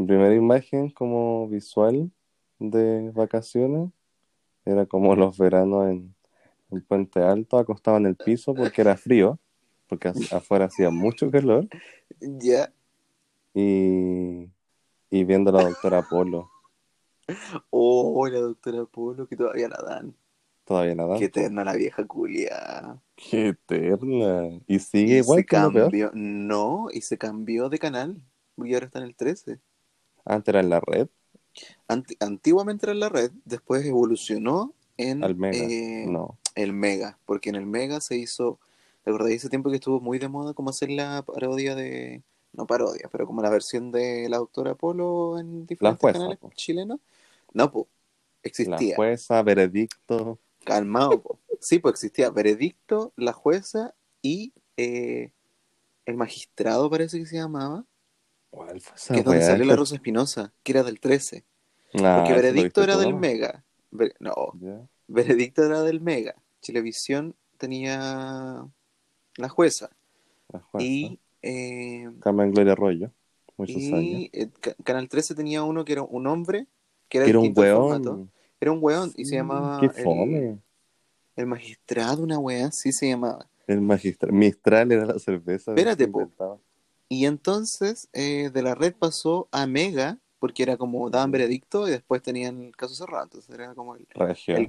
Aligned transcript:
Mi 0.00 0.06
primera 0.06 0.34
imagen 0.34 0.88
como 0.90 1.46
visual 1.46 2.10
de 2.58 3.10
vacaciones 3.10 3.90
era 4.64 4.86
como 4.86 5.14
los 5.16 5.36
veranos 5.36 5.88
en, 5.90 6.14
en 6.70 6.80
Puente 6.82 7.20
Alto, 7.20 7.58
acostado 7.58 7.98
en 7.98 8.06
el 8.06 8.16
piso 8.16 8.54
porque 8.54 8.80
era 8.80 8.96
frío, 8.96 9.38
porque 9.88 10.08
afuera 10.08 10.64
hacía 10.66 10.88
mucho 10.88 11.30
calor, 11.30 11.68
Ya. 12.18 12.72
y, 13.52 14.48
y 15.10 15.24
viendo 15.24 15.50
a 15.50 15.62
la 15.62 15.68
doctora 15.68 16.00
Polo, 16.08 16.50
Oh, 17.68 18.26
la 18.26 18.40
doctora 18.40 18.86
Polo, 18.86 19.26
que 19.28 19.36
todavía 19.36 19.68
la 19.68 19.82
dan. 19.86 20.14
todavía 20.64 20.94
nada. 20.94 21.18
Qué 21.18 21.26
eterna 21.26 21.62
la 21.62 21.74
vieja 21.74 22.06
culia. 22.06 22.98
Qué 23.16 23.48
eterna. 23.48 24.48
Y 24.66 24.78
sigue 24.78 25.16
Y 25.16 25.18
igual 25.18 25.40
se 25.40 25.46
que 25.46 25.56
lo 25.58 25.72
peor. 25.72 25.82
cambió. 25.84 26.10
No, 26.14 26.86
y 26.90 27.02
se 27.02 27.18
cambió 27.18 27.68
de 27.68 27.78
canal. 27.78 28.20
Y 28.56 28.72
ahora 28.74 28.86
está 28.86 28.98
en 29.00 29.04
el 29.04 29.14
13. 29.14 29.60
Antes 30.30 30.52
era 30.52 30.60
en 30.60 30.70
la 30.70 30.80
red, 30.80 31.08
Anti- 31.88 32.16
antiguamente 32.20 32.86
era 32.86 32.92
en 32.92 33.00
la 33.00 33.08
red, 33.08 33.32
después 33.44 33.84
evolucionó 33.84 34.74
en 34.96 35.24
al 35.24 35.34
Mega. 35.36 35.66
eh, 35.66 36.06
No, 36.06 36.38
el 36.54 36.72
Mega, 36.72 37.18
porque 37.26 37.50
en 37.50 37.56
el 37.56 37.66
Mega 37.66 38.00
se 38.00 38.16
hizo, 38.16 38.58
¿te 39.04 39.10
acordáis 39.10 39.36
ese 39.36 39.50
tiempo 39.50 39.70
que 39.70 39.76
estuvo 39.76 40.00
muy 40.00 40.18
de 40.18 40.28
moda 40.28 40.54
como 40.54 40.70
hacer 40.70 40.90
la 40.90 41.22
parodia 41.22 41.74
de, 41.74 42.22
no 42.52 42.66
parodia, 42.66 43.08
pero 43.10 43.26
como 43.26 43.42
la 43.42 43.50
versión 43.50 43.90
de 43.92 44.28
la 44.28 44.38
doctora 44.38 44.74
Polo 44.74 45.38
en 45.38 45.66
diferentes 45.66 46.00
jueza, 46.00 46.18
canales 46.18 46.38
po. 46.38 46.50
chilenos? 46.54 47.00
No, 47.54 47.70
pues, 47.72 47.86
la 48.62 48.82
existía, 48.82 48.94
jueza, 48.94 49.42
veredicto. 49.42 50.38
calmado, 50.64 51.22
po. 51.22 51.38
sí, 51.60 51.78
pues 51.78 51.94
existía 51.94 52.30
Veredicto, 52.30 53.12
la 53.16 53.32
jueza 53.32 53.94
y 54.22 54.52
eh, 54.76 55.32
el 56.06 56.16
magistrado 56.16 56.90
parece 56.90 57.18
que 57.18 57.26
se 57.26 57.36
llamaba, 57.36 57.84
¿Cuál 58.50 58.80
fue 58.80 58.96
esa 58.96 59.14
que 59.14 59.20
es 59.20 59.24
donde 59.24 59.42
salió 59.42 59.64
la 59.64 59.76
Rosa 59.76 59.94
Espinosa, 59.94 60.52
que 60.62 60.72
era 60.72 60.82
del 60.82 61.00
13, 61.00 61.44
Ah, 61.94 62.18
porque 62.24 62.34
Veredicto 62.40 62.82
era 62.84 62.96
del. 62.96 63.14
Mega, 63.14 63.64
no. 64.20 64.52
Veredicto 65.08 65.64
era 65.64 65.82
del 65.82 66.00
Mega. 66.00 66.36
Chilevisión 66.60 67.34
tenía 67.58 68.64
la 69.36 69.48
jueza. 69.48 69.90
La 70.52 70.60
jueza. 70.60 70.86
Y, 70.86 71.18
eh, 71.42 72.08
Carmen 72.20 72.52
Gloria 72.52 72.72
Arroyo. 72.74 73.10
Muchos 73.56 73.76
años. 73.76 74.02
y 74.02 74.30
eh, 74.32 74.50
Ca- 74.60 74.74
Canal 74.84 75.08
13 75.08 75.34
tenía 75.34 75.62
uno 75.64 75.84
que 75.84 75.92
era 75.94 76.02
un 76.02 76.26
hombre, 76.26 76.66
que 77.08 77.18
era, 77.18 77.24
Que 77.24 77.30
era 77.30 77.38
un 77.40 77.44
distinto 77.46 77.62
al 77.62 77.76
formato. 77.76 78.10
weón. 78.12 78.30
Era 78.60 78.72
un 78.72 78.78
weón 78.82 79.12
y 79.16 79.24
se 79.24 79.34
llamaba 79.36 79.80
Qué 79.80 79.86
el, 79.86 80.04
fome. 80.04 80.58
el 81.36 81.46
magistrado, 81.46 82.22
una 82.22 82.38
weá, 82.38 82.70
sí 82.72 82.92
se 82.92 83.08
llamaba. 83.08 83.48
El 83.66 83.80
magistral. 83.80 84.32
Mistral 84.32 84.92
era 84.92 85.06
la 85.06 85.18
cerveza. 85.18 85.72
Espérate, 85.72 86.06
po. 86.08 86.20
inventaba. 86.20 86.58
Y 87.12 87.26
entonces 87.26 88.08
eh, 88.12 88.50
de 88.54 88.62
la 88.62 88.76
red 88.76 88.94
pasó 88.94 89.48
a 89.50 89.66
Mega, 89.66 90.18
porque 90.38 90.62
era 90.62 90.76
como 90.76 91.10
daban 91.10 91.32
veredicto 91.32 91.88
y 91.88 91.90
después 91.90 92.22
tenían 92.22 92.60
el 92.60 92.76
caso 92.76 92.94
cerrado. 92.94 93.24
Entonces 93.24 93.52
era 93.52 93.74
como 93.74 93.96
el, 93.96 94.06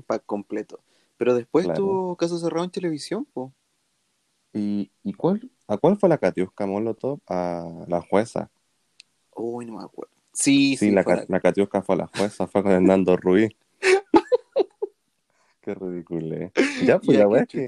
pack 0.04 0.26
completo. 0.26 0.80
Pero 1.18 1.36
después 1.36 1.66
Claro. 1.66 1.80
tuvo 1.80 2.16
caso 2.16 2.40
cerrado 2.40 2.66
en 2.66 2.72
televisión, 2.72 3.26
po. 3.26 3.54
¿Y, 4.54 4.90
y 5.04 5.14
cuál, 5.14 5.52
a 5.68 5.78
cuál 5.78 5.98
fue 5.98 6.10
la 6.10 6.18
Katiuska 6.18 6.66
Molotov? 6.66 7.20
A 7.28 7.86
la 7.88 8.02
jueza. 8.02 8.50
Uy, 9.36 9.68
no 9.68 9.78
me 9.78 9.84
acuerdo. 9.84 10.12
Sí, 10.34 10.76
Sí, 10.78 10.88
sí, 10.88 10.92
la, 10.92 11.26
la 11.28 11.40
Katiuska 11.40 11.84
fue 11.84 11.96
la 11.96 12.08
jueza, 12.08 12.48
fue 12.48 12.64
con 12.64 12.72
Hernando 12.72 13.18
Ruiz. 13.18 13.52
Qué 15.62 15.76
ridículo. 15.76 16.36
eh. 16.38 16.52
Ya, 16.82 16.98
pues 16.98 17.10
Ya, 17.10 17.20
la 17.20 17.28
weá 17.28 17.44
es 17.44 17.48
que. 17.50 17.68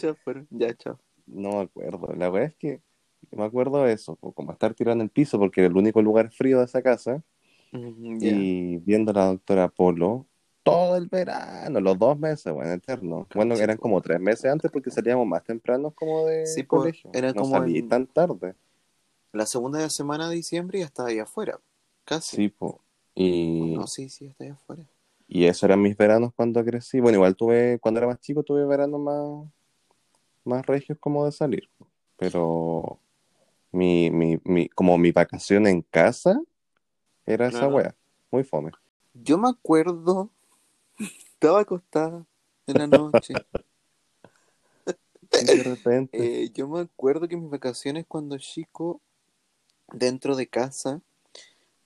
Ya, 0.49 0.73
chao. 0.73 0.99
No 1.27 1.57
me 1.57 1.61
acuerdo. 1.61 2.11
La 2.15 2.31
weá 2.31 2.45
es 2.45 2.55
que. 2.55 2.81
Me 3.35 3.43
acuerdo 3.43 3.83
de 3.83 3.93
eso, 3.93 4.15
como 4.17 4.51
estar 4.51 4.73
tirado 4.73 4.95
en 4.95 5.01
el 5.01 5.09
piso 5.09 5.37
porque 5.39 5.61
era 5.61 5.67
el 5.69 5.77
único 5.77 6.01
lugar 6.01 6.31
frío 6.31 6.59
de 6.59 6.65
esa 6.65 6.81
casa. 6.81 7.21
Mm. 7.71 8.17
Y 8.21 8.77
viendo 8.77 9.11
a 9.11 9.15
la 9.15 9.25
doctora 9.27 9.67
Polo 9.67 10.27
todo 10.61 10.95
el 10.95 11.07
verano, 11.07 11.81
los 11.81 11.97
dos 11.99 12.17
meses, 12.17 12.53
bueno, 12.53 12.71
eterno. 12.71 13.27
Bueno, 13.35 13.55
eran 13.55 13.75
como 13.77 13.99
tres 14.01 14.19
meses 14.19 14.45
antes 14.49 14.71
porque 14.71 14.91
salíamos 14.91 15.27
más 15.27 15.43
tempranos 15.43 15.93
como 15.93 16.25
de 16.25 16.45
Sí, 16.45 16.63
colegio. 16.63 17.09
era 17.13 17.33
no 17.33 17.41
como 17.41 17.57
salí 17.57 17.79
en- 17.79 17.89
tan 17.89 18.07
tarde. 18.07 18.55
La 19.33 19.45
segunda 19.45 19.89
semana 19.89 20.29
de 20.29 20.35
diciembre 20.35 20.79
ya 20.79 20.85
estaba 20.85 21.09
ahí 21.09 21.19
afuera. 21.19 21.59
Casi. 22.05 22.35
Sí, 22.37 22.49
po. 22.49 22.79
Y, 23.15 23.73
No, 23.75 23.87
sí, 23.87 24.07
sí, 24.09 24.27
está 24.27 24.43
ahí 24.45 24.51
afuera. 24.51 24.85
y 25.27 25.45
eso 25.45 25.65
eran 25.65 25.81
mis 25.81 25.97
veranos 25.97 26.31
cuando 26.35 26.63
crecí. 26.63 26.99
Bueno, 26.99 27.17
igual 27.17 27.35
tuve, 27.35 27.79
cuando 27.79 27.99
era 27.99 28.07
más 28.07 28.19
chico, 28.21 28.43
tuve 28.43 28.65
veranos 28.65 28.99
más, 29.01 29.49
más 30.45 30.65
regios 30.65 30.97
como 30.99 31.25
de 31.25 31.31
salir. 31.31 31.69
Pero 32.17 32.99
mi, 33.73 34.11
mi, 34.11 34.39
mi, 34.45 34.69
como 34.69 34.97
mi 34.97 35.11
vacación 35.11 35.67
en 35.67 35.81
casa 35.81 36.39
era 37.25 37.47
esa 37.47 37.67
wea. 37.67 37.95
Muy 38.31 38.43
fome. 38.43 38.71
Yo 39.13 39.37
me 39.37 39.49
acuerdo, 39.49 40.29
estaba 40.99 41.61
acostada 41.61 42.25
en 42.67 42.77
la 42.77 42.87
noche. 42.87 43.33
Y 45.41 45.45
de 45.57 45.63
repente. 45.63 46.43
Eh, 46.43 46.51
yo 46.53 46.67
me 46.67 46.81
acuerdo 46.81 47.27
que 47.27 47.35
mis 47.35 47.49
vacaciones 47.49 48.05
cuando 48.07 48.37
chico, 48.37 49.01
dentro 49.91 50.35
de 50.35 50.47
casa, 50.47 51.01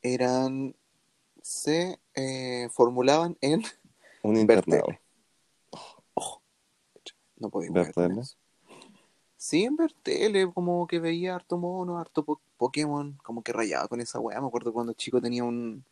eran, 0.01 0.75
se 1.41 1.99
eh, 2.15 2.67
formulaban 2.71 3.37
en, 3.41 3.63
un 4.23 4.37
internado. 4.37 4.85
tele. 4.85 5.01
no 7.37 7.49
podía 7.49 7.71
¿Ver 7.71 7.91
jugar 7.91 7.93
con 7.93 8.09
tele? 8.09 8.21
eso. 8.21 8.37
Sí, 9.47 9.63
en 9.63 9.77
ver 9.77 9.93
tele, 10.03 10.51
como 10.53 10.85
que 10.87 10.99
veía 10.99 11.33
harto 11.33 11.57
mono, 11.57 11.97
harto 11.97 12.25
po- 12.25 12.41
Pokémon, 12.57 13.17
como 13.23 13.41
que 13.43 13.53
rayaba 13.53 13.87
con 13.87 14.01
esa 14.01 14.19
weá. 14.19 14.41
Me 14.41 14.47
acuerdo 14.47 14.73
cuando 14.73 14.91
chico 14.91 15.21
tenía 15.21 15.45
un, 15.45 15.85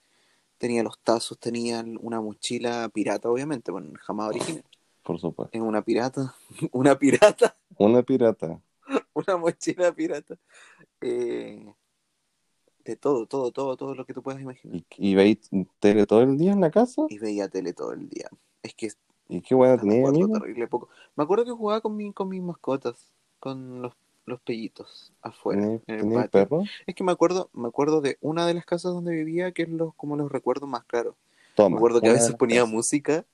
tenía 0.58 0.84
los 0.84 1.00
tazos, 1.00 1.40
tenía 1.40 1.82
una 2.02 2.20
mochila 2.20 2.90
pirata, 2.90 3.30
obviamente, 3.30 3.72
bueno, 3.72 3.94
jamás 4.02 4.28
original. 4.28 4.66
Por 5.04 5.22
supuesto. 5.22 5.58
Es 5.58 5.64
una 5.64 5.82
pirata, 5.82 6.36
una 6.74 7.00
pirata, 7.00 7.56
Una 7.78 8.04
pirata. 8.04 8.60
una 9.14 9.38
mochila 9.38 9.94
pirata. 9.94 10.36
Eh, 11.00 11.74
de 12.84 12.96
todo, 12.98 13.26
todo, 13.26 13.54
todo, 13.54 13.78
todo 13.78 13.96
lo 13.96 14.06
que 14.06 14.14
tú 14.14 14.22
puedas 14.22 14.42
imaginar. 14.42 14.76
¿Y, 14.76 14.86
y 14.98 15.16
veis 15.16 15.50
tele 15.80 16.06
todo 16.06 16.24
el 16.24 16.38
día 16.38 16.52
en 16.52 16.60
la 16.60 16.72
casa? 16.72 17.04
Y 17.08 17.20
veía 17.20 17.48
tele 17.48 17.72
todo 17.72 17.94
el 17.94 18.10
día. 18.10 18.28
Es 18.64 18.76
que 18.76 18.90
¿Y 19.30 19.40
qué 19.40 19.56
buena 19.56 19.82
me 19.82 20.12
tenía. 20.12 20.28
Me 21.16 21.24
acuerdo 21.24 21.46
que 21.46 21.52
jugaba 21.52 21.80
con, 21.80 21.96
mi, 21.96 22.12
con 22.12 22.28
mis 22.28 22.42
mascotas, 22.42 23.15
con 23.46 23.82
los, 23.84 23.94
los 24.26 24.42
pellitos 24.42 25.14
afuera, 25.22 25.62
¿Tenía, 25.62 25.82
en 25.88 25.96
el 25.96 26.02
tenía 26.02 26.16
patio. 26.24 26.32
perro? 26.32 26.64
Es 26.88 26.96
que 26.96 27.04
me 27.04 27.12
acuerdo, 27.12 27.50
me 27.54 27.68
acuerdo 27.68 28.02
de 28.02 28.18
una 28.22 28.48
de 28.48 28.56
las 28.56 28.66
casas 28.66 28.92
donde 28.94 29.14
vivía, 29.14 29.52
que 29.52 29.62
es 29.64 29.70
los, 29.70 29.94
como 29.96 30.16
los 30.18 30.32
recuerdos 30.32 30.68
más 30.68 30.84
claros. 30.86 31.16
Toma. 31.56 31.70
Me 31.70 31.76
acuerdo 31.78 32.02
que 32.02 32.10
a 32.10 32.14
veces 32.14 32.36
ponía 32.36 32.62
casas. 32.62 32.74
música, 32.74 33.26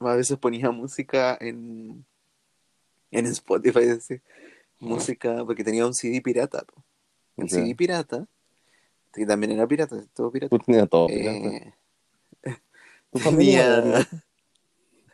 a 0.00 0.14
veces 0.14 0.38
ponía 0.38 0.70
música 0.70 1.36
en, 1.40 2.04
en 3.10 3.26
Spotify, 3.26 3.98
música, 4.80 5.44
porque 5.44 5.62
tenía 5.62 5.86
un 5.86 5.94
CD 5.94 6.20
pirata. 6.22 6.64
po. 6.64 6.82
El 7.36 7.48
Ya. 7.48 7.56
CD 7.56 7.74
pirata, 7.74 8.26
que 9.12 9.26
también 9.26 9.52
era 9.52 9.66
pirata, 9.66 10.02
todo 10.14 10.30
pirata. 10.30 10.56
Tú 10.56 10.64
tenías 10.64 10.88
todo, 10.88 11.06
pirata. 11.06 11.48
Eh, 11.48 11.74
¿Tu 13.12 13.18
familia 13.18 13.82
tenía... 13.82 13.82
pirata? 13.82 14.24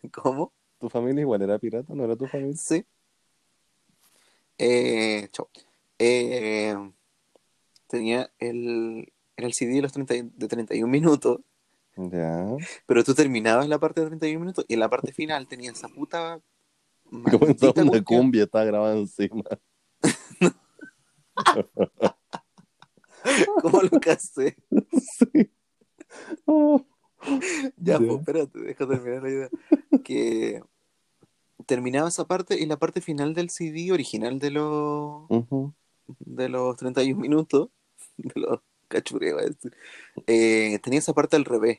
¿Cómo? 0.12 0.53
¿Tu 0.78 0.88
familia 0.88 1.21
igual 1.22 1.42
era 1.42 1.59
pirata? 1.59 1.94
¿No 1.94 2.04
era 2.04 2.16
tu 2.16 2.26
familia? 2.26 2.56
Sí. 2.56 2.84
Eh, 4.59 5.29
chau. 5.33 5.49
Eh, 5.99 6.75
tenía 7.89 8.31
el, 8.39 9.13
era 9.37 9.47
el 9.47 9.55
CD 9.55 9.75
de 9.75 9.83
los 9.83 9.93
30, 9.93 10.15
y- 10.17 10.31
de 10.35 10.49
31 10.49 10.91
minutos, 10.91 11.41
Ya. 11.97 12.47
pero 12.87 13.05
tú 13.05 13.15
terminabas 13.15 13.69
la 13.69 13.79
parte 13.79 14.01
de 14.01 14.07
31 14.09 14.41
minutos 14.41 14.65
y 14.69 14.75
en 14.75 14.81
la 14.81 14.89
parte 14.91 15.13
final 15.13 15.47
tenía 15.47 15.71
esa 15.73 15.89
puta 15.89 16.41
Comenzaba 17.39 17.75
una 17.83 18.03
cumbia, 18.03 18.45
estaba 18.45 18.65
grabada 18.65 18.97
encima. 18.97 19.43
¿Cómo 23.63 23.83
lo 23.83 24.01
casé? 24.01 24.57
Sí. 24.91 25.51
Oh. 26.47 26.84
Ya, 27.77 27.77
Ya. 27.77 27.98
pues, 27.98 28.19
espérate, 28.19 28.59
deja 28.59 28.89
terminar 28.89 29.22
la 29.22 29.31
idea. 29.31 29.48
Que 30.03 30.60
terminaba 31.72 32.09
esa 32.10 32.27
parte 32.27 32.60
y 32.60 32.66
la 32.66 32.77
parte 32.77 33.01
final 33.01 33.33
del 33.33 33.48
CD 33.48 33.92
original 33.92 34.39
de 34.39 34.51
los 34.51 35.24
Ujú. 35.30 35.72
de 36.21 36.51
los 36.51 36.77
31 36.77 37.19
minutos, 37.19 37.71
de 38.19 38.39
los 38.39 38.60
cachureos, 38.89 39.41
eh, 40.27 40.78
tenía 40.83 40.98
esa 40.98 41.15
parte 41.15 41.36
al 41.36 41.47
revés. 41.47 41.78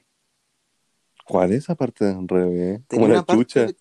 ¿Cuál 1.27 1.51
es 1.51 1.59
esa 1.59 1.75
parte 1.75 2.05
del 2.05 2.27
revés? 2.27 2.81
Tenía 2.87 3.03
Como 3.03 3.05
una 3.05 3.13
la 3.17 3.25
chucha. 3.25 3.65
parte 3.65 3.77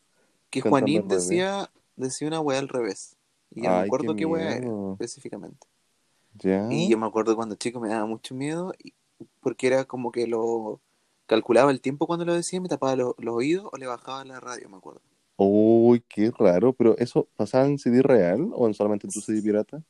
que 0.50 0.60
Juanín 0.60 1.00
al 1.02 1.08
decía, 1.08 1.70
decía 1.96 2.28
una 2.28 2.40
weá 2.40 2.58
al 2.58 2.68
revés. 2.68 3.16
Y 3.50 3.62
yo 3.62 3.70
me 3.70 3.76
acuerdo 3.86 4.14
qué, 4.14 4.26
weá 4.26 4.56
era 4.56 4.68
específicamente. 4.92 5.66
Ya. 6.34 6.68
Y 6.70 6.90
yo 6.90 6.98
me 6.98 7.06
acuerdo 7.06 7.36
cuando 7.36 7.54
chico 7.54 7.80
me 7.80 7.88
daba 7.88 8.04
mucho 8.04 8.34
miedo 8.34 8.74
porque 9.40 9.66
era 9.66 9.86
como 9.86 10.12
que 10.12 10.26
lo 10.26 10.78
calculaba 11.26 11.70
el 11.70 11.80
tiempo 11.80 12.06
cuando 12.06 12.26
lo 12.26 12.34
decía, 12.34 12.60
me 12.60 12.68
tapaba 12.68 12.96
lo- 12.96 13.16
los 13.18 13.34
oídos 13.34 13.70
o 13.72 13.78
le 13.78 13.86
bajaba 13.86 14.24
la 14.26 14.40
radio, 14.40 14.68
me 14.68 14.76
acuerdo. 14.76 15.00
Uy, 15.92 16.04
qué 16.08 16.30
raro. 16.36 16.72
Pero 16.74 16.96
¿eso 16.98 17.28
pasaba 17.36 17.66
en 17.66 17.78
CD 17.78 18.02
real 18.02 18.50
o 18.54 18.66
en 18.66 18.74
solamente 18.74 19.06
en 19.06 19.12
tu 19.12 19.20
CD 19.20 19.42
pirata? 19.42 19.82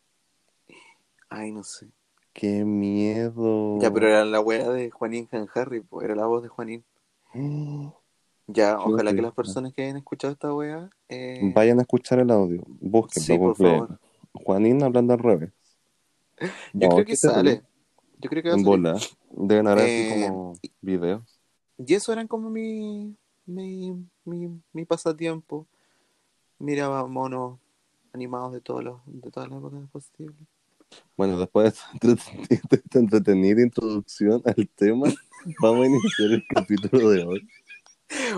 Ay, 1.30 1.50
no 1.50 1.64
sé. 1.64 1.90
qué 2.34 2.64
miedo. 2.64 3.42
Ya, 3.74 3.92
pero 3.92 4.06
era 4.08 4.24
la 4.24 4.40
wea 4.40 4.70
de 4.70 4.90
Juanín 4.90 5.28
Han 5.30 5.46
Harry, 5.54 5.80
pues, 5.80 6.06
era 6.06 6.14
la 6.14 6.24
voz 6.24 6.42
de 6.42 6.48
Juanín. 6.48 6.84
Ya, 8.46 8.78
Qué 8.78 8.90
ojalá 8.90 9.14
que 9.14 9.22
las 9.22 9.34
personas 9.34 9.72
que 9.72 9.82
hayan 9.82 9.96
escuchado 9.96 10.32
esta 10.32 10.54
wea. 10.54 10.90
eh, 11.08 11.40
Vayan 11.54 11.78
a 11.78 11.82
escuchar 11.82 12.20
el 12.20 12.30
audio. 12.30 12.62
Búsquenlo. 12.66 13.26
Sí, 13.26 13.38
por 13.38 13.54
favor. 13.56 13.90
Juanín 14.32 14.82
hablando 14.82 15.12
al 15.12 15.18
revés. 15.18 15.52
Yo 16.74 16.88
No, 16.88 16.88
creo 16.88 17.06
que 17.06 17.16
sale. 17.16 17.62
Yo 18.18 18.28
creo 18.30 18.42
que 18.42 18.48
va 18.50 18.56
a 18.56 18.58
En 18.58 18.58
salir. 18.58 18.84
bola. 18.84 18.94
Deben 19.30 19.66
haber 19.66 19.80
Eh, 19.80 19.86
así 19.86 20.04
como 20.04 20.60
videos. 20.80 21.40
Y 21.78 21.94
eso 21.94 22.12
eran 22.12 22.28
como 22.28 22.50
mi, 22.50 23.16
mi, 23.46 23.92
mi, 24.24 24.62
mi 24.72 24.84
pasatiempo. 24.86 25.66
Miraba 26.62 27.04
monos 27.08 27.58
animados 28.12 28.52
de, 28.52 28.60
todos 28.60 28.84
los, 28.84 29.00
de 29.06 29.30
todas 29.32 29.48
las 29.50 29.58
épocas 29.58 29.80
posibles. 29.90 30.36
Bueno, 31.16 31.36
después 31.40 31.82
de 32.00 32.12
esta- 32.50 32.98
entretenida 33.00 33.62
introducción 33.62 34.40
al 34.44 34.68
tema, 34.76 35.08
vamos 35.60 35.84
a 35.84 35.88
iniciar 35.88 36.30
el 36.30 36.44
capítulo 36.54 37.10
de 37.10 37.24
hoy. 37.24 37.48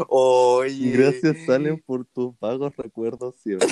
Oye. 0.09 0.91
Gracias, 0.93 1.37
Salen, 1.45 1.83
por 1.85 2.07
tus 2.07 2.39
vagos 2.39 2.75
recuerdos 2.77 3.35
siempre. 3.43 3.69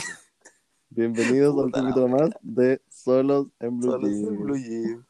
Bienvenidos 0.90 1.56
a 1.56 1.58
un 1.64 1.70
Puta 1.70 1.80
capítulo 1.80 2.08
más 2.08 2.30
de 2.42 2.82
Solos 2.90 3.46
en 3.58 3.78
Blue 3.80 3.90
Solo 3.92 4.08
Jeans. 4.08 4.28
en 4.28 4.38
Blue 4.42 4.56
Jeans. 4.58 5.06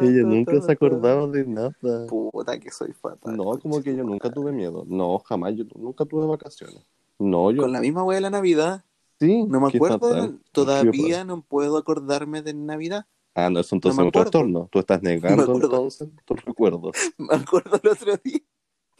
Ella- 0.00 0.22
nunca 0.24 0.60
se 0.60 0.72
acordaba 0.72 1.26
de 1.26 1.44
nada. 1.46 1.72
Puta 2.08 2.58
que 2.58 2.70
soy 2.70 2.92
fatal. 2.92 3.36
No, 3.36 3.58
como 3.58 3.82
que 3.82 3.94
yo 3.96 4.04
nunca 4.04 4.30
tuve 4.30 4.52
miedo. 4.52 4.84
No, 4.86 5.18
jamás. 5.20 5.54
Yo 5.56 5.64
nunca 5.76 6.04
tuve 6.04 6.26
vacaciones. 6.26 6.84
No, 7.18 7.50
yo 7.50 7.62
Con 7.62 7.72
la 7.72 7.80
misma 7.80 8.04
wea 8.04 8.16
de 8.16 8.22
la 8.22 8.30
Navidad. 8.30 8.84
sí. 9.18 9.44
No 9.44 9.60
me 9.60 9.68
acuerdo. 9.68 10.38
Todavía 10.52 11.24
no 11.24 11.42
puedo 11.42 11.76
acordarme 11.76 12.42
de 12.42 12.54
Navidad. 12.54 13.06
Ah, 13.34 13.48
no, 13.48 13.60
eso 13.60 13.74
entonces 13.74 13.98
No 13.98 14.04
un 14.06 14.10
trastorno. 14.12 14.68
Tú 14.70 14.78
estás 14.80 15.02
negando 15.02 15.42
acuerdo. 15.44 15.64
entonces 15.64 16.08
tus 16.24 16.44
recuerdos. 16.44 16.96
Me 17.18 17.34
acuerdo 17.34 17.80
el 17.82 17.88
otro 17.90 18.16
día. 18.22 18.40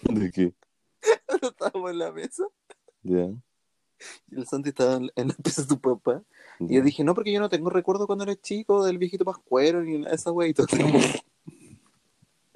¿De 0.05 0.31
qué? 0.31 0.55
Estábamos 1.43 1.91
en 1.91 1.99
la 1.99 2.13
mesa. 2.13 2.45
Ya. 3.03 3.29
El 4.31 4.47
Santi 4.47 4.71
estaba 4.71 4.95
en 4.95 5.11
en 5.17 5.29
la 5.29 5.35
pieza 5.35 5.63
de 5.63 5.69
su 5.69 5.81
papá. 5.81 6.23
Y 6.61 6.77
yo 6.77 6.83
dije, 6.83 7.03
no, 7.05 7.15
porque 7.15 7.33
yo 7.33 7.41
no 7.41 7.49
tengo 7.49 7.71
recuerdo 7.71 8.07
cuando 8.07 8.25
era 8.25 8.37
chico 8.37 8.85
del 8.85 8.99
viejito 8.99 9.25
pascuero 9.25 9.83
ni 9.83 9.99
nada 9.99 10.11
de 10.11 10.17
esa 10.17 10.33
wea. 10.33 10.49
Y 10.49 10.55
todo 10.55 10.67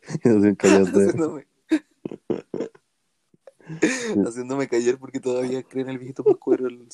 haciéndome, 0.22 1.46
haciéndome 4.26 4.68
callar 4.68 4.98
porque 4.98 5.20
todavía 5.20 5.62
creen 5.62 5.88
en 5.88 5.92
el 5.94 5.98
viejito 5.98 6.22
pascuero. 6.24 6.66
el. 6.68 6.86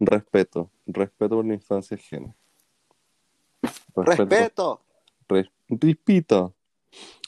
Respeto. 0.00 0.70
Respeto 0.86 1.36
por 1.36 1.44
la 1.44 1.54
infancia 1.54 1.96
ajena. 1.96 2.34
¡Respeto! 3.94 4.80
Res- 5.28 5.50
Rispito. 5.68 6.54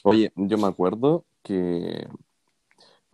Oye, 0.03 0.31
yo 0.35 0.57
me 0.57 0.67
acuerdo 0.67 1.25
que, 1.41 2.07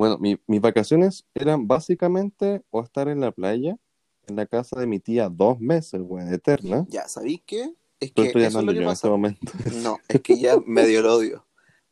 bueno, 0.01 0.17
mi- 0.17 0.39
mis 0.47 0.59
vacaciones 0.61 1.25
eran 1.35 1.67
básicamente 1.67 2.63
o 2.71 2.81
estar 2.81 3.07
en 3.07 3.19
la 3.19 3.31
playa, 3.31 3.77
en 4.25 4.35
la 4.35 4.47
casa 4.47 4.79
de 4.79 4.87
mi 4.87 4.99
tía 4.99 5.29
dos 5.29 5.59
meses, 5.59 6.01
weón, 6.03 6.33
eterna. 6.33 6.87
Ya, 6.89 7.07
¿sabéis 7.07 7.43
qué? 7.45 7.71
Es 7.99 8.11
que 8.11 8.23
estoy 8.23 8.41
eso 8.45 8.57
es 8.61 8.65
lo 8.65 8.71
que 8.71 8.79
yo 8.79 8.81
en 8.81 8.87
este 8.89 9.01
pasa. 9.03 9.09
momento. 9.09 9.51
No, 9.83 9.99
es 10.09 10.21
que 10.21 10.39
ya 10.39 10.57
medio 10.65 11.03
lo 11.03 11.13
odio. 11.17 11.45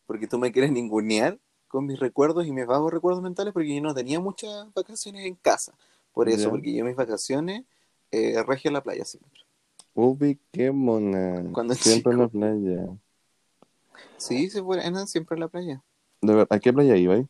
Porque 0.07 0.25
tú 0.25 0.39
me 0.39 0.51
quieres 0.51 0.71
ningunear 0.71 1.37
con 1.67 1.85
mis 1.85 1.99
recuerdos 1.99 2.47
y 2.47 2.51
mis 2.51 2.65
vagos 2.65 2.91
recuerdos 2.91 3.21
mentales 3.21 3.53
porque 3.53 3.75
yo 3.75 3.79
no 3.79 3.93
tenía 3.93 4.19
muchas 4.19 4.73
vacaciones 4.73 5.27
en 5.27 5.35
casa. 5.35 5.75
Por 6.11 6.29
eso, 6.29 6.45
Ya. 6.45 6.49
porque 6.49 6.73
yo 6.73 6.83
mis 6.85 6.95
vacaciones 6.95 7.63
eh, 8.11 8.41
regio 8.41 8.69
en 8.69 8.73
la 8.73 8.81
playa 8.81 9.05
siempre. 9.05 9.39
Ubiquémonos. 9.93 11.53
Cuando 11.53 11.75
Siempre 11.75 12.13
en 12.13 12.19
la 12.19 12.27
playa. 12.27 12.87
Sí, 14.17 14.49
se 14.49 14.63
fue, 14.63 14.77
eran 14.83 15.07
siempre 15.07 15.35
en 15.35 15.41
la 15.41 15.47
playa. 15.47 15.83
De 16.21 16.33
verdad, 16.33 16.47
¿a 16.49 16.59
qué 16.59 16.73
playa 16.73 16.95
iba 16.95 17.13
ahí? 17.13 17.27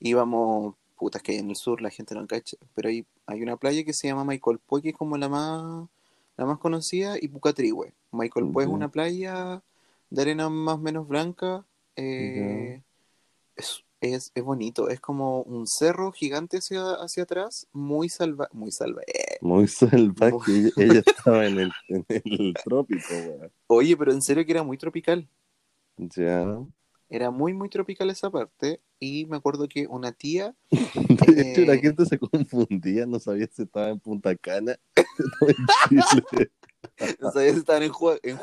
Íbamos, 0.00 0.74
putas 0.96 1.22
que 1.22 1.38
en 1.38 1.50
el 1.50 1.56
sur 1.56 1.80
la 1.80 1.90
gente 1.90 2.14
no 2.14 2.26
cacha, 2.26 2.56
pero 2.74 2.88
hay, 2.88 3.04
hay 3.26 3.42
una 3.42 3.56
playa 3.56 3.84
que 3.84 3.92
se 3.92 4.08
llama 4.08 4.24
Michael 4.24 4.58
Poe, 4.58 4.82
que 4.82 4.90
es 4.90 4.96
como 4.96 5.16
la 5.16 5.28
más, 5.28 5.88
la 6.36 6.46
más 6.46 6.58
conocida, 6.58 7.16
y 7.20 7.28
Pucatrihue. 7.28 7.92
Michael 8.12 8.46
Poe 8.52 8.64
es 8.64 8.68
una 8.70 8.88
playa 8.90 9.62
de 10.10 10.22
arena 10.22 10.48
más 10.50 10.74
o 10.76 10.78
menos 10.78 11.06
blanca. 11.08 11.64
eh, 11.96 12.82
es, 13.56 13.84
es, 14.00 14.32
es 14.34 14.42
bonito, 14.44 14.88
es 14.88 15.00
como 15.00 15.42
un 15.42 15.66
cerro 15.66 16.12
gigante 16.12 16.58
hacia, 16.58 16.94
hacia 16.94 17.24
atrás, 17.24 17.66
muy 17.72 18.08
salva, 18.08 18.48
muy 18.52 18.72
salva. 18.72 19.02
eh. 19.06 19.36
Muy 19.42 19.68
salvaje. 19.68 20.32
Muy- 20.32 20.46
Ella, 20.48 20.70
ella 20.76 21.02
estaba 21.06 21.46
en 21.46 21.58
el, 21.58 21.72
en 21.88 22.04
el 22.08 22.54
trópico, 22.64 23.14
weón. 23.14 23.52
Oye, 23.66 23.96
pero 23.96 24.12
en 24.12 24.22
serio 24.22 24.44
que 24.44 24.52
era 24.52 24.62
muy 24.62 24.78
tropical. 24.78 25.28
Ya. 25.98 26.58
Era 27.12 27.30
muy, 27.30 27.52
muy 27.52 27.68
tropical 27.68 28.08
esa 28.08 28.30
parte. 28.30 28.80
Y 29.00 29.26
me 29.26 29.36
acuerdo 29.36 29.66
que 29.68 29.86
una 29.88 30.12
tía 30.12 30.54
De 31.26 31.52
hecho, 31.52 31.62
la 31.62 31.74
Eh. 31.74 31.78
gente 31.80 32.06
se 32.06 32.18
confundía, 32.18 33.04
no 33.06 33.18
sabía 33.18 33.48
si 33.52 33.62
estaba 33.62 33.88
en 33.90 33.98
Punta 34.00 34.34
Cana 34.36 34.78
o 35.42 35.48
en 35.48 35.56
Chile. 36.10 36.50
no 37.20 37.30
sabía 37.32 37.52
si 37.52 37.58
estaban 37.58 37.82
en, 37.82 37.90
Jua- 37.92 38.20
en. 38.22 38.38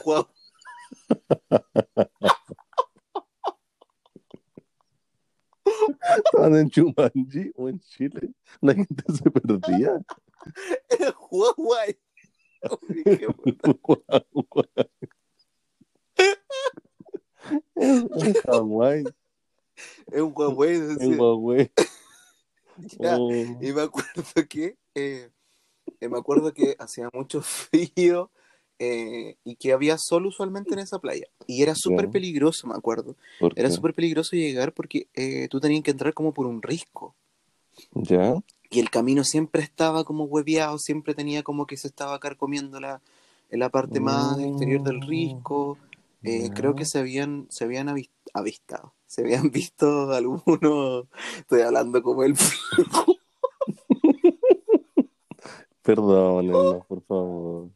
Estaban 6.18 6.56
en 6.56 6.70
Chumanji 6.70 7.52
o 7.56 7.70
en 7.70 7.80
Chile. 7.80 8.32
La 8.62 8.74
gente 8.74 9.04
se 9.14 9.30
perdía. 9.30 10.00
En 10.90 11.14
Huawei. 11.30 12.00
Uy, 12.90 13.04
qué 13.04 13.28
En 17.76 18.10
en 18.14 18.34
Hawái, 18.34 19.04
En 20.12 20.34
Huawei, 20.36 20.80
decía. 20.80 21.06
en 21.06 21.20
Huawei. 21.20 21.72
Ya. 23.00 23.18
Oh, 23.18 23.32
Y 23.62 23.74
me 23.74 23.82
acuerdo 23.82 24.24
que 24.48 24.78
eh, 24.94 25.30
eh, 26.00 26.10
me 26.10 26.18
acuerdo 26.18 26.54
que 26.54 26.76
hacía 26.80 27.10
mucho 27.14 27.42
frío 27.44 28.30
eh, 28.80 29.38
y 29.44 29.56
que 29.56 29.74
había 29.74 29.98
sol 29.98 30.28
usualmente 30.28 30.74
en 30.74 30.80
esa 30.80 31.00
playa. 31.00 31.28
Y 31.48 31.64
era 31.64 31.74
súper 31.76 32.10
peligroso, 32.10 32.68
me 32.68 32.76
acuerdo. 32.76 33.16
¿por 33.40 33.54
Era 33.56 33.72
súper 33.72 33.94
peligroso 33.94 34.36
llegar 34.36 34.74
porque 34.74 35.08
eh, 35.16 35.48
tú 35.50 35.60
tenías 35.60 35.84
que 35.84 35.92
entrar 35.92 36.14
como 36.14 36.34
por 36.34 36.46
un 36.46 36.62
risco. 36.62 37.16
¿Ya? 37.94 38.36
Y 38.70 38.80
el 38.80 38.90
camino 38.90 39.24
siempre 39.24 39.64
estaba 39.64 40.04
como 40.04 40.26
hueveado, 40.26 40.78
siempre 40.78 41.16
tenía 41.16 41.42
como 41.42 41.66
que 41.66 41.78
se 41.78 41.88
estaba 41.88 42.20
carcomiendo 42.20 42.80
la, 42.80 43.02
en 43.50 43.60
la 43.60 43.70
parte 43.70 44.00
más 44.00 44.38
exterior 44.40 44.84
del 44.84 45.02
risco. 45.02 45.78
Eh, 46.30 46.50
creo 46.54 46.76
que 46.76 46.84
se 46.86 47.00
habían, 47.00 47.48
se 47.50 47.64
habían 47.64 47.88
avis- 47.88 48.12
avistado, 48.34 48.94
se 49.06 49.22
habían 49.22 49.50
visto 49.52 50.12
algunos, 50.12 51.08
estoy 51.38 51.62
hablando 51.62 52.04
como 52.04 52.24
el 52.24 52.36
Perdónenos, 55.82 56.86
por 56.88 57.02
favor. 57.04 57.70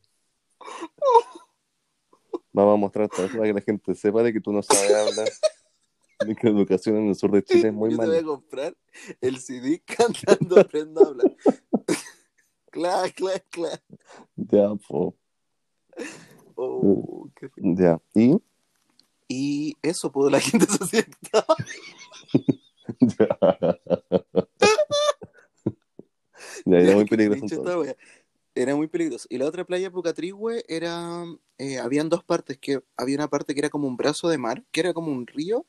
Vamos 2.53 2.73
a 2.73 2.77
mostrar 2.77 3.07
todo 3.07 3.29
para 3.29 3.43
que 3.43 3.53
la 3.53 3.61
gente 3.61 3.95
sepa 3.95 4.21
de 4.23 4.33
que 4.33 4.41
tú 4.41 4.51
no 4.51 4.61
sabes 4.61 4.93
hablar. 4.93 5.29
De 6.19 6.35
que 6.35 6.47
la 6.49 6.57
educación 6.57 6.97
en 6.97 7.07
el 7.07 7.15
sur 7.15 7.31
de 7.31 7.41
Chile 7.43 7.69
es 7.69 7.73
muy 7.73 7.91
Yo 7.91 7.97
te 7.99 8.05
voy 8.05 8.17
a 8.17 8.21
mala. 8.21 8.27
comprar 8.27 8.77
el 9.21 9.37
CD 9.39 9.81
cantando 9.85 10.59
Aprendo 10.59 11.01
a 11.03 11.07
hablar. 11.07 11.35
clac, 12.69 13.15
clac, 13.15 13.45
clac. 13.49 13.81
Ya, 14.35 14.75
po. 14.75 15.15
Oh, 16.63 17.29
qué 17.35 17.49
feo. 17.49 17.63
Ya. 17.75 18.01
¿Y? 18.13 18.37
Y 19.27 19.77
eso, 19.81 20.11
pues 20.11 20.31
la 20.31 20.39
gente 20.39 20.65
se 20.65 21.05
Ya. 22.99 23.37
Ya, 26.65 26.77
era 26.77 26.95
muy 26.95 27.05
peligroso 27.09 27.83
Era 28.53 28.75
muy 28.75 28.87
peligroso. 28.87 29.27
Y 29.29 29.37
la 29.37 29.45
otra 29.45 29.65
playa, 29.65 29.91
Pucatrihue, 29.91 30.63
era. 30.67 31.23
eh, 31.57 31.79
habían 31.79 32.09
dos 32.09 32.23
partes. 32.23 32.57
que 32.57 32.81
Había 32.97 33.15
una 33.15 33.29
parte 33.29 33.53
que 33.53 33.61
era 33.61 33.69
como 33.69 33.87
un 33.87 33.97
brazo 33.97 34.29
de 34.29 34.37
mar, 34.37 34.63
que 34.71 34.81
era 34.81 34.93
como 34.93 35.11
un 35.11 35.25
río, 35.27 35.65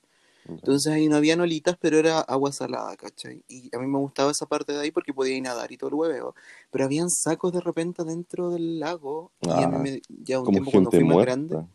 Entonces 0.49 0.93
ahí 0.93 1.09
no 1.09 1.17
habían 1.17 1.41
olitas, 1.41 1.77
pero 1.81 1.99
era 1.99 2.21
agua 2.21 2.53
salada, 2.53 2.97
¿cachai? 2.97 3.45
Y 3.49 3.71
a 3.75 3.79
mí 3.79 3.87
me 3.87 3.99
gustaba 3.99 4.31
esa 4.33 4.47
parte 4.47 4.73
de 4.73 4.81
ahí 4.81 4.91
porque 4.91 5.15
podía 5.15 5.37
ir 5.37 5.43
nadar 5.43 5.71
y 5.73 5.77
todo 5.77 5.89
el 5.91 5.95
hueveo. 5.95 6.35
Pero 6.71 6.85
habían 6.85 7.11
sacos 7.11 7.53
de 7.53 7.61
repente 7.61 8.03
dentro 8.05 8.51
del 8.51 8.81
lago. 8.81 9.31
y 9.41 9.49
a 9.51 9.69
mí 9.69 9.77
Ah, 9.77 9.79
me- 9.79 10.03
ya 10.09 10.39
un 10.41 10.45
Como 10.47 10.57
tiempo 10.57 10.71
cuando 10.73 10.91
fui 10.91 11.05
más 11.05 11.15
muerta. 11.15 11.33
grande, 11.33 11.67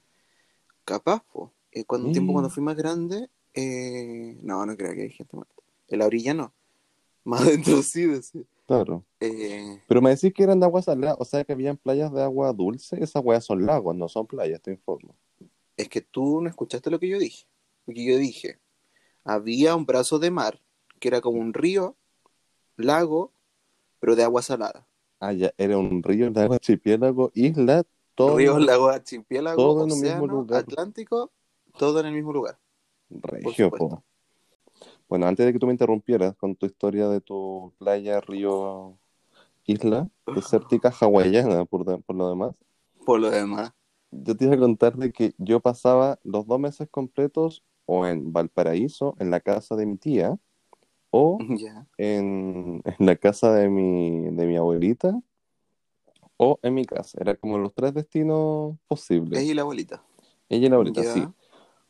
capaz, 0.85 1.23
po. 1.31 1.51
Eh, 1.71 1.83
cuando 1.85 2.07
un 2.07 2.13
tiempo 2.13 2.33
cuando 2.33 2.49
Mm. 2.49 2.51
fui 2.51 2.63
más 2.63 2.75
grande, 2.75 3.29
eh, 3.53 4.37
no, 4.41 4.65
no 4.65 4.75
creo 4.77 4.93
que 4.93 5.01
hay 5.03 5.09
gente 5.11 5.35
muerta. 5.35 5.53
En 5.89 5.99
la 5.99 6.05
orilla 6.05 6.33
no. 6.33 6.53
Más 7.23 7.41
adentro 7.41 7.81
sí, 7.83 8.05
decía. 8.05 8.43
Claro. 8.67 9.03
Eh, 9.19 9.81
Pero 9.87 10.01
me 10.01 10.09
decís 10.11 10.33
que 10.33 10.43
eran 10.43 10.59
de 10.59 10.65
agua 10.65 10.81
salada, 10.81 11.15
o 11.19 11.25
sea 11.25 11.43
que 11.43 11.53
habían 11.53 11.77
playas 11.77 12.11
de 12.13 12.21
agua 12.23 12.51
dulce. 12.53 13.01
Esas 13.03 13.23
weas 13.23 13.43
son 13.45 13.65
lagos, 13.65 13.95
no 13.95 14.07
son 14.09 14.27
playas, 14.27 14.61
te 14.61 14.71
informo. 14.71 15.15
es 15.75 15.89
que 15.89 16.01
tú 16.01 16.41
no 16.41 16.49
escuchaste 16.49 16.89
lo 16.89 16.99
que 16.99 17.07
yo 17.07 17.19
dije. 17.19 17.45
Porque 17.87 18.05
yo 18.05 18.17
dije, 18.19 18.59
había 19.25 19.75
un 19.75 19.85
brazo 19.87 20.19
de 20.19 20.31
mar 20.31 20.61
que 20.99 21.07
era 21.09 21.21
como 21.21 21.39
un 21.39 21.53
río, 21.53 21.97
lago, 22.77 23.33
pero 23.99 24.15
de 24.15 24.23
agua 24.23 24.41
salada. 24.43 24.87
Ah, 25.19 25.33
ya, 25.33 25.51
era 25.57 25.77
un 25.79 26.03
río 26.03 26.27
agua 26.35 26.57
archipiélago, 26.57 27.31
isla, 27.33 27.83
todo 28.15 28.35
Ríos, 28.37 28.61
lagos, 28.63 28.93
archipiélago, 28.93 29.61
todo 29.63 29.85
en 29.85 29.91
un 29.93 30.01
mismo 30.01 30.25
océano, 30.25 30.41
lugar. 30.41 30.59
Atlántico, 30.63 31.31
todo 31.77 31.99
en 32.01 32.07
el 32.07 32.13
mismo 32.13 32.33
lugar. 32.33 32.59
regio, 33.09 33.71
po. 33.71 34.03
Bueno, 35.09 35.25
antes 35.27 35.45
de 35.45 35.53
que 35.53 35.59
tú 35.59 35.65
me 35.67 35.73
interrumpieras 35.73 36.35
con 36.35 36.55
tu 36.55 36.65
historia 36.65 37.07
de 37.09 37.21
tu 37.21 37.73
playa, 37.79 38.19
río, 38.21 38.97
isla, 39.65 40.09
desértica 40.35 40.91
hawaiana, 40.99 41.65
por, 41.65 41.85
de- 41.85 41.99
por 41.99 42.15
lo 42.15 42.29
demás, 42.29 42.55
Por 43.05 43.19
lo 43.19 43.31
demás. 43.31 43.71
yo 44.11 44.35
te 44.35 44.45
iba 44.45 44.55
a 44.55 44.59
contar 44.59 44.95
de 44.97 45.11
que 45.11 45.33
yo 45.37 45.59
pasaba 45.59 46.19
los 46.23 46.45
dos 46.47 46.59
meses 46.59 46.87
completos 46.89 47.63
o 47.87 48.05
en 48.05 48.31
Valparaíso, 48.33 49.15
en 49.19 49.31
la 49.31 49.39
casa 49.41 49.75
de 49.75 49.87
mi 49.87 49.97
tía, 49.97 50.37
o 51.11 51.37
en, 51.97 52.81
en 52.85 53.05
la 53.07 53.15
casa 53.17 53.53
de 53.55 53.69
mi, 53.69 54.29
de 54.31 54.45
mi 54.47 54.57
abuelita, 54.57 55.19
o 56.37 56.59
en 56.61 56.73
mi 56.73 56.85
casa. 56.85 57.17
Era 57.21 57.35
como 57.35 57.57
los 57.57 57.73
tres 57.73 57.93
destinos 57.93 58.77
posibles. 58.87 59.41
Ella 59.41 59.51
y 59.51 59.55
la 59.55 59.61
abuelita. 59.63 60.03
Ella 60.49 60.67
y 60.67 60.69
la 60.69 60.75
abuelita, 60.75 61.03
sí. 61.03 61.27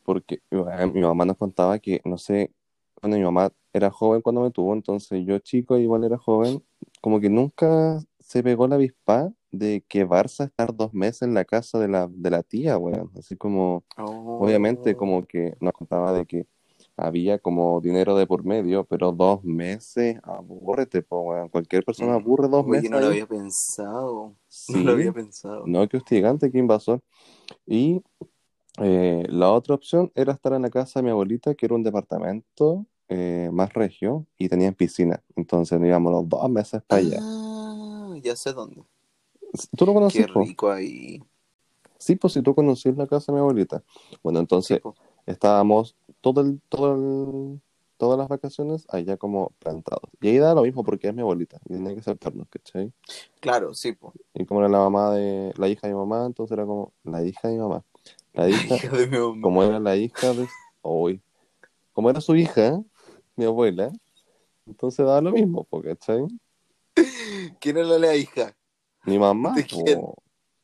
Porque 0.04 0.42
mi 0.52 0.60
mamá- 0.62 0.88
mi 0.88 1.02
mamá 1.02 1.26
nos 1.26 1.38
contaba 1.38 1.80
que, 1.80 2.02
no 2.06 2.18
sé, 2.18 2.52
cuando 2.96 3.18
mi 3.18 3.24
mamá 3.24 3.52
era 3.74 3.92
joven 3.92 4.22
cuando 4.22 4.42
me 4.42 4.52
tuvo, 4.52 4.74
entonces 4.74 5.26
yo 5.26 5.40
chico 5.40 5.78
igual 5.78 6.04
era 6.06 6.18
joven, 6.18 6.64
como 7.02 7.20
que 7.20 7.30
nunca 7.30 8.00
se 8.20 8.42
pegó 8.44 8.68
la 8.68 8.76
avispa 8.76 9.32
de 9.58 9.84
que 9.88 10.06
Barça 10.08 10.46
estar 10.46 10.74
dos 10.76 10.94
meses 10.94 11.24
en 11.24 11.34
la 11.34 11.46
casa 11.46 11.80
de 11.80 11.88
la, 11.88 12.08
de 12.10 12.30
la 12.30 12.44
tía, 12.44 12.78
weón. 12.78 13.12
Así 13.18 13.36
como, 13.36 13.84
Oh. 13.98 14.40
obviamente 14.44 14.96
como 14.96 15.26
que 15.26 15.56
nos 15.60 15.74
contaba 15.74 16.14
de 16.14 16.26
que 16.26 16.46
había 16.96 17.38
como 17.38 17.80
dinero 17.82 18.16
de 18.18 18.26
por 18.26 18.44
medio, 18.44 18.84
pero 18.86 19.12
dos 19.12 19.44
meses, 19.44 20.18
abúrrete, 20.24 21.02
po, 21.04 21.22
weón. 21.22 21.50
Cualquier 21.50 21.84
persona 21.84 22.14
Mm. 22.14 22.22
aburre 22.22 22.48
dos 22.48 22.64
Oye, 22.64 22.72
meses 22.72 22.90
no 22.92 23.00
lo 23.00 23.06
ahí. 23.06 23.12
había 23.12 23.28
pensado. 23.28 24.36
Sí. 24.48 24.74
No 24.84 24.84
lo 24.84 24.92
había 24.94 25.12
pensado. 25.14 25.64
No, 25.68 25.88
que 25.88 25.98
hostigante, 25.98 26.52
que 26.52 26.58
invasor. 26.58 27.02
Y 27.66 28.02
eh, 28.80 29.26
la 29.30 29.52
otra 29.52 29.76
opción 29.76 30.12
era 30.16 30.34
estar 30.34 30.54
en 30.54 30.62
la 30.64 30.70
casa 30.70 31.00
de 31.00 31.04
mi 31.04 31.10
abuelita, 31.12 31.56
que 31.56 31.66
era 31.66 31.76
un 31.76 31.84
departamento 31.84 32.86
eh, 33.10 33.50
más 33.54 33.74
regio 33.74 34.26
y 34.38 34.50
tenían 34.50 34.74
piscina. 34.74 35.24
Entonces 35.36 35.80
nos 35.80 35.88
íbamos 35.88 36.12
los 36.12 36.28
dos 36.30 36.50
meses 36.50 36.82
para 36.86 37.02
allá. 37.02 37.20
Ah, 37.22 38.16
ya 38.22 38.36
sé 38.36 38.54
dónde. 38.54 38.84
¿Tú 39.78 39.86
lo 39.86 39.92
Qué 39.92 39.94
conoces? 40.00 40.28
po? 40.28 40.42
rico 40.42 40.72
ahí. 40.72 41.22
Sí, 41.98 42.16
pues 42.16 42.34
si 42.34 42.42
tú 42.42 42.54
conocías 42.54 42.96
la 42.98 43.08
casa 43.08 43.32
de 43.32 43.38
mi 43.38 43.40
abuelita. 43.40 43.84
Bueno, 44.24 44.40
entonces 44.40 44.82
Sí, 44.84 44.90
estábamos 45.26 45.96
todo 46.22 46.42
el, 46.42 46.62
todo 46.70 46.96
el- 46.96 47.62
todas 47.98 48.20
las 48.20 48.28
vacaciones 48.28 48.86
allá 48.90 49.18
como 49.18 49.52
plantados. 49.58 50.04
Y 50.22 50.28
ahí 50.30 50.38
da 50.38 50.54
lo 50.54 50.62
mismo 50.62 50.84
porque 50.84 51.08
es 51.08 51.16
mi 51.16 51.22
abuelita 51.22 51.60
y 51.66 51.74
tenía 51.74 51.94
que 51.96 52.00
aceptarnos, 52.02 52.48
¿cachai? 52.50 52.94
Claro, 53.40 53.74
sí, 53.74 53.94
po. 53.94 54.14
Y 54.36 54.46
como 54.46 54.60
era 54.60 54.70
la 54.70 54.78
mamá 54.78 55.12
de 55.16 55.52
la 55.58 55.68
hija 55.68 55.88
de 55.88 55.94
mi 55.94 56.00
mamá, 56.00 56.26
entonces 56.28 56.56
era 56.56 56.66
como 56.68 56.94
la 57.04 57.24
hija 57.24 57.48
de 57.48 57.56
mi 57.56 57.60
mamá. 57.60 57.84
La 58.34 58.48
hija, 58.48 58.76
Hija 58.76 58.96
de 58.96 59.08
mi 59.08 59.18
mamá. 59.18 59.42
como 59.42 59.64
era 59.64 59.80
la 59.80 59.96
hija 59.96 60.32
de 60.34 60.46
hoy, 60.84 61.20
como 61.94 62.12
era 62.12 62.22
su 62.22 62.36
hija, 62.36 62.80
mi 63.36 63.46
abuela, 63.46 63.92
entonces 64.68 65.06
daba 65.06 65.22
lo 65.22 65.32
mismo, 65.32 65.66
¿cachai? 65.84 66.28
¿Quién 67.60 67.78
era 67.78 67.98
la 67.98 68.16
hija? 68.16 68.56
Mi 69.08 69.18
mamá, 69.18 69.54
¿De 69.56 69.64
quién? 69.66 70.02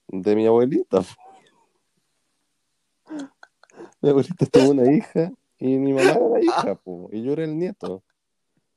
de 0.10 0.36
mi 0.36 0.46
abuelita. 0.46 1.02
Mi 4.02 4.10
abuelita 4.10 4.46
tuvo 4.48 4.72
una 4.72 4.92
hija 4.92 5.32
y 5.58 5.78
mi 5.78 5.94
mamá 5.94 6.12
era 6.12 6.28
la 6.28 6.42
hija, 6.42 6.76
po, 6.76 7.10
y 7.14 7.24
yo 7.24 7.32
era 7.32 7.46
el 7.46 7.58
nieto 7.58 8.04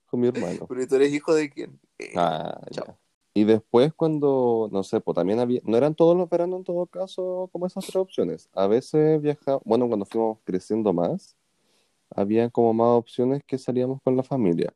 con 0.08 0.20
mi 0.20 0.28
hermano. 0.28 0.66
Pero 0.68 0.86
tú 0.86 0.94
eres 0.94 1.12
hijo 1.12 1.34
de 1.34 1.50
quién? 1.50 1.80
Eh, 1.98 2.12
Ah, 2.14 2.60
chao. 2.70 2.86
ya. 2.86 2.98
Y 3.34 3.42
después 3.42 3.92
cuando, 3.92 4.68
no 4.70 4.84
sé, 4.84 5.00
pues 5.00 5.16
también 5.16 5.40
había, 5.40 5.60
no 5.64 5.76
eran 5.76 5.96
todos 5.96 6.16
los 6.16 6.30
veranos 6.30 6.58
en 6.58 6.64
todo 6.64 6.86
caso 6.86 7.50
como 7.50 7.66
esas 7.66 7.84
tres 7.84 7.96
opciones. 7.96 8.48
A 8.54 8.68
veces 8.68 9.20
viajaba, 9.20 9.60
bueno, 9.64 9.88
cuando 9.88 10.06
fuimos 10.06 10.38
creciendo 10.44 10.92
más, 10.92 11.36
había 12.14 12.48
como 12.50 12.72
más 12.72 12.90
opciones 12.96 13.42
que 13.44 13.58
salíamos 13.58 14.00
con 14.00 14.16
la 14.16 14.22
familia. 14.22 14.72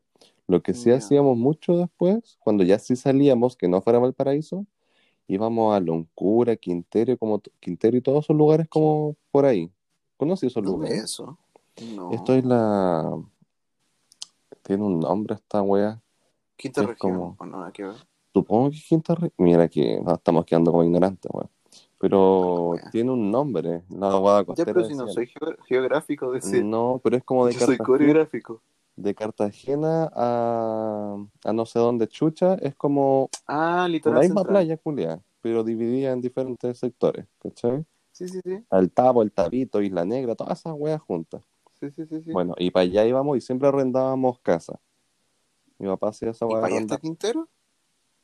Lo 0.47 0.61
que 0.61 0.73
sí 0.73 0.91
hacíamos 0.91 1.37
mucho 1.37 1.77
después, 1.77 2.37
cuando 2.43 2.65
ya 2.65 2.77
sí 2.77 2.97
salíamos, 2.97 3.55
que 3.55 3.69
no 3.69 3.81
fuera 3.81 3.99
Valparaíso, 3.99 4.65
íbamos 5.27 5.75
a 5.75 5.79
Loncura, 5.79 6.55
Quintero, 6.55 7.17
como 7.17 7.41
Quintero 7.59 7.97
y 7.97 8.01
todos 8.01 8.25
esos 8.25 8.35
lugares 8.35 8.67
como 8.67 9.15
por 9.31 9.45
ahí. 9.45 9.71
¿Conocí 10.17 10.47
esos 10.47 10.63
¿Dónde 10.63 10.87
es 10.87 10.91
lugares? 10.91 11.03
eso? 11.03 11.37
No. 11.95 12.11
Esto 12.11 12.33
es 12.33 12.45
la... 12.45 13.17
Tiene 14.63 14.83
un 14.83 14.99
nombre 14.99 15.35
esta 15.35 15.61
wea. 15.61 15.99
Quinta 16.55 16.81
es 16.81 16.87
región. 16.87 17.13
como- 17.13 17.35
¿O 17.39 17.45
no? 17.45 17.71
Que 17.73 17.83
ver. 17.83 17.95
Supongo 18.33 18.69
que 18.71 18.77
Quinta 18.87 19.15
Re- 19.15 19.33
Mira 19.37 19.67
que 19.67 19.99
nos 20.01 20.13
estamos 20.13 20.45
quedando 20.45 20.71
como 20.71 20.83
ignorantes, 20.83 21.29
weón. 21.33 21.49
Pero 21.97 22.69
Wea. 22.71 22.89
tiene 22.91 23.11
un 23.11 23.29
nombre, 23.31 23.83
la 23.89 24.15
guada 24.17 24.39
Ya, 24.41 24.45
costera. 24.45 24.73
pero 24.73 24.85
si 24.85 24.95
no 24.95 25.07
soy 25.07 25.27
geo- 25.27 25.55
geográfico, 25.67 26.31
decir. 26.31 26.63
No, 26.65 26.99
pero 27.03 27.17
es 27.17 27.23
como 27.23 27.45
de 27.45 27.53
Yo 27.53 27.59
soy 27.59 27.77
coreográfico. 27.77 28.61
De 29.01 29.15
Cartagena 29.15 30.09
a, 30.13 31.17
a 31.43 31.53
no 31.53 31.65
sé 31.65 31.79
dónde 31.79 32.07
chucha, 32.07 32.55
es 32.55 32.75
como 32.75 33.29
Ah, 33.47 33.81
la 33.83 33.87
litoral 33.89 34.19
misma 34.21 34.41
central. 34.41 34.47
playa, 34.63 34.77
culia, 34.77 35.21
pero 35.41 35.63
dividida 35.63 36.11
en 36.11 36.21
diferentes 36.21 36.77
sectores, 36.79 37.25
¿cachai? 37.39 37.85
Sí, 38.11 38.27
sí, 38.27 38.39
sí. 38.43 38.63
El 38.71 38.91
Tabo, 38.91 39.21
el 39.23 39.31
Tabito, 39.31 39.81
Isla 39.81 40.05
Negra, 40.05 40.35
todas 40.35 40.59
esas 40.59 40.73
weas 40.77 41.01
juntas. 41.01 41.41
Sí, 41.79 41.89
sí, 41.91 42.05
sí. 42.05 42.21
sí. 42.21 42.31
Bueno, 42.31 42.53
y 42.57 42.69
para 42.71 42.83
allá 42.83 43.05
íbamos 43.05 43.37
y 43.37 43.41
siempre 43.41 43.67
arrendábamos 43.67 44.39
casa. 44.39 44.79
Mi 45.79 45.87
papá 45.87 46.09
hacía 46.09 46.29
esa 46.29 46.45
¿Y 46.45 46.49
wea 46.49 46.57
de 46.57 46.61
para 46.61 46.73
allá 46.75 46.81
está 46.81 46.97
Quintero? 46.97 47.49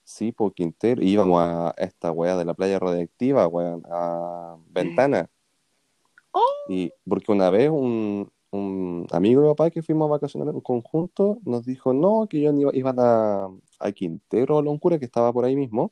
Sí, 0.04 0.32
por 0.32 0.54
Quintero. 0.54 1.02
Y 1.02 1.10
íbamos 1.10 1.42
a 1.42 1.74
esta 1.78 2.12
weá 2.12 2.38
de 2.38 2.46
la 2.46 2.54
playa 2.54 2.80
radiactiva, 2.80 3.48
weón, 3.48 3.84
a 3.90 4.58
Ventana. 4.70 5.30
Oh. 6.34 6.44
Y 6.70 6.92
porque 7.10 7.32
una 7.32 7.50
vez 7.50 7.72
un, 7.72 8.30
un 8.52 9.06
amigo 9.12 9.42
de 9.42 9.48
mi 9.48 9.54
papá 9.54 9.70
que 9.70 9.82
fuimos 9.84 10.08
a 10.08 10.12
vacacionar 10.12 10.54
en 10.54 10.62
conjunto 10.62 11.40
nos 11.46 11.66
dijo, 11.66 11.94
no, 11.94 12.28
que 12.30 12.40
ellos 12.40 12.56
iba- 12.60 12.72
iban 12.76 12.96
a, 13.00 13.50
a 13.80 13.92
Quintero, 13.92 14.58
a 14.58 14.62
Loncura, 14.62 14.98
que 15.00 15.06
estaba 15.06 15.32
por 15.34 15.46
ahí 15.46 15.56
mismo, 15.56 15.92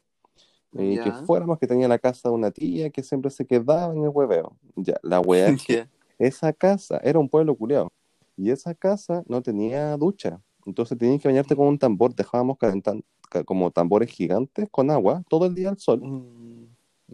y 0.73 0.97
que 0.99 1.09
Ya. 1.11 1.23
fuéramos, 1.25 1.59
que 1.59 1.67
tenía 1.67 1.87
la 1.87 1.99
casa 1.99 2.29
de 2.29 2.35
una 2.35 2.51
tía 2.51 2.89
que 2.89 3.03
siempre 3.03 3.31
se 3.31 3.45
quedaba 3.45 3.93
en 3.93 4.03
el 4.03 4.09
hueveo. 4.09 4.55
Ya, 4.75 4.95
la 5.03 5.21
es 5.21 5.25
que 5.67 5.73
Ya. 5.73 5.89
esa 6.17 6.53
casa 6.53 6.97
era 7.03 7.19
un 7.19 7.29
pueblo 7.29 7.55
culiao. 7.55 7.89
Y 8.37 8.49
esa 8.51 8.73
casa 8.73 9.23
no 9.27 9.41
tenía 9.41 9.95
ducha. 9.97 10.41
Entonces 10.65 10.97
tenías 10.97 11.21
que 11.21 11.27
bañarte 11.29 11.55
con 11.55 11.67
un 11.67 11.77
tambor. 11.77 12.13
Dejábamos 12.15 12.57
calentando 12.57 13.03
como 13.45 13.71
tambores 13.71 14.09
gigantes 14.09 14.67
con 14.69 14.89
agua 14.91 15.23
todo 15.29 15.45
el 15.45 15.55
día 15.55 15.69
al 15.69 15.77
sol 15.77 15.99
Mm, 16.01 16.65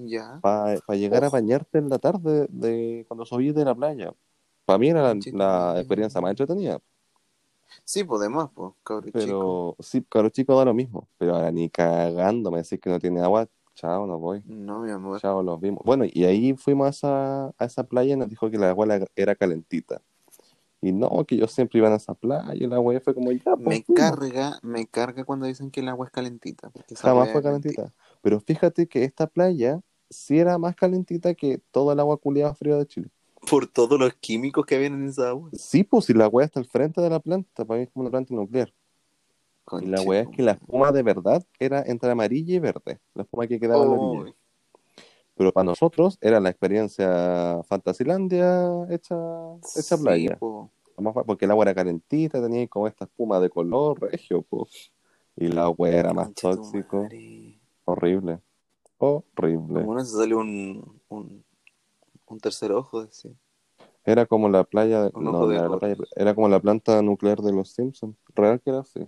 Ya. 0.08 0.40
para 0.42 0.76
llegar 0.96 1.24
a 1.24 1.30
bañarte 1.30 1.78
en 1.80 1.90
la 1.90 2.00
tarde 2.00 2.48
de 2.50 3.06
cuando 3.08 3.26
subís 3.26 3.54
de 3.54 3.66
la 3.66 3.76
playa. 3.76 4.14
Para 4.66 4.80
mí 4.80 4.90
era 4.90 5.02
la, 5.14 5.20
la 5.74 5.80
experiencia 5.80 6.22
más 6.22 6.32
entretenida. 6.32 6.80
Sí, 7.86 8.04
podemos, 8.04 8.50
pues, 8.54 8.74
cabrón 8.84 9.12
chico. 9.18 9.20
Pero 9.20 9.76
sí, 9.80 10.04
caro 10.10 10.30
chico 10.30 10.58
da 10.58 10.66
lo 10.66 10.74
mismo. 10.74 11.08
Pero 11.18 11.36
ahora 11.36 11.52
ni 11.52 11.70
cagando 11.70 12.52
me 12.52 12.60
decís 12.62 12.80
que 12.80 12.90
no 12.90 13.00
tiene 13.00 13.22
agua. 13.22 13.48
Chao, 13.76 14.06
no 14.06 14.20
voy. 14.20 14.44
No, 14.46 14.80
mi 14.82 14.92
amor. 14.92 15.20
Chao, 15.20 15.42
los 15.44 15.60
vimos. 15.60 15.84
Bueno, 15.86 16.06
y 16.12 16.26
ahí 16.26 16.54
fuimos 16.56 16.88
a 16.88 16.90
esa, 16.90 17.46
a 17.58 17.66
esa 17.66 17.84
playa 17.84 18.14
y 18.14 18.18
nos 18.18 18.30
dijo 18.30 18.50
que 18.50 18.58
la 18.58 18.70
agua 18.70 18.88
era 19.16 19.36
calentita. 19.36 20.02
Y 20.82 20.92
no, 20.92 21.26
que 21.26 21.38
yo 21.38 21.48
siempre 21.48 21.80
iba 21.80 21.90
a 21.90 21.96
esa 21.96 22.14
playa 22.16 22.54
y 22.56 22.68
la 22.68 22.76
agua 22.78 23.00
fue 23.02 23.14
como 23.14 23.32
ya, 23.32 23.56
pues, 23.58 23.58
Me 23.66 23.84
fuimos. 23.86 24.20
carga, 24.20 24.60
me 24.64 24.88
carga 24.88 25.24
cuando 25.26 25.46
dicen 25.46 25.72
que 25.72 25.82
el 25.82 25.90
agua 25.90 26.08
es 26.08 26.12
calentita. 26.12 26.72
Jamás 26.96 27.30
fue 27.32 27.44
calentita. 27.44 27.94
Pero 28.22 28.40
fíjate 28.40 28.88
que 28.88 29.04
esta 29.04 29.28
playa 29.28 29.82
sí 30.10 30.40
era 30.40 30.58
más 30.58 30.76
calentita 30.76 31.34
que 31.36 31.60
todo 31.72 31.92
el 31.92 32.00
agua 32.00 32.18
culiada 32.18 32.54
fría 32.56 32.76
de 32.78 32.86
Chile. 32.88 33.10
Por 33.52 33.68
todos 33.68 34.00
los 34.00 34.14
químicos 34.14 34.66
que 34.66 34.76
habían 34.76 34.94
en 34.94 35.10
esa 35.10 35.28
agua. 35.28 35.50
Sí, 35.52 35.84
pues 35.84 36.06
si 36.06 36.14
la 36.14 36.30
weá 36.30 36.46
está 36.46 36.62
al 36.62 36.66
frente 36.66 37.02
de 37.02 37.10
la 37.10 37.20
planta, 37.20 37.66
para 37.66 37.80
mí 37.80 37.84
es 37.84 37.92
como 37.92 38.04
una 38.04 38.10
planta 38.10 38.34
nuclear. 38.34 38.74
Y 39.82 39.88
la 39.88 40.02
weá 40.04 40.22
es 40.22 40.30
que 40.30 40.42
la 40.42 40.54
espuma 40.54 40.94
de 40.94 41.04
verdad 41.04 41.46
era 41.60 41.84
entre 41.86 42.12
amarilla 42.12 42.56
y 42.56 42.60
verde. 42.60 43.02
La 43.14 43.24
espuma 43.24 43.48
que 43.48 43.60
quedaba 43.60 43.84
en 43.84 43.92
la 43.92 43.98
orilla. 43.98 44.24
Uy, 44.24 44.36
Pero 45.36 45.52
para 45.52 45.66
nosotros 45.66 46.18
era 46.22 46.40
la 46.40 46.50
experiencia 46.50 47.62
Fantasilandia 47.68 48.86
hecha, 48.90 49.18
hecha 49.76 49.98
sí, 49.98 50.02
playa. 50.02 50.38
po. 50.40 50.72
porque 51.26 51.44
el 51.44 51.52
agua 51.52 51.66
era 51.66 51.76
calentita, 51.76 52.42
tenía 52.42 52.66
como 52.70 52.88
esta 52.88 53.04
espuma 53.04 53.42
de 53.42 53.50
color 53.50 54.00
regio, 54.00 54.44
po. 54.44 54.66
Y 55.36 55.48
el 55.48 55.58
agua 55.58 55.90
era 55.90 56.14
más 56.14 56.34
tóxico. 56.34 57.06
Horrible. 57.84 58.40
Horrible. 58.98 59.84
Como 59.84 60.00
se 60.00 60.16
sale 60.16 60.36
un, 60.36 61.02
un, 61.10 61.44
un 62.32 62.40
tercer 62.40 62.72
ojo, 62.72 63.04
decía. 63.06 63.32
Era 64.04 64.26
como 64.26 64.50
la 64.50 64.64
playa, 64.64 65.04
de- 65.04 65.12
no, 65.14 65.48
de 65.48 65.56
era 65.58 65.70
la 65.70 65.78
playa, 65.80 65.96
era 66.16 66.34
como 66.36 66.50
la 66.50 66.60
planta 66.60 67.02
nuclear 67.02 67.42
de 67.42 67.52
los 67.54 67.72
Simpsons. 67.72 68.16
Real 68.36 68.60
que 68.62 68.70
era 68.72 68.80
así. 68.80 69.08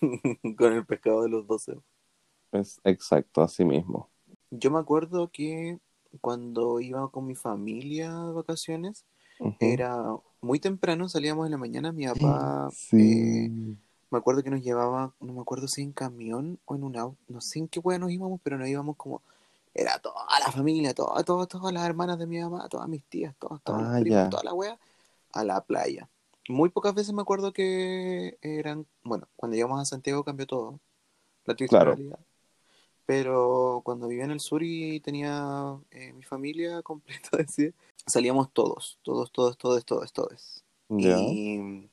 Con 0.56 0.72
el 0.72 0.86
pescado 0.86 1.22
de 1.22 1.28
los 1.28 1.46
12 1.46 1.72
ojos. 1.72 1.84
Es 2.52 2.80
exacto, 2.84 3.42
así 3.42 3.64
mismo. 3.64 4.08
Yo 4.50 4.70
me 4.70 4.78
acuerdo 4.78 5.30
que 5.30 5.78
cuando 6.20 6.80
iba 6.80 7.10
con 7.10 7.26
mi 7.26 7.34
familia 7.34 8.10
de 8.14 8.32
vacaciones, 8.32 9.04
Ujú. 9.40 9.56
era 9.60 10.02
muy 10.40 10.60
temprano, 10.60 11.08
salíamos 11.08 11.46
en 11.46 11.52
la 11.52 11.58
mañana, 11.58 11.92
mi 11.92 12.06
papá, 12.06 12.68
eh, 12.68 12.72
Sí. 12.72 13.76
me 14.10 14.18
acuerdo 14.18 14.42
que 14.42 14.50
nos 14.50 14.62
llevaba, 14.62 15.12
no 15.20 15.32
me 15.34 15.40
acuerdo 15.40 15.68
si 15.68 15.82
en 15.82 15.92
camión 15.92 16.58
o 16.64 16.74
en 16.76 16.84
un 16.84 16.96
auto, 16.96 17.18
no 17.28 17.40
sé 17.40 17.58
en 17.58 17.68
qué 17.68 17.80
hueá 17.80 17.98
nos 17.98 18.10
íbamos, 18.12 18.40
pero 18.42 18.56
nos 18.56 18.68
íbamos 18.68 18.96
como, 18.96 19.20
era 19.76 19.98
toda 19.98 20.24
la 20.40 20.50
familia, 20.50 20.94
todas, 20.94 21.24
todas, 21.24 21.48
todas 21.48 21.72
las 21.72 21.84
hermanas 21.84 22.18
de 22.18 22.26
mi 22.26 22.38
mamá, 22.40 22.66
todas 22.68 22.88
mis 22.88 23.04
tías, 23.04 23.34
todas, 23.38 23.62
todos 23.62 23.82
Ah, 23.84 23.98
primos, 24.00 24.30
toda 24.30 24.42
la 24.42 24.54
wea, 24.54 24.78
a 25.32 25.44
la 25.44 25.60
playa. 25.60 26.08
Muy 26.48 26.70
pocas 26.70 26.94
veces 26.94 27.12
me 27.12 27.20
acuerdo 27.22 27.52
que 27.52 28.38
eran, 28.40 28.86
bueno, 29.04 29.28
cuando 29.36 29.54
llegamos 29.54 29.80
a 29.80 29.84
Santiago 29.84 30.24
cambió 30.24 30.46
todo, 30.46 30.80
la 31.44 31.54
triste 31.54 31.76
Claro. 31.76 31.94
realidad. 31.94 32.18
Pero 33.04 33.82
cuando 33.84 34.08
vivía 34.08 34.24
en 34.24 34.30
el 34.32 34.40
sur 34.40 34.62
y 34.62 34.98
tenía 35.00 35.76
eh, 35.90 36.12
mi 36.12 36.22
familia 36.22 36.82
completa, 36.82 37.36
decía, 37.36 37.70
salíamos 38.06 38.50
todos, 38.52 38.98
todos, 39.02 39.30
todos, 39.30 39.58
todos, 39.58 39.84
todos, 39.84 40.12
todos. 40.12 40.64
Y 40.88 41.88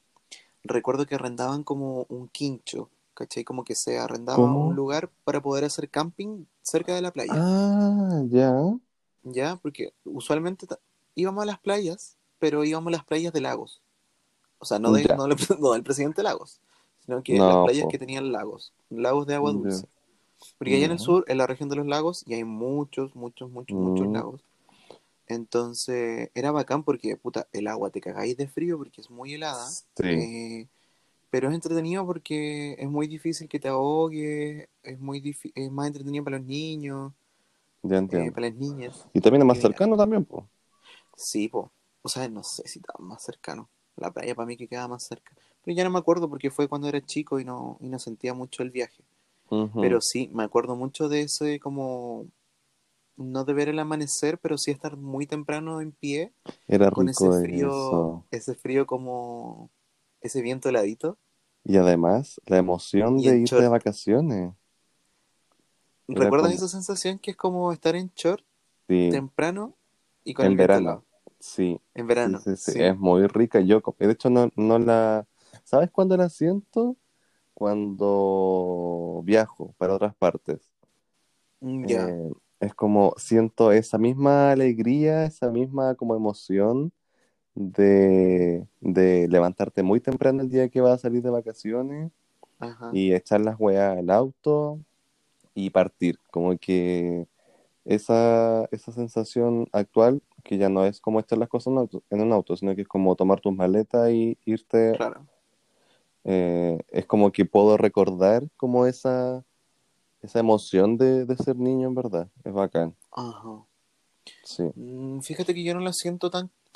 recuerdo 0.64 1.06
que 1.06 1.16
arrendaban 1.16 1.64
como 1.64 2.06
un 2.10 2.30
quincho, 2.30 2.90
¿cachai? 3.14 3.44
Como 3.44 3.64
que 3.64 3.76
se 3.76 3.98
arrendaba 4.00 4.38
¿Cómo? 4.38 4.70
un 4.70 4.76
lugar 4.76 5.10
para 5.24 5.42
poder 5.42 5.66
hacer 5.66 5.90
camping 5.90 6.46
cerca 6.62 6.96
de 6.96 7.02
la 7.02 7.12
playa, 7.12 7.34
Ah, 7.34 8.24
ya. 8.32 8.80
¿ya? 9.24 9.56
Porque 9.58 9.94
usualmente 10.06 10.68
íbamos 11.16 11.44
a 11.44 11.46
las 11.46 11.60
playas, 11.60 12.18
pero 12.40 12.64
íbamos 12.64 12.90
a 12.90 12.98
las 12.98 13.06
playas 13.06 13.34
de 13.34 13.42
lagos. 13.42 13.82
O 14.60 14.66
sea, 14.66 14.80
no, 14.80 14.92
de, 14.94 15.10
no, 15.16 15.28
del- 15.28 15.38
no 15.62 15.74
del 15.74 15.84
presidente 15.84 16.24
Lagos, 16.24 16.62
sino 17.06 17.24
que 17.24 17.38
No, 17.38 17.48
las 17.48 17.58
playas 17.64 17.84
po. 17.84 17.90
que 17.90 18.00
tenían 18.00 18.32
lagos, 18.32 18.74
lagos 18.90 19.28
de 19.28 19.36
agua 19.36 19.54
dulce. 19.54 19.88
Porque 20.58 20.76
allá 20.76 20.86
en 20.88 20.94
el 20.94 21.00
sur, 21.00 21.26
en 21.28 21.38
la 21.38 21.48
región 21.48 21.70
de 21.70 21.78
los 21.78 21.88
lagos, 21.88 22.24
y 22.28 22.36
hay 22.36 22.44
muchos, 22.46 23.16
muchos, 23.16 23.52
muchos, 23.52 23.78
muchos 23.78 24.08
Mm. 24.08 24.14
lagos. 24.14 24.42
Entonces, 25.28 26.32
era 26.36 26.52
bacán 26.52 26.84
porque, 26.84 27.18
puta, 27.18 27.48
el 27.54 27.68
agua 27.68 27.90
te 27.90 28.02
cagáis 28.02 28.38
de 28.38 28.48
frío 28.48 28.78
porque 28.78 29.02
es 29.02 29.10
muy 29.10 29.34
helada. 29.36 29.68
Sí. 29.96 30.04
eh, 30.08 30.68
pero 31.34 31.50
es 31.50 31.56
entretenido 31.56 32.06
porque 32.06 32.76
es 32.80 32.88
muy 32.90 33.08
difícil 33.08 33.50
que 33.50 33.60
te 33.60 33.68
ahogues, 33.70 34.70
es 34.84 35.00
muy 35.00 35.36
es 35.56 35.72
más 35.72 35.88
entretenido 35.88 36.24
para 36.24 36.38
los 36.38 36.46
niños, 36.46 37.12
Ya 37.84 37.98
eh, 38.10 38.32
entiendo. 38.32 38.34
para 38.34 38.50
las 38.50 38.58
niñas. 38.58 39.08
Y 39.14 39.22
también 39.22 39.44
es 39.44 39.48
más 39.48 39.60
Eh, 39.60 39.62
cercano 39.62 39.98
también, 39.98 40.26
pues. 40.26 40.46
Sí, 41.16 41.48
po. 41.50 41.72
O 42.02 42.10
sea, 42.10 42.28
no 42.30 42.44
sé 42.44 42.68
si 42.68 42.80
estaba 42.80 43.04
más 43.04 43.24
cercano. 43.24 43.70
La 43.96 44.12
playa 44.12 44.36
para 44.36 44.46
mí 44.48 44.58
que 44.58 44.68
quedaba 44.68 44.88
más 44.90 45.04
cerca. 45.04 45.36
Pero 45.64 45.76
ya 45.78 45.84
no 45.84 45.90
me 45.92 46.00
acuerdo 46.00 46.30
porque 46.30 46.52
fue 46.52 46.68
cuando 46.68 46.88
era 46.88 47.06
chico 47.06 47.40
y 47.40 47.46
no, 47.46 47.78
y 47.80 47.88
no 47.88 48.00
sentía 48.00 48.34
mucho 48.34 48.64
el 48.64 48.72
viaje. 48.72 49.04
Pero 49.80 50.02
sí, 50.02 50.30
me 50.34 50.44
acuerdo 50.44 50.76
mucho 50.76 51.10
de 51.10 51.24
ese 51.24 51.60
como 51.60 52.28
no 53.18 53.46
de 53.46 53.54
ver 53.54 53.70
el 53.70 53.80
amanecer, 53.80 54.40
pero 54.40 54.58
sí 54.58 54.72
estar 54.72 54.98
muy 54.98 55.28
temprano 55.28 55.82
en 55.82 55.92
pie 55.94 56.34
Era 56.68 56.92
con 56.92 57.10
ese 57.10 57.32
rico 57.32 57.34
frío, 57.34 57.70
eso. 57.70 58.26
ese 58.32 58.56
frío 58.56 58.88
como 58.88 59.72
ese 60.24 60.42
viento 60.42 60.70
heladito. 60.70 61.20
Y 61.66 61.76
además, 61.78 62.40
la 62.46 62.58
emoción 62.58 63.24
Y 63.24 63.26
de 63.26 63.38
irte 63.40 63.62
short. 63.62 63.64
de 63.64 63.70
vacaciones. 63.70 64.54
¿Recuerdas 66.08 66.54
como- 66.54 66.54
esa 66.54 66.70
sensación 66.70 67.20
que 67.20 67.32
es 67.32 67.36
como 67.38 67.74
estar 67.74 67.94
en 67.98 68.10
short 68.16 68.46
Sí, 68.88 68.94
temprano 69.10 69.76
y 70.24 70.34
con 70.34 70.46
en 70.46 70.56
el 70.58 70.58
verano. 70.58 71.04
Sí, 71.40 71.80
En 71.96 72.08
verano. 72.08 72.46
sí, 72.46 72.56
sí, 72.56 72.56
sí. 72.58 72.80
Es 72.80 72.98
muy 72.98 73.28
rica. 73.28 73.62
Yo, 73.62 73.82
de 74.00 74.12
hecho, 74.12 74.30
no, 74.30 74.50
no 74.56 74.80
la... 74.80 75.28
¿Sabes 75.64 75.92
cuándo 75.92 76.18
la 76.18 76.30
siento? 76.30 76.98
Cuando 77.54 79.22
viajo 79.26 79.76
para 79.78 79.96
otras 79.96 80.16
partes. 80.16 80.72
Mm, 81.64 81.88
Ya, 81.90 82.16
Eh, 82.16 82.32
es 82.60 82.74
como 82.74 83.14
siento 83.18 83.72
esa 83.72 83.98
misma 83.98 84.52
alegría, 84.52 85.26
esa 85.26 85.50
misma 85.52 85.96
como 85.96 86.16
emoción 86.16 86.94
de, 87.56 88.66
de 88.82 89.28
levantarte 89.28 89.84
muy 89.84 90.00
temprano 90.00 90.42
el 90.42 90.50
día 90.50 90.70
que 90.70 90.82
vas 90.82 90.94
a 90.94 90.98
salir 90.98 91.22
de 91.22 91.30
vacaciones 91.30 92.12
ajá. 92.60 92.90
y 92.94 93.14
echar 93.14 93.42
las 93.42 93.60
weas 93.60 93.98
al 93.98 94.10
auto 94.10 94.80
y 95.54 95.70
partir. 95.70 96.18
Como 96.32 96.58
que 96.58 97.28
esa, 97.86 98.66
esa 98.72 98.92
sensación 98.92 99.68
actual, 99.72 100.22
que 100.44 100.58
ya 100.58 100.70
no 100.70 100.86
es 100.86 101.00
como 101.00 101.20
echar 101.20 101.38
las 101.38 101.50
cosas 101.50 101.68
en 101.68 101.74
un 101.74 101.80
auto, 101.80 102.04
en 102.10 102.22
un 102.22 102.34
auto, 102.34 102.56
sino 102.58 102.76
que 102.76 102.82
es 102.82 102.88
como 102.88 103.16
tomar 103.16 103.40
tus 103.40 103.54
maletas 103.54 104.10
y 104.12 104.38
irte, 104.46 104.94
Claro. 104.98 105.26
eh, 106.24 106.80
es 106.90 107.06
como 107.06 107.32
que 107.32 107.46
puedo 107.46 107.78
recordar 107.78 108.44
como 108.58 108.86
esa, 108.86 109.44
esa 110.22 110.40
emoción 110.40 110.98
de, 110.98 111.26
de 111.26 111.36
ser 111.38 111.56
niño 111.58 111.88
en 111.88 111.96
verdad. 111.96 112.28
Es 112.44 112.54
bacán. 112.54 112.96
Ajá. 113.12 113.64
Sí. 114.44 114.64
Mm, 114.76 115.20
Fíjate 115.22 115.54
que 115.54 115.64
yo 115.64 115.74
no 115.74 115.82
lo 115.82 115.94
siento 115.94 116.30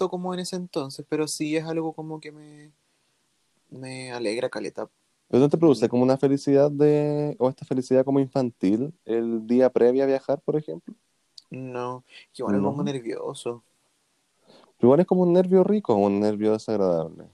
como 0.09 0.33
en 0.33 0.41
ese 0.41 0.55
entonces, 0.55 1.05
pero 1.09 1.27
sí 1.27 1.55
es 1.57 1.65
algo 1.65 1.93
como 1.93 2.19
que 2.21 2.31
me, 2.31 2.71
me 3.69 4.11
alegra 4.11 4.49
caleta. 4.49 4.89
¿Pero 5.29 5.41
no 5.41 5.49
te 5.49 5.57
produce 5.57 5.87
Y- 5.87 5.89
como 5.89 6.03
una 6.03 6.17
felicidad 6.17 6.71
de, 6.71 7.35
o 7.39 7.49
esta 7.49 7.65
felicidad 7.65 8.05
como 8.05 8.19
infantil 8.19 8.93
el 9.05 9.45
día 9.47 9.69
previo 9.71 10.03
a 10.03 10.07
viajar, 10.07 10.41
por 10.41 10.55
ejemplo? 10.55 10.95
No, 11.51 12.05
que 12.33 12.41
igual 12.41 12.61
No. 12.61 12.61
pongo 12.61 12.83
nervioso. 12.83 13.61
Igual 14.81 14.99
es 15.01 15.05
como 15.07 15.21
un 15.23 15.33
nervio 15.33 15.63
rico 15.63 15.93
o 15.93 15.97
un 15.97 16.19
nervio 16.19 16.53
desagradable. 16.53 17.29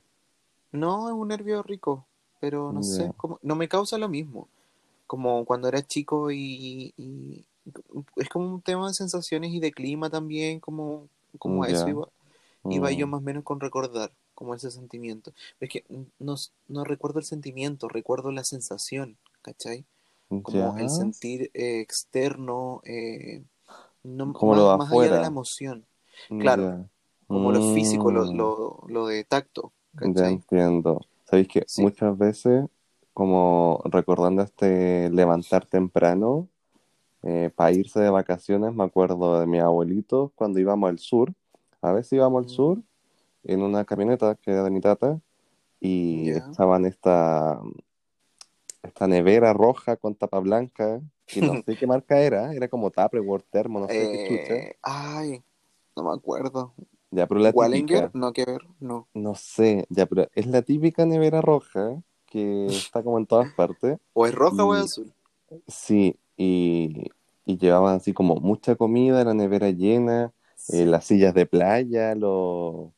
No, 0.72 1.08
es 1.08 1.14
un 1.14 1.28
nervio 1.28 1.62
rico, 1.64 2.06
pero 2.40 2.74
no 2.74 2.82
sé, 2.84 3.14
como, 3.18 3.40
no 3.44 3.56
me 3.56 3.68
causa 3.70 3.98
lo 3.98 4.10
mismo. 4.10 4.48
Como 5.08 5.46
cuando 5.46 5.68
era 5.68 5.82
chico 5.86 6.32
y, 6.32 6.94
y- 6.98 7.46
es 8.18 8.30
como 8.30 8.56
un 8.56 8.62
tema 8.62 8.88
de 8.90 8.94
sensaciones 8.96 9.52
y 9.54 9.60
de 9.60 9.72
clima 9.74 10.10
también, 10.10 10.60
como, 10.60 11.08
como 11.40 11.66
eso 11.66 11.90
Ya. 11.90 11.96
Iba, 12.70 12.92
yo 12.92 13.06
Mm, 13.06 13.08
más 13.08 13.20
o 13.20 13.24
menos 13.24 13.44
con 13.44 13.60
recordar, 13.60 14.14
como 14.36 14.56
ese 14.56 14.72
sentimiento. 14.72 15.34
Es 15.60 15.70
que 15.70 15.86
no, 16.20 16.36
no 16.68 16.84
recuerdo 16.84 17.20
el 17.20 17.26
sentimiento, 17.26 17.88
recuerdo 17.90 18.32
la 18.32 18.44
sensación, 18.44 19.18
¿cachai? 19.42 19.86
Como 20.42 20.76
ya. 20.76 20.78
el 20.78 20.90
sentir 20.90 21.52
eh, 21.54 21.82
externo, 21.82 22.82
eh, 22.86 23.44
no, 24.04 24.28
Como 24.32 24.54
más, 24.54 24.72
lo 24.74 24.74
más 24.74 24.92
allá 24.92 25.12
de 25.12 25.20
la 25.20 25.28
emoción, 25.28 25.86
claro. 26.38 26.70
Ya. 26.70 26.90
como 27.30 27.52
lo 27.52 27.62
físico, 27.62 28.12
lo, 28.12 28.26
Mm, 28.26 28.34
lo, 28.34 28.84
lo 28.90 29.08
de 29.08 29.24
tacto, 29.26 29.74
ya 30.04 30.28
¿cachai? 30.28 30.28
entiendo. 30.28 31.02
Sabéis 31.26 31.48
que 31.48 31.68
Sí. 31.68 31.74
muchas 31.76 32.18
veces, 32.18 32.66
como 33.14 33.82
recordando 33.86 34.42
este 34.44 35.10
levantar 35.10 35.66
temprano, 35.66 36.50
para 37.56 37.72
irse 37.72 38.00
de 38.00 38.10
vacaciones, 38.10 38.74
me 38.74 38.84
acuerdo 38.84 39.40
de 39.40 39.48
mis 39.48 39.62
abuelitos 39.62 40.32
cuando 40.36 40.60
íbamos 40.60 40.90
al 40.90 41.00
sur. 41.00 41.34
A 41.84 41.92
veces 41.92 42.14
íbamos 42.14 42.46
al 42.46 42.50
sur 42.50 42.82
en 43.44 43.62
una 43.62 43.86
camioneta 43.86 44.36
que 44.36 44.52
era 44.52 44.64
de 44.64 44.72
mi 44.72 44.82
tata 44.82 45.20
y 45.82 46.32
Ya. 46.32 46.38
estaban 46.38 46.86
esta, 46.86 47.60
esta 48.82 49.08
nevera 49.08 49.54
roja 49.54 49.98
con 49.98 50.16
tapa 50.16 50.40
blanca, 50.40 51.02
que 51.28 51.42
no 51.42 51.62
sé 51.62 51.76
qué 51.76 51.86
marca 51.88 52.20
era, 52.20 52.54
era 52.54 52.68
como 52.68 52.90
Tupperware, 52.90 53.44
Termo, 53.44 53.80
no 53.82 53.88
sé 53.88 53.94
qué 53.94 54.28
chucha. 54.28 54.54
Eh, 54.56 54.78
ay, 54.82 55.44
no 55.96 56.04
me 56.04 56.14
acuerdo. 56.16 56.74
Ya, 57.12 57.28
pero 57.28 57.40
la 57.42 57.52
típica, 57.52 58.10
no 58.14 58.34
que 58.34 58.46
ver, 58.46 58.62
no. 58.80 59.08
no 59.14 59.36
sé, 59.36 59.86
ya, 59.90 60.06
pero 60.06 60.28
es 60.34 60.48
la 60.48 60.62
típica 60.64 61.06
nevera 61.06 61.42
roja 61.42 62.02
que 62.26 62.66
está 62.90 63.04
como 63.04 63.18
en 63.20 63.26
todas 63.26 63.54
partes. 63.54 64.00
O 64.14 64.26
es 64.26 64.34
roja 64.34 64.64
o 64.64 64.74
es 64.74 64.82
Y- 64.82 64.86
azul. 64.86 65.14
Sí, 65.68 66.16
y, 66.36 67.12
y 67.46 67.58
llevaban 67.58 67.98
así 67.98 68.12
como 68.14 68.38
mucha 68.38 68.76
comida, 68.76 69.24
la 69.24 69.34
nevera 69.36 69.70
llena. 69.70 70.32
Eh, 70.70 70.86
las 70.86 71.06
sillas 71.06 71.34
de 71.34 71.46
playa, 71.46 72.16
los, 72.16 72.92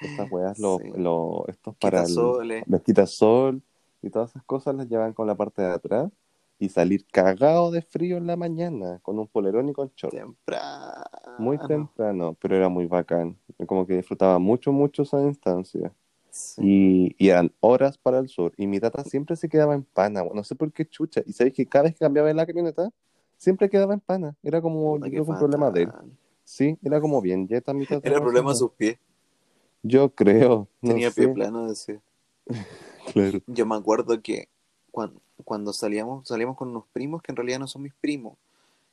estas 0.00 0.30
weas, 0.30 0.58
los, 0.58 0.78
Sí. 0.80 0.90
los- 0.96 1.48
estos 1.48 1.76
para 1.76 2.02
Quitasoles. 2.02 2.64
los 2.66 2.82
quitasol 2.82 3.62
y 4.02 4.10
todas 4.10 4.30
esas 4.30 4.44
cosas 4.44 4.74
las 4.74 4.88
llevan 4.88 5.12
con 5.12 5.26
la 5.26 5.34
parte 5.34 5.62
de 5.62 5.68
atrás 5.72 6.10
y 6.58 6.68
salir 6.68 7.04
cagado 7.10 7.70
de 7.70 7.82
frío 7.82 8.16
en 8.16 8.26
la 8.26 8.36
mañana 8.36 9.00
con 9.02 9.18
un 9.18 9.26
polerón 9.26 9.68
y 9.68 9.72
con 9.72 9.90
short. 9.96 10.14
Temprano. 10.14 11.04
Muy 11.38 11.58
temprano, 11.58 12.36
pero 12.40 12.56
era 12.56 12.68
muy 12.68 12.86
bacán. 12.86 13.36
Como 13.66 13.86
que 13.86 13.96
disfrutaba 13.96 14.38
mucho, 14.38 14.72
mucho 14.72 15.02
esa 15.02 15.20
instancia. 15.22 15.92
Sí. 16.30 16.62
Y, 16.64 17.16
y 17.18 17.28
eran 17.30 17.52
horas 17.60 17.98
para 17.98 18.18
el 18.18 18.28
sur. 18.28 18.52
Y 18.56 18.66
mi 18.66 18.78
tata 18.80 19.02
siempre 19.04 19.36
se 19.36 19.48
quedaba 19.48 19.74
en 19.74 19.82
pana. 19.82 20.22
No 20.32 20.44
sé 20.44 20.54
por 20.54 20.72
qué 20.72 20.86
chucha. 20.86 21.22
Y 21.26 21.32
sabéis 21.32 21.54
que 21.54 21.66
cada 21.66 21.84
vez 21.84 21.92
que 21.94 22.00
cambiaba 22.00 22.28
de 22.28 22.34
la 22.34 22.46
camioneta, 22.46 22.88
siempre 23.36 23.68
quedaba 23.68 23.94
en 23.94 24.00
pana. 24.00 24.36
Era 24.42 24.60
como, 24.62 24.98
yo 25.06 25.24
un 25.24 25.38
problema 25.38 25.70
de 25.70 25.82
él. 25.82 25.92
Sí, 26.44 26.78
era 26.82 27.00
como 27.00 27.20
bien. 27.20 27.48
Ya 27.48 27.58
está 27.58 27.72
mi 27.74 27.86
tata. 27.86 28.06
Era 28.06 28.20
problema 28.20 28.50
de 28.50 28.56
sus 28.56 28.72
pies. 28.72 28.98
Yo 29.82 30.10
creo, 30.10 30.68
no 30.80 30.88
Tenía 30.90 31.10
pie 31.10 31.28
plano, 31.28 31.68
decía. 31.68 32.00
Claro. 33.12 33.38
Yo 33.46 33.66
me 33.66 33.74
acuerdo 33.76 34.22
que 34.22 34.48
cuando, 34.90 35.20
cuando 35.44 35.74
salíamos, 35.74 36.26
salíamos 36.26 36.56
con 36.56 36.68
unos 36.70 36.84
primos 36.90 37.20
que 37.20 37.32
en 37.32 37.36
realidad 37.36 37.58
no 37.58 37.66
son 37.66 37.82
mis 37.82 37.92
primos, 37.92 38.38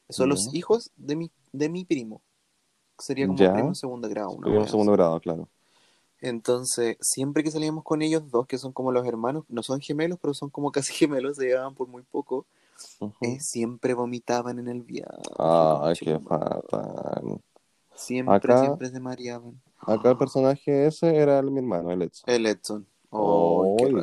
son 0.10 0.28
los 0.28 0.54
hijos 0.54 0.92
de 0.98 1.16
mi, 1.16 1.32
de 1.54 1.70
mi 1.70 1.86
primo. 1.86 2.22
Sería 3.00 3.26
como 3.26 3.40
Ya. 3.40 3.54
primo 3.54 3.74
segundo 3.74 4.10
grado. 4.10 4.32
wea 4.32 4.68
segundo 4.68 4.92
grado, 4.92 5.20
claro. 5.22 5.48
Entonces, 6.20 6.98
siempre 7.00 7.44
que 7.44 7.52
salíamos 7.52 7.84
con 7.84 8.02
ellos 8.02 8.30
dos, 8.30 8.46
que 8.46 8.58
son 8.58 8.74
como 8.74 8.92
los 8.92 9.08
hermanos, 9.08 9.46
no 9.50 9.64
son 9.64 9.80
gemelos, 9.80 10.20
pero 10.22 10.34
son 10.34 10.50
como 10.50 10.72
casi 10.72 10.94
gemelos, 10.94 11.38
se 11.38 11.46
llevaban 11.46 11.74
por 11.74 11.88
muy 11.88 12.04
poco, 12.04 12.46
Eh, 13.22 13.40
siempre 13.40 13.94
vomitaban 13.94 14.60
en 14.60 14.68
el 14.68 14.82
viaje. 14.82 15.22
Ay, 15.38 15.96
qué 16.00 16.20
fatal. 16.20 17.42
Siempre, 17.96 18.36
Acá- 18.36 18.60
siempre 18.60 18.90
se 18.90 19.00
mareaban. 19.00 19.62
Acá 19.80 20.12
el 20.12 20.18
personaje 20.18 20.86
ese 20.86 21.16
era 21.16 21.40
el- 21.40 21.52
mi 21.52 21.60
hermano, 21.60 21.92
el 21.92 22.02
Edson. 22.04 22.30
El 22.34 22.46
Edson. 22.46 22.88
Oh, 23.10 23.66
Oh, 23.66 23.78
qué 23.78 23.94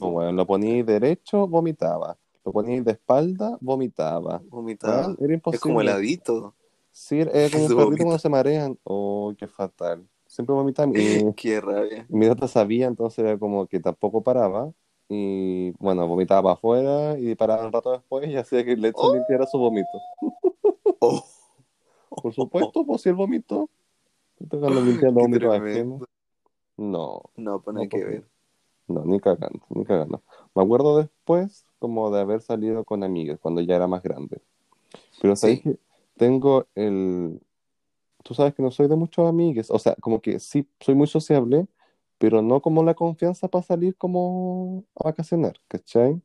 weón. 0.00 0.36
Lo 0.36 0.46
ponía 0.46 0.82
derecho, 0.82 1.46
vomitaba. 1.46 2.16
Lo 2.44 2.52
ponía 2.52 2.82
de 2.82 2.92
espalda, 2.92 3.58
vomitaba. 3.60 4.40
Vomitaba. 4.48 5.14
Era 5.20 5.34
imposible. 5.34 5.56
Es 5.56 5.60
como 5.60 5.80
heladito. 5.80 6.54
Sí, 6.90 7.20
era 7.20 7.30
como 7.50 7.64
un 7.66 7.76
perrito 7.76 8.04
cuando 8.04 8.18
se 8.18 8.28
marean. 8.28 8.78
Oh, 8.84 9.34
qué 9.36 9.46
fatal. 9.46 10.06
Siempre 10.26 10.54
vomitaba. 10.54 10.92
Qué 11.36 11.60
rabia. 11.60 12.06
mi 12.08 12.26
tata 12.26 12.48
sabía, 12.48 12.86
entonces 12.86 13.18
era 13.18 13.38
como 13.38 13.66
que 13.66 13.80
tampoco 13.80 14.22
paraba. 14.22 14.72
Y 15.08 15.70
bueno, 15.78 16.06
vomitaba 16.06 16.42
para 16.42 16.52
afuera 16.54 17.18
y 17.18 17.34
paraba 17.34 17.64
un 17.66 17.72
rato 17.72 17.92
después 17.92 18.28
y 18.28 18.36
hacía 18.36 18.64
que 18.64 18.72
Edson 18.72 18.92
Oh. 18.94 19.14
limpiara 19.14 19.46
su 19.46 19.58
vómito. 19.58 19.88
Oh. 21.00 21.24
Por 22.10 22.34
supuesto, 22.34 22.84
pues 22.84 23.02
si 23.02 23.08
él 23.08 23.14
vomitó. 23.14 23.68
Ajenos. 24.40 26.02
No, 26.76 27.22
No, 27.36 27.60
pues 27.60 27.74
No, 27.74 27.82
que 27.82 27.88
pues, 27.88 28.06
ver. 28.06 28.24
no, 28.86 29.04
ni 29.04 29.18
cagando, 29.20 29.60
ni 29.70 29.84
cagando. 29.84 30.22
Me 30.54 30.62
acuerdo 30.62 30.98
después 30.98 31.66
como 31.78 32.10
de 32.10 32.20
haber 32.20 32.40
salido 32.40 32.84
con 32.84 33.02
amigas 33.02 33.38
cuando 33.40 33.60
ya 33.60 33.76
era 33.76 33.86
más 33.88 34.02
grande. 34.02 34.40
Pero 35.20 35.34
sabes 35.36 35.58
Sí. 35.58 35.62
que 35.64 35.78
tengo 36.16 36.66
el... 36.74 37.40
Tú 38.24 38.34
sabes 38.34 38.54
que 38.54 38.62
no 38.62 38.70
soy 38.70 38.88
de 38.88 38.96
muchos 38.96 39.28
amigues. 39.28 39.70
O 39.70 39.78
sea, 39.78 39.94
como 40.00 40.20
que 40.20 40.38
sí, 40.40 40.68
soy 40.80 40.94
muy 40.94 41.06
sociable, 41.06 41.66
pero 42.18 42.42
no 42.42 42.60
como 42.62 42.82
la 42.84 42.94
confianza 42.94 43.48
para 43.48 43.64
salir 43.64 43.96
como 43.96 44.84
a 44.96 45.04
vacacionar, 45.04 45.54
¿cachai? 45.68 46.20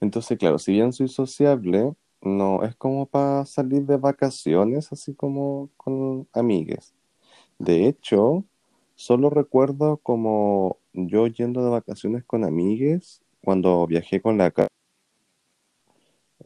Entonces, 0.00 0.38
claro, 0.38 0.58
si 0.58 0.72
bien 0.72 0.92
soy 0.92 1.08
sociable, 1.08 1.94
no 2.22 2.64
es 2.64 2.76
como 2.76 3.06
para 3.06 3.44
salir 3.46 3.84
de 3.86 3.96
vacaciones 3.96 4.92
así 4.92 5.14
como 5.14 5.70
con 5.76 6.28
amigues. 6.32 6.94
De 7.58 7.86
hecho, 7.88 8.44
solo 8.96 9.30
recuerdo 9.30 9.98
como 9.98 10.78
yo 10.92 11.26
yendo 11.28 11.64
de 11.64 11.70
vacaciones 11.70 12.24
con 12.24 12.44
amigues 12.44 13.22
cuando 13.42 13.86
viajé 13.86 14.20
con 14.20 14.38
la 14.38 14.52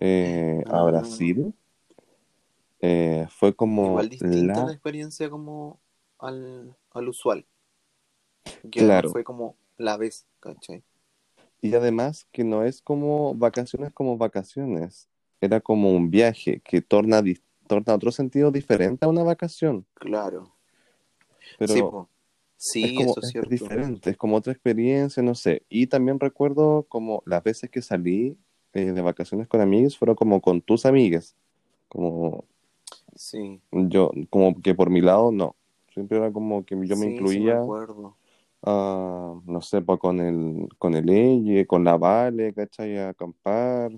eh, 0.00 0.62
a 0.66 0.80
Ah. 0.80 0.84
Brasil. 0.84 1.54
Eh, 2.80 3.26
fue 3.30 3.54
como 3.54 3.90
Igual 3.90 4.08
distinta 4.08 4.60
la... 4.60 4.66
la 4.66 4.72
experiencia 4.72 5.30
como 5.30 5.80
al, 6.18 6.76
al 6.90 7.08
usual. 7.08 7.46
Que 8.70 8.80
Claro. 8.80 9.10
fue 9.10 9.24
como 9.24 9.56
la 9.78 9.96
vez, 9.96 10.26
¿cachai? 10.40 10.82
Y 11.60 11.74
además 11.74 12.26
que 12.32 12.44
no 12.44 12.64
es 12.64 12.82
como 12.82 13.34
vacaciones 13.34 13.92
como 13.92 14.16
vacaciones. 14.16 15.08
Era 15.40 15.60
como 15.60 15.90
un 15.92 16.10
viaje 16.10 16.60
que 16.60 16.82
torna, 16.82 17.22
torna 17.66 17.94
otro 17.94 18.12
sentido 18.12 18.50
diferente 18.50 19.04
a 19.04 19.08
una 19.08 19.22
vacación. 19.22 19.86
Claro. 19.94 20.54
Pero 21.58 21.72
sí, 22.56 22.80
sí 22.80 22.84
es 22.84 22.92
como 22.92 23.10
eso 23.12 23.20
es 23.20 23.28
cierto. 23.30 23.50
diferente, 23.50 24.10
es 24.10 24.16
como 24.16 24.36
otra 24.36 24.52
experiencia, 24.52 25.22
no 25.22 25.34
sé. 25.34 25.62
Y 25.68 25.86
también 25.86 26.18
recuerdo 26.20 26.84
como 26.88 27.22
las 27.26 27.42
veces 27.42 27.70
que 27.70 27.82
salí 27.82 28.36
eh, 28.72 28.92
de 28.92 29.00
vacaciones 29.02 29.48
con 29.48 29.60
amigos 29.60 29.98
fueron 29.98 30.16
como 30.16 30.40
con 30.40 30.60
tus 30.62 30.86
amigas. 30.86 31.36
Como 31.88 32.44
Sí. 33.14 33.60
yo, 33.72 34.10
como 34.30 34.60
que 34.60 34.74
por 34.74 34.90
mi 34.90 35.00
lado 35.00 35.30
no. 35.32 35.54
Siempre 35.92 36.18
era 36.18 36.32
como 36.32 36.64
que 36.64 36.74
yo 36.74 36.80
me 36.80 36.86
Sí, 36.86 36.96
sí 36.96 37.06
me 37.06 37.12
incluía, 37.14 37.58
acuerdo. 37.60 38.16
Ah, 38.62 39.40
no 39.44 39.60
sé, 39.60 39.82
pues 39.82 39.98
con 39.98 40.20
el, 40.20 40.68
con 40.78 40.94
el 40.94 41.08
Elle, 41.08 41.66
con 41.66 41.84
la 41.84 41.96
Vale, 41.96 42.52
¿cachai? 42.54 42.98
A 42.98 43.10
acampar. 43.10 43.92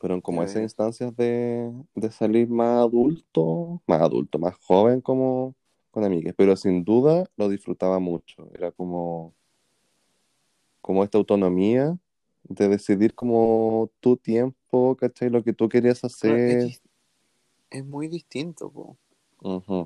Pero 0.00 0.14
en 0.14 0.20
como 0.20 0.42
esas 0.42 0.62
instancias 0.62 1.14
de, 1.16 1.72
de 1.94 2.10
salir 2.10 2.48
más 2.48 2.84
adulto, 2.84 3.82
más 3.86 4.00
adulto, 4.00 4.38
más 4.38 4.54
joven 4.60 5.00
como 5.00 5.56
con 5.90 6.04
amigas. 6.04 6.34
Pero 6.36 6.56
sin 6.56 6.84
duda 6.84 7.24
lo 7.36 7.48
disfrutaba 7.48 7.98
mucho. 7.98 8.48
Era 8.54 8.70
como, 8.70 9.34
como 10.80 11.02
esta 11.02 11.18
autonomía 11.18 11.98
de 12.44 12.68
decidir 12.68 13.14
como 13.14 13.90
tu 14.00 14.16
tiempo, 14.16 14.96
¿cachai? 14.96 15.30
Lo 15.30 15.42
que 15.42 15.52
tú 15.52 15.68
querías 15.68 15.98
es, 15.98 16.04
hacer. 16.04 16.80
es 17.70 17.84
muy 17.84 18.06
distinto, 18.06 18.70
po. 18.70 18.96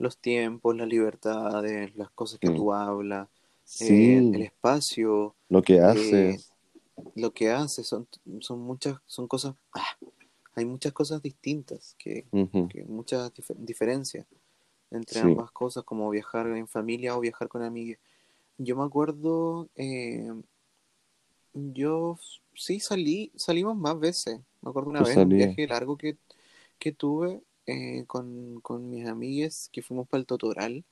Los 0.00 0.18
tiempos, 0.18 0.76
las 0.76 0.88
libertades, 0.88 1.94
las 1.96 2.10
cosas 2.10 2.38
que 2.38 2.48
Sí. 2.48 2.54
tú 2.56 2.72
hablas, 2.72 3.28
eh, 3.28 3.30
Sí, 3.64 4.14
el 4.14 4.42
espacio, 4.42 5.34
lo 5.48 5.62
que 5.62 5.74
eh, 5.74 5.80
haces. 5.80 6.52
lo 7.14 7.32
que 7.32 7.50
haces, 7.50 7.86
son, 7.86 8.08
son 8.40 8.60
muchas, 8.60 8.98
son 9.06 9.28
cosas, 9.28 9.54
ah, 9.74 9.96
hay 10.54 10.64
muchas 10.64 10.92
cosas 10.92 11.22
distintas, 11.22 11.94
que, 11.98 12.26
Ujú. 12.32 12.68
que 12.68 12.84
muchas 12.84 13.32
dif- 13.34 13.54
diferencias 13.56 14.26
entre 14.90 15.20
Sí. 15.20 15.26
ambas 15.26 15.50
cosas, 15.52 15.84
como 15.84 16.10
viajar 16.10 16.46
en 16.48 16.68
familia 16.68 17.16
o 17.16 17.20
viajar 17.20 17.48
con 17.48 17.62
amigos. 17.62 17.98
Yo 18.58 18.76
me 18.76 18.84
acuerdo, 18.84 19.68
eh, 19.76 20.30
yo 21.54 22.18
sí 22.54 22.80
salí, 22.80 23.32
salimos 23.36 23.76
más 23.76 23.98
veces. 23.98 24.40
Me 24.60 24.70
acuerdo 24.70 24.90
una 24.90 25.02
vez 25.02 25.16
un 25.16 25.28
viaje 25.30 25.66
largo 25.66 25.96
que, 25.96 26.16
que 26.78 26.92
tuve 26.92 27.42
eh, 27.66 28.04
con, 28.06 28.60
con 28.62 28.90
mis 28.90 29.06
amigues 29.08 29.68
que 29.72 29.82
fuimos 29.82 30.08
para 30.08 30.20
el 30.20 30.26
Totoral, 30.26 30.84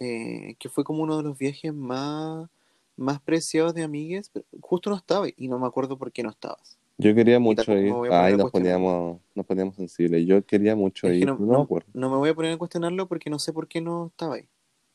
eh, 0.00 0.56
que 0.58 0.68
fue 0.68 0.84
como 0.84 1.02
uno 1.02 1.18
de 1.18 1.24
los 1.24 1.38
viajes 1.38 1.74
más, 1.74 2.48
más 2.96 3.20
preciados 3.22 3.74
de 3.74 3.84
amigues, 3.84 4.30
pero 4.32 4.46
justo 4.60 4.90
no 4.90 4.96
estaba 4.96 5.28
y 5.36 5.48
no 5.48 5.58
me 5.58 5.66
acuerdo 5.66 5.98
por 5.98 6.12
qué 6.12 6.22
no 6.22 6.30
estabas. 6.30 6.78
Yo 6.98 7.14
quería 7.14 7.38
mucho 7.40 7.72
me 7.78 7.78
ir. 7.78 7.94
voy 7.94 8.08
a 8.08 8.12
poner 8.12 8.32
Ay, 8.32 8.34
a 8.34 8.38
nos 8.38 8.50
poníamos, 8.50 9.20
nos 9.34 9.46
poníamos 9.46 9.76
sensibles. 9.76 10.26
Yo 10.26 10.44
quería 10.46 10.76
mucho 10.76 11.06
Es 11.06 11.12
que 11.14 11.24
ir, 11.24 11.26
no, 11.26 11.38
no 11.38 11.46
me 11.56 11.60
no, 11.60 11.64
acuerdo. 11.64 11.88
no 11.94 12.10
me 12.10 12.16
voy 12.16 12.30
a 12.30 12.34
poner 12.34 12.52
a 12.54 12.58
cuestionarlo 12.58 13.06
porque 13.06 13.30
no 13.30 13.38
sé 13.38 13.52
por 13.52 13.68
qué 13.68 13.80
no 13.80 14.06
estaba 14.08 14.34
ahí. 14.36 14.48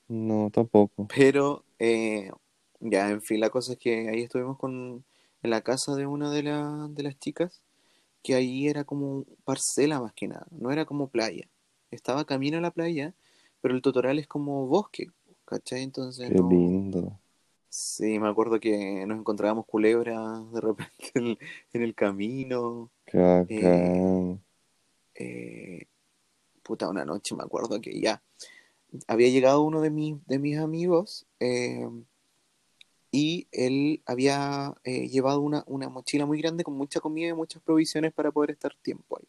No, 0.09 0.49
tampoco. 0.51 1.07
Pero 1.07 1.65
eh, 1.79 2.31
ya, 2.79 3.09
en 3.09 3.21
fin, 3.21 3.39
la 3.39 3.49
cosa 3.49 3.73
es 3.73 3.79
que 3.79 4.09
ahí 4.09 4.23
estuvimos 4.23 4.57
con, 4.57 5.05
en 5.43 5.49
la 5.49 5.61
casa 5.61 5.95
de 5.95 6.05
una 6.07 6.31
de, 6.31 6.43
la- 6.43 6.87
de 6.91 7.03
las 7.03 7.17
chicas, 7.19 7.61
que 8.27 8.35
ahí 8.35 8.67
era 8.67 8.83
como 8.83 9.23
parcela 9.45 10.01
más 10.01 10.11
que 10.11 10.27
nada, 10.27 10.45
no 10.51 10.69
era 10.69 10.83
como 10.83 11.07
playa. 11.07 11.47
Estaba 11.91 12.25
camino 12.25 12.57
a 12.57 12.61
la 12.61 12.71
playa, 12.71 13.15
pero 13.61 13.73
el 13.73 13.81
Totoral 13.81 14.19
es 14.19 14.27
como 14.27 14.67
bosque, 14.67 15.11
¿cachai? 15.45 15.81
Entonces 15.83 16.27
Qué 16.27 16.35
no... 16.35 16.49
lindo. 16.49 17.17
Sí, 17.69 18.19
me 18.19 18.27
acuerdo 18.27 18.59
que 18.59 19.05
nos 19.05 19.19
encontrábamos 19.19 19.65
culebras 19.65 20.19
de 20.51 20.59
repente 20.59 21.11
en 21.13 21.27
el, 21.27 21.39
en 21.71 21.81
el 21.83 21.95
camino. 21.95 22.91
Eh, 23.13 24.37
eh, 25.15 25.85
puta, 26.63 26.89
una 26.89 27.05
noche 27.05 27.33
me 27.33 27.43
acuerdo 27.43 27.79
que 27.79 27.97
ya 27.97 28.21
había 29.07 29.29
llegado 29.29 29.61
uno 29.61 29.79
de 29.79 29.89
mis, 29.89 30.17
de 30.27 30.37
mis 30.37 30.57
amigos 30.57 31.25
eh, 31.39 31.87
y 33.11 33.47
él 33.51 34.01
había 34.05 34.75
eh, 34.83 35.07
llevado 35.07 35.41
una, 35.41 35.63
una 35.67 35.89
mochila 35.89 36.25
muy 36.25 36.41
grande 36.41 36.63
con 36.63 36.75
mucha 36.75 36.99
comida 36.99 37.29
y 37.29 37.33
muchas 37.33 37.61
provisiones 37.61 38.13
para 38.13 38.31
poder 38.31 38.51
estar 38.51 38.75
tiempo 38.75 39.17
ahí. 39.17 39.27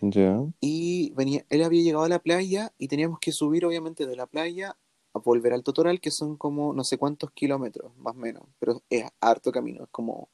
Ya. 0.00 0.44
Y 0.60 1.12
venía, 1.14 1.44
él 1.48 1.62
había 1.62 1.82
llegado 1.82 2.04
a 2.04 2.08
la 2.08 2.18
playa 2.18 2.72
y 2.78 2.88
teníamos 2.88 3.18
que 3.18 3.32
subir 3.32 3.64
obviamente 3.64 4.06
de 4.06 4.16
la 4.16 4.26
playa 4.26 4.76
a 5.14 5.18
volver 5.18 5.54
al 5.54 5.62
Totoral, 5.64 6.00
que 6.00 6.10
son 6.10 6.36
como 6.36 6.72
no 6.74 6.84
sé 6.84 6.98
cuántos 6.98 7.30
kilómetros, 7.30 7.96
más 7.96 8.14
o 8.14 8.18
menos, 8.18 8.42
pero 8.58 8.82
es 8.90 9.04
harto 9.20 9.50
camino, 9.50 9.84
es 9.84 9.90
como 9.90 10.28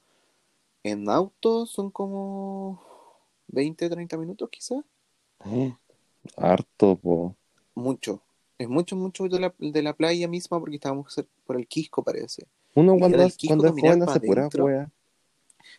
en 0.83 1.09
auto 1.09 1.65
son 1.65 1.91
como 1.91 2.81
20, 3.47 3.89
30 3.89 4.17
minutos 4.17 4.49
quizás, 4.49 4.83
Harto, 6.37 6.95
po. 6.97 7.35
mucho. 7.75 8.21
Es 8.57 8.69
mucho, 8.69 8.95
mucho 8.95 9.27
de 9.27 9.39
la, 9.39 9.53
de 9.57 9.81
la 9.81 9.93
playa 9.93 10.27
misma 10.27 10.59
porque 10.59 10.75
estábamos 10.75 11.13
por 11.45 11.57
el 11.57 11.67
Quisco, 11.67 12.03
parece. 12.03 12.47
Uno 12.75 12.97
cuando, 12.97 13.21
es- 13.23 13.37
cuando 13.47 13.67
es 13.67 13.73
joven 13.73 14.03
hace 14.03 14.19
pura 14.19 14.49
wea. 14.59 14.91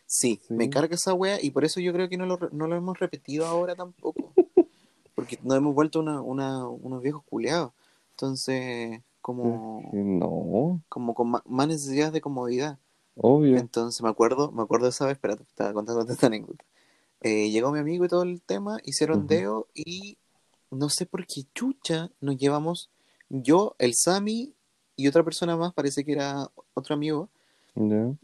Sí, 0.05 0.39
Sí. 0.47 0.53
me 0.53 0.69
carga 0.69 0.95
esa 0.95 1.13
wea 1.13 1.41
y 1.41 1.51
por 1.51 1.65
eso 1.65 1.79
yo 1.79 1.91
creo 1.93 2.07
que 2.09 2.17
no 2.17 2.25
lo, 2.25 2.37
no 2.51 2.67
lo 2.67 2.75
hemos 2.75 2.99
repetido 2.99 3.45
ahora 3.45 3.75
tampoco. 3.75 4.31
Porque 5.15 5.39
nos 5.43 5.57
hemos 5.57 5.73
vuelto 5.73 5.99
una, 5.99 6.21
una- 6.21 6.67
unos 6.67 7.01
viejos 7.01 7.23
culeados. 7.23 7.71
Entonces, 8.11 9.01
como, 9.21 9.89
no, 9.93 10.81
como 10.89 11.13
con 11.15 11.29
ma- 11.31 11.43
más 11.45 11.67
necesidades 11.67 12.13
de 12.13 12.21
comodidad. 12.21 12.77
obvio. 13.17 13.57
Entonces 13.57 14.01
me 14.01 14.09
acuerdo, 14.09 14.51
me 14.51 14.61
acuerdo 14.61 14.87
esa 14.87 15.05
vez, 15.05 15.13
espérate, 15.13 15.43
estaba 15.43 15.73
contándote 15.73 16.13
esta 16.13 16.27
anécdota. 16.27 16.63
Eh, 17.21 17.49
llegó 17.49 17.71
mi 17.71 17.79
amigo 17.79 18.05
y 18.05 18.07
todo 18.07 18.23
el 18.23 18.41
tema, 18.41 18.77
hicieron 18.83 19.25
deo 19.25 19.67
y 19.73 20.17
no 20.69 20.89
sé 20.89 21.05
por 21.05 21.25
qué 21.25 21.43
chucha 21.55 22.11
nos 22.21 22.37
llevamos 22.37 22.89
yo, 23.29 23.75
el 23.79 23.95
Sami 23.95 24.53
y 24.95 25.07
otra 25.07 25.23
persona 25.23 25.57
más, 25.57 25.73
parece 25.73 26.03
que 26.05 26.13
era 26.13 26.49
otro 26.73 26.95
amigo, 26.95 27.29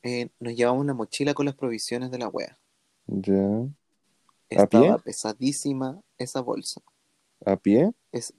eh, 0.04 0.30
nos 0.40 0.56
llevamos 0.56 0.86
la 0.86 0.94
mochila 0.94 1.34
con 1.34 1.48
las 1.48 1.56
provisiones 1.56 2.12
de 2.12 2.20
la 2.20 2.30
wea. 2.30 2.58
ya. 3.08 3.70
¿A 4.56 4.66
Estaba 4.66 4.98
pie? 4.98 5.04
pesadísima 5.04 6.00
esa 6.20 6.42
bolsa. 6.42 6.80
¿A 7.46 7.56
pie? 7.58 7.92
Es 8.14 8.34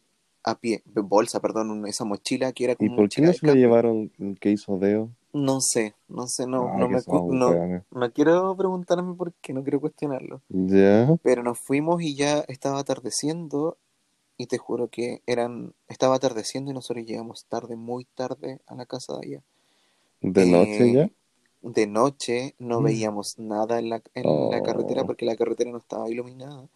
a 0.45 0.59
pie, 0.59 0.83
bolsa, 0.87 1.40
perdón, 1.40 1.87
esa 1.87 2.05
mochila 2.07 2.53
que 2.53 2.64
era 2.64 2.75
¿Y 2.75 2.77
como 2.77 2.97
por 2.97 3.09
qué 3.09 3.23
no 3.23 3.33
se 3.33 3.47
campo. 3.47 3.59
llevaron 3.59 4.11
que 4.40 4.51
hizo 4.51 4.79
Deo? 4.79 5.11
No 5.35 5.61
sé, 5.61 5.95
no 6.09 6.27
sé, 6.27 6.47
no, 6.47 6.68
Ah, 6.68 6.79
no 6.79 6.88
me 6.88 7.01
no, 7.31 7.83
no 7.90 8.12
quiero 8.12 8.55
preguntarme 8.57 9.14
por 9.14 9.33
qué, 9.35 9.53
no 9.55 9.62
quiero 9.62 9.81
cuestionarlo. 9.81 10.42
Ya, 10.51 11.16
Pero 11.23 11.42
nos 11.42 11.59
fuimos 11.59 12.03
y 12.03 12.16
ya 12.16 12.40
estaba 12.49 12.81
atardeciendo 12.81 13.79
y 14.37 14.47
te 14.47 14.59
juro 14.59 14.88
que 14.88 15.23
eran, 15.27 15.75
estaba 15.88 16.16
atardeciendo 16.16 16.71
y 16.71 16.75
nosotros 16.75 17.07
llegamos 17.07 17.45
tarde, 17.47 17.77
muy 17.77 18.05
tarde 18.05 18.61
a 18.66 18.75
la 18.75 18.87
casa 18.87 19.18
de 19.18 19.27
allá. 19.27 19.42
de 20.21 20.47
noche 20.47 20.92
ya. 20.92 21.03
Eh, 21.05 21.12
de 21.62 21.87
noche 21.87 22.55
no 22.59 22.81
Mm. 22.81 22.85
veíamos 22.85 23.38
nada 23.38 23.79
en 23.79 23.88
la, 23.88 24.03
en 24.14 24.51
la 24.51 24.62
carretera 24.62 25.03
Oh, 25.03 25.07
porque 25.07 25.25
la 25.25 25.37
carretera 25.37 25.71
no 25.71 25.79
estaba 25.79 26.11
iluminada. 26.11 26.66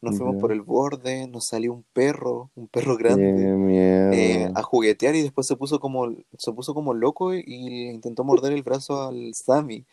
Nos 0.00 0.16
fuimos 0.16 0.34
ya. 0.34 0.40
por 0.40 0.50
el 0.50 0.62
borde, 0.62 1.28
nos 1.28 1.46
salió 1.46 1.72
un 1.72 1.84
perro, 1.92 2.50
un 2.56 2.66
perro 2.66 2.96
grande, 2.96 3.28
eh, 3.30 3.54
miedo. 3.54 4.52
a 4.56 4.62
juguetear 4.62 5.14
y 5.14 5.22
después 5.22 5.46
se 5.46 5.54
puso 5.54 5.78
como, 5.78 6.12
se 6.36 6.52
puso 6.52 6.74
como 6.74 6.92
loco 6.92 7.34
y, 7.34 7.42
le 7.44 7.92
intentó 7.92 8.24
morder 8.24 8.52
el 8.52 8.64
brazo 8.64 9.08
al 9.08 9.32
Sammy. 9.34 9.84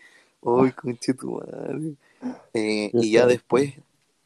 ¡Ay, 0.44 0.72
conche 0.72 1.14
tu 1.14 1.34
madre! 1.34 1.94
Eh, 2.54 2.90
y 2.94 3.12
ya 3.12 3.28
después, 3.28 3.76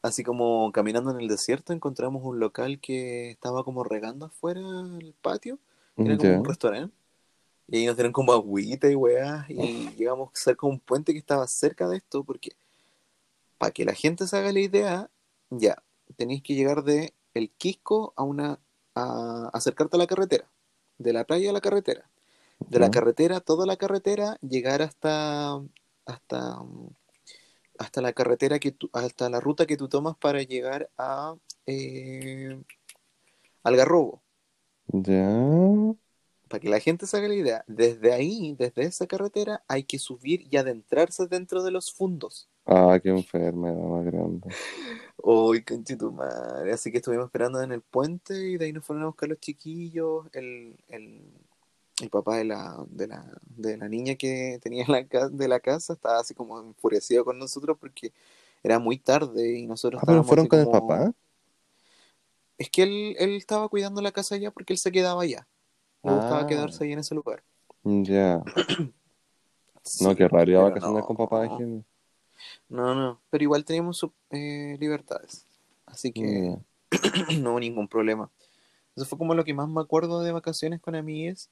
así 0.03 0.23
como 0.23 0.71
caminando 0.71 1.09
en 1.11 1.19
el 1.19 1.27
desierto, 1.27 1.73
encontramos 1.73 2.23
un 2.23 2.39
local 2.39 2.79
que 2.79 3.31
estaba 3.31 3.63
como 3.63 3.83
regando 3.83 4.27
afuera 4.27 4.61
el 4.99 5.15
patio. 5.21 5.57
Era 5.97 6.17
como 6.17 6.29
Ya, 6.29 6.39
un 6.39 6.45
restaurante. 6.45 6.95
Y 7.67 7.77
ahí 7.77 7.85
nos 7.85 7.95
dieron 7.95 8.11
como 8.11 8.33
agüita 8.33 8.89
y 8.89 8.95
weá. 8.95 9.45
Y 9.49 9.89
llegamos 9.95 10.29
cerca 10.33 10.67
de 10.67 10.73
un 10.73 10.79
puente 10.79 11.13
que 11.13 11.19
estaba 11.19 11.47
cerca 11.47 11.87
de 11.87 11.97
esto. 11.97 12.23
Porque 12.23 12.51
para 13.57 13.71
que 13.71 13.85
la 13.85 13.93
gente 13.93 14.27
se 14.27 14.37
haga 14.37 14.51
la 14.51 14.59
idea, 14.59 15.09
ya, 15.49 15.81
tenéis 16.17 16.43
que 16.43 16.53
llegar 16.55 16.83
de 16.83 17.13
el 17.33 17.49
Quisco 17.49 18.13
a 18.15 18.23
una. 18.23 18.59
a 18.95 19.49
acercarte 19.53 19.95
a 19.95 19.99
la 19.99 20.07
carretera. 20.07 20.45
De 20.97 21.13
la 21.13 21.23
playa 21.23 21.49
a 21.49 21.53
la 21.53 21.61
carretera. 21.61 22.09
De 22.59 22.79
la 22.79 22.91
carretera, 22.91 23.39
toda 23.39 23.65
la 23.65 23.77
carretera, 23.77 24.37
llegar 24.41 24.81
hasta. 24.81 25.61
hasta. 26.05 26.61
Hasta 27.83 28.01
la 28.01 28.13
carretera 28.13 28.59
que 28.59 28.71
tú, 28.71 28.89
hasta 28.93 29.29
la 29.29 29.39
ruta 29.39 29.65
que 29.65 29.77
tú 29.77 29.89
tomas 29.89 30.15
para 30.17 30.41
llegar 30.41 30.89
a 30.97 31.35
eh, 31.65 32.59
Algarrobo. 33.63 34.21
Ya. 34.87 35.29
Para 36.47 36.59
que 36.59 36.69
la 36.69 36.79
gente 36.79 37.07
se 37.07 37.17
haga 37.17 37.27
la 37.27 37.35
idea, 37.35 37.63
desde 37.67 38.13
ahí, 38.13 38.55
desde 38.57 38.83
esa 38.83 39.07
carretera, 39.07 39.63
hay 39.67 39.83
que 39.83 39.99
subir 39.99 40.47
y 40.49 40.57
adentrarse 40.57 41.27
dentro 41.27 41.63
de 41.63 41.71
los 41.71 41.91
fundos. 41.91 42.49
Ah, 42.65 42.99
qué 43.01 43.09
enfermedad 43.09 43.75
más 43.75 44.05
grande. 44.05 44.49
Uy, 45.17 45.63
conchito 45.63 46.11
madre. 46.11 46.73
Así 46.73 46.91
que 46.91 46.97
estuvimos 46.97 47.25
esperando 47.25 47.61
en 47.61 47.71
el 47.71 47.81
puente 47.81 48.49
y 48.49 48.57
de 48.57 48.65
ahí 48.65 48.73
nos 48.73 48.85
fueron 48.85 49.03
a 49.03 49.07
buscar 49.07 49.29
los 49.29 49.39
chiquillos. 49.39 50.27
El, 50.31 50.77
el, 50.87 51.21
el 52.01 52.09
papá 52.09 52.37
de 52.37 52.45
la, 52.45 52.83
de, 52.87 53.07
la, 53.07 53.25
de 53.45 53.77
la 53.77 53.87
niña 53.87 54.15
que 54.15 54.59
tenía 54.61 54.85
la, 54.87 55.03
de 55.03 55.47
la 55.47 55.59
casa 55.59 55.93
estaba 55.93 56.19
así 56.19 56.33
como 56.33 56.59
enfurecido 56.59 57.23
con 57.23 57.37
nosotros 57.37 57.77
porque 57.79 58.11
era 58.63 58.79
muy 58.79 58.97
tarde 58.97 59.57
y 59.59 59.67
nosotros 59.67 60.01
Ah, 60.01 60.05
pero 60.05 60.23
estábamos 60.23 60.27
fueron 60.27 60.47
con 60.47 60.59
el 60.59 60.69
papá. 60.69 61.13
Es 62.57 62.69
que 62.69 62.83
él, 62.83 63.15
él 63.19 63.35
estaba 63.35 63.67
cuidando 63.67 64.01
la 64.01 64.11
casa 64.11 64.35
allá 64.35 64.51
porque 64.51 64.73
él 64.73 64.79
se 64.79 64.91
quedaba 64.91 65.23
allá. 65.23 65.47
Le 66.03 66.11
gustaba 66.13 66.41
Ah, 66.41 66.47
quedarse 66.47 66.83
ahí 66.83 66.93
en 66.93 66.99
ese 66.99 67.15
lugar. 67.15 67.43
ya. 67.83 68.43
No, 69.99 70.09
Sí, 70.09 70.15
qué 70.15 70.27
raro 70.29 70.49
ir 70.49 70.55
a 70.57 70.61
vacaciones 70.61 71.03
con 71.03 71.17
papá 71.17 71.45
no. 71.45 71.55
ajeno. 71.55 71.83
No, 72.69 72.95
no, 72.95 73.21
pero 73.29 73.43
igual 73.43 73.65
teníamos 73.65 74.05
eh, 74.31 74.77
libertades, 74.79 75.45
así 75.85 76.11
que 76.11 76.57
no 77.41 77.51
hubo 77.51 77.59
ningún 77.59 77.87
problema. 77.87 78.29
Eso 78.95 79.05
fue 79.05 79.17
como 79.17 79.35
lo 79.35 79.43
que 79.43 79.53
más 79.53 79.67
me 79.69 79.81
acuerdo 79.81 80.21
de 80.21 80.31
vacaciones 80.31 80.79
con 80.81 80.95
amigues. 80.95 81.49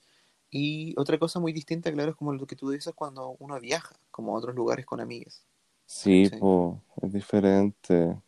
Y 0.52 0.94
otra 1.00 1.18
cosa 1.18 1.40
muy 1.40 1.54
distinta, 1.54 1.92
claro, 1.92 2.12
es 2.12 2.18
como 2.18 2.34
lo 2.34 2.46
que 2.46 2.56
tú 2.58 2.70
dices 2.70 2.94
cuando 2.94 3.36
uno 3.40 3.60
viaja, 3.60 3.96
como 4.12 4.36
a 4.36 4.40
otros 4.40 4.56
lugares 4.56 4.86
con 4.86 5.00
amigues. 5.00 5.48
Sí, 5.86 6.30
¿cachai? 6.30 6.40
po, 6.40 6.82
es 7.02 7.14
diferente. 7.14 8.22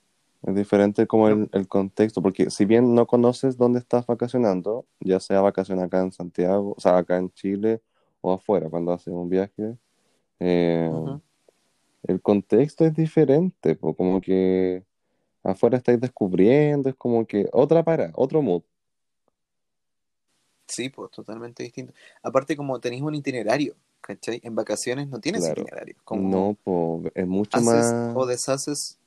Es 0.43 0.55
diferente 0.55 1.07
como 1.07 1.29
el, 1.29 1.49
el 1.53 1.67
contexto, 1.69 2.21
porque 2.21 2.49
si 2.49 2.65
bien 2.65 2.95
no 2.95 3.07
conoces 3.07 3.57
dónde 3.57 3.79
estás 3.79 4.05
vacacionando, 4.07 4.86
ya 4.99 5.19
sea 5.19 5.41
vacaciones 5.41 5.86
acá 5.86 6.01
en 6.01 6.12
Santiago, 6.12 6.73
o 6.77 6.81
sea, 6.81 6.97
acá 6.97 7.17
en 7.17 7.31
Chile 7.31 7.81
o 8.21 8.33
afuera, 8.33 8.69
cuando 8.69 8.91
haces 8.93 9.13
un 9.13 9.29
viaje, 9.29 9.77
eh, 10.39 10.91
el 12.03 12.21
contexto 12.21 12.86
es 12.86 12.93
diferente, 12.95 13.75
po, 13.75 13.95
como 13.95 14.21
que 14.21 14.83
afuera 15.43 15.77
estáis 15.77 16.01
descubriendo, 16.01 16.89
es 16.89 16.95
como 16.95 17.25
que 17.25 17.49
otra 17.53 17.83
para, 17.83 18.12
otro 18.15 18.41
mood, 18.41 18.63
Sí, 20.67 20.89
pues 20.89 21.12
totalmente 21.12 21.63
distinto. 21.63 21.93
Aparte, 22.23 22.56
como 22.58 22.80
tenéis 22.80 23.02
un 23.04 23.15
itinerario, 23.15 23.76
¿cachai? 24.02 24.39
En 24.43 24.56
vacaciones 24.56 25.08
no 25.10 25.19
tienes 25.19 25.43
claro. 25.43 25.62
itinerario. 25.62 25.95
Como 26.04 26.30
No, 26.30 26.58
po, 26.63 27.04
es 27.13 27.28
mucho 27.28 27.58
haces 27.58 27.65
más, 27.65 28.15
o 28.15 28.26
deshaces 28.26 28.99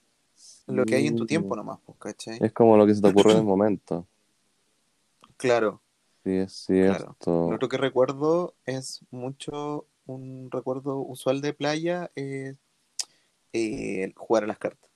lo 0.67 0.85
que 0.85 0.97
hay 0.97 1.07
en 1.07 1.17
tu 1.17 1.25
sí, 1.25 1.29
tiempo 1.29 1.57
nomás, 1.57 1.79
pues, 1.87 1.99
¿cachai? 1.99 2.39
es 2.41 2.53
como 2.53 2.77
lo 2.77 2.87
que 2.87 2.95
se 2.95 3.01
te 3.03 3.09
ocurre 3.09 3.33
en 3.33 3.39
el 3.39 3.45
momento. 3.45 4.07
Claro, 5.37 5.83
Sí, 6.25 6.37
es 6.37 6.53
claro. 6.81 7.17
Lo 7.47 7.55
cierto. 7.55 7.55
otro 7.57 7.69
que 7.69 7.77
recuerdo 7.77 8.55
es 8.65 9.01
mucho, 9.11 9.87
un 10.07 10.51
recuerdo 10.51 10.99
usual 10.99 11.41
de 11.41 11.53
playa, 11.55 12.11
es 12.17 12.57
eh, 13.53 14.13
jugar 14.17 14.45
a 14.45 14.47
las 14.49 14.59
cartas. 14.59 14.91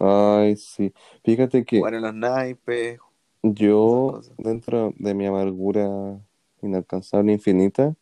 Ay, 0.00 0.56
sí. 0.56 0.92
Fíjate 1.24 1.64
que 1.64 1.78
Jugar 1.78 1.94
a 1.94 2.00
los 2.00 2.14
naipes, 2.14 3.00
yo, 3.42 4.20
dentro 4.36 4.92
de 4.98 5.14
mi 5.14 5.26
amargura 5.26 6.20
inalcanzable 6.62 7.32
infinita, 7.32 7.94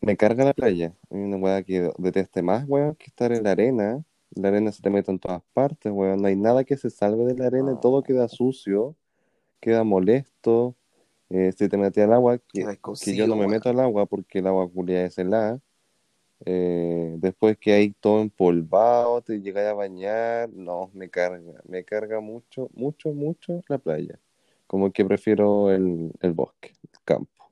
me 0.00 0.16
carga 0.16 0.44
la 0.44 0.52
playa. 0.52 0.94
Hay 1.10 1.20
una 1.20 1.36
weá 1.36 1.62
que 1.62 1.90
deteste 1.98 2.42
más, 2.42 2.64
weón, 2.68 2.94
que 2.96 3.06
estar 3.06 3.32
en 3.32 3.44
la 3.44 3.52
arena. 3.52 4.04
La 4.34 4.48
arena 4.48 4.72
se 4.72 4.82
te 4.82 4.90
mete 4.90 5.10
en 5.10 5.18
todas 5.18 5.42
partes, 5.52 5.90
weón. 5.92 6.20
No 6.20 6.28
hay 6.28 6.36
nada 6.36 6.64
que 6.64 6.76
se 6.76 6.90
salve 6.90 7.24
de 7.24 7.36
la 7.36 7.46
arena 7.46 7.80
todo 7.80 8.02
queda 8.02 8.28
sucio, 8.28 8.96
queda 9.60 9.84
molesto. 9.84 10.74
Eh, 11.30 11.52
si 11.56 11.68
te 11.68 11.76
metes 11.76 12.04
al 12.04 12.12
agua, 12.12 12.38
que, 12.38 13.16
yo 13.16 13.26
no 13.26 13.36
me 13.36 13.48
meto 13.48 13.70
al 13.70 13.80
agua 13.80 14.06
porque 14.06 14.40
el 14.40 14.46
agua 14.46 14.68
culia 14.70 15.06
es 15.06 15.16
helada. 15.18 15.60
Eh, 16.44 17.14
después 17.18 17.56
que 17.56 17.72
hay 17.72 17.92
todo 17.92 18.20
empolvado, 18.20 19.22
te 19.22 19.40
llegas 19.40 19.66
a 19.66 19.72
bañar, 19.74 20.50
no, 20.50 20.90
me 20.92 21.08
carga, 21.08 21.62
me 21.66 21.84
carga 21.84 22.20
mucho, 22.20 22.68
mucho, 22.74 23.12
mucho 23.12 23.62
la 23.68 23.78
playa. 23.78 24.20
Como 24.74 24.90
que 24.90 25.04
prefiero 25.04 25.70
el, 25.70 26.10
el 26.20 26.32
bosque, 26.32 26.72
el 26.82 26.98
campo. 27.04 27.48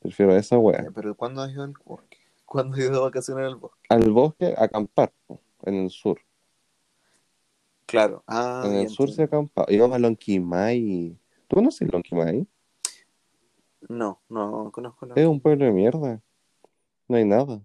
Prefiero 0.00 0.34
esa 0.34 0.56
wea. 0.56 0.86
Pero 0.94 1.14
¿cuándo 1.14 1.42
has 1.42 1.52
ido 1.52 1.64
al 1.64 1.74
bosque? 1.84 2.16
¿Cuándo 2.46 2.72
has 2.72 2.80
ido 2.80 2.92
de 2.92 2.98
vacaciones 3.00 3.44
al 3.44 3.56
bosque? 3.56 3.78
Al 3.90 4.10
bosque, 4.10 4.54
a 4.56 4.64
acampar, 4.64 5.12
en 5.64 5.74
el 5.74 5.90
sur. 5.90 6.18
Claro. 7.84 8.24
Ah, 8.26 8.62
En 8.64 8.76
el 8.76 8.88
sur 8.88 9.10
se 9.10 9.24
acampa. 9.24 9.66
Íbamos 9.68 9.96
a 9.96 9.98
Lonquimay. 9.98 11.14
¿Tú 11.46 11.56
conoces 11.56 11.92
Lonquimay? 11.92 12.46
No, 13.90 14.22
no 14.30 14.70
conozco 14.72 15.14
Es 15.14 15.26
un 15.26 15.40
pueblo 15.42 15.66
de 15.66 15.72
mierda. 15.72 16.22
No 17.06 17.16
hay 17.18 17.26
nada. 17.26 17.60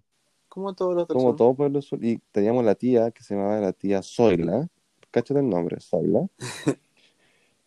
Como 0.50 0.74
todos 0.74 0.94
los 0.94 1.06
Como 1.06 1.34
todo 1.34 1.54
pueblo 1.54 1.78
del 1.78 1.82
sur. 1.82 2.04
Y 2.04 2.18
teníamos 2.30 2.62
la 2.62 2.74
tía 2.74 3.10
que 3.10 3.22
se 3.22 3.36
llamaba 3.36 3.58
la 3.58 3.72
tía 3.72 4.02
Zoila. 4.02 4.68
Cáchate 5.10 5.40
el 5.40 5.48
nombre, 5.48 5.80
Zoila. 5.80 6.28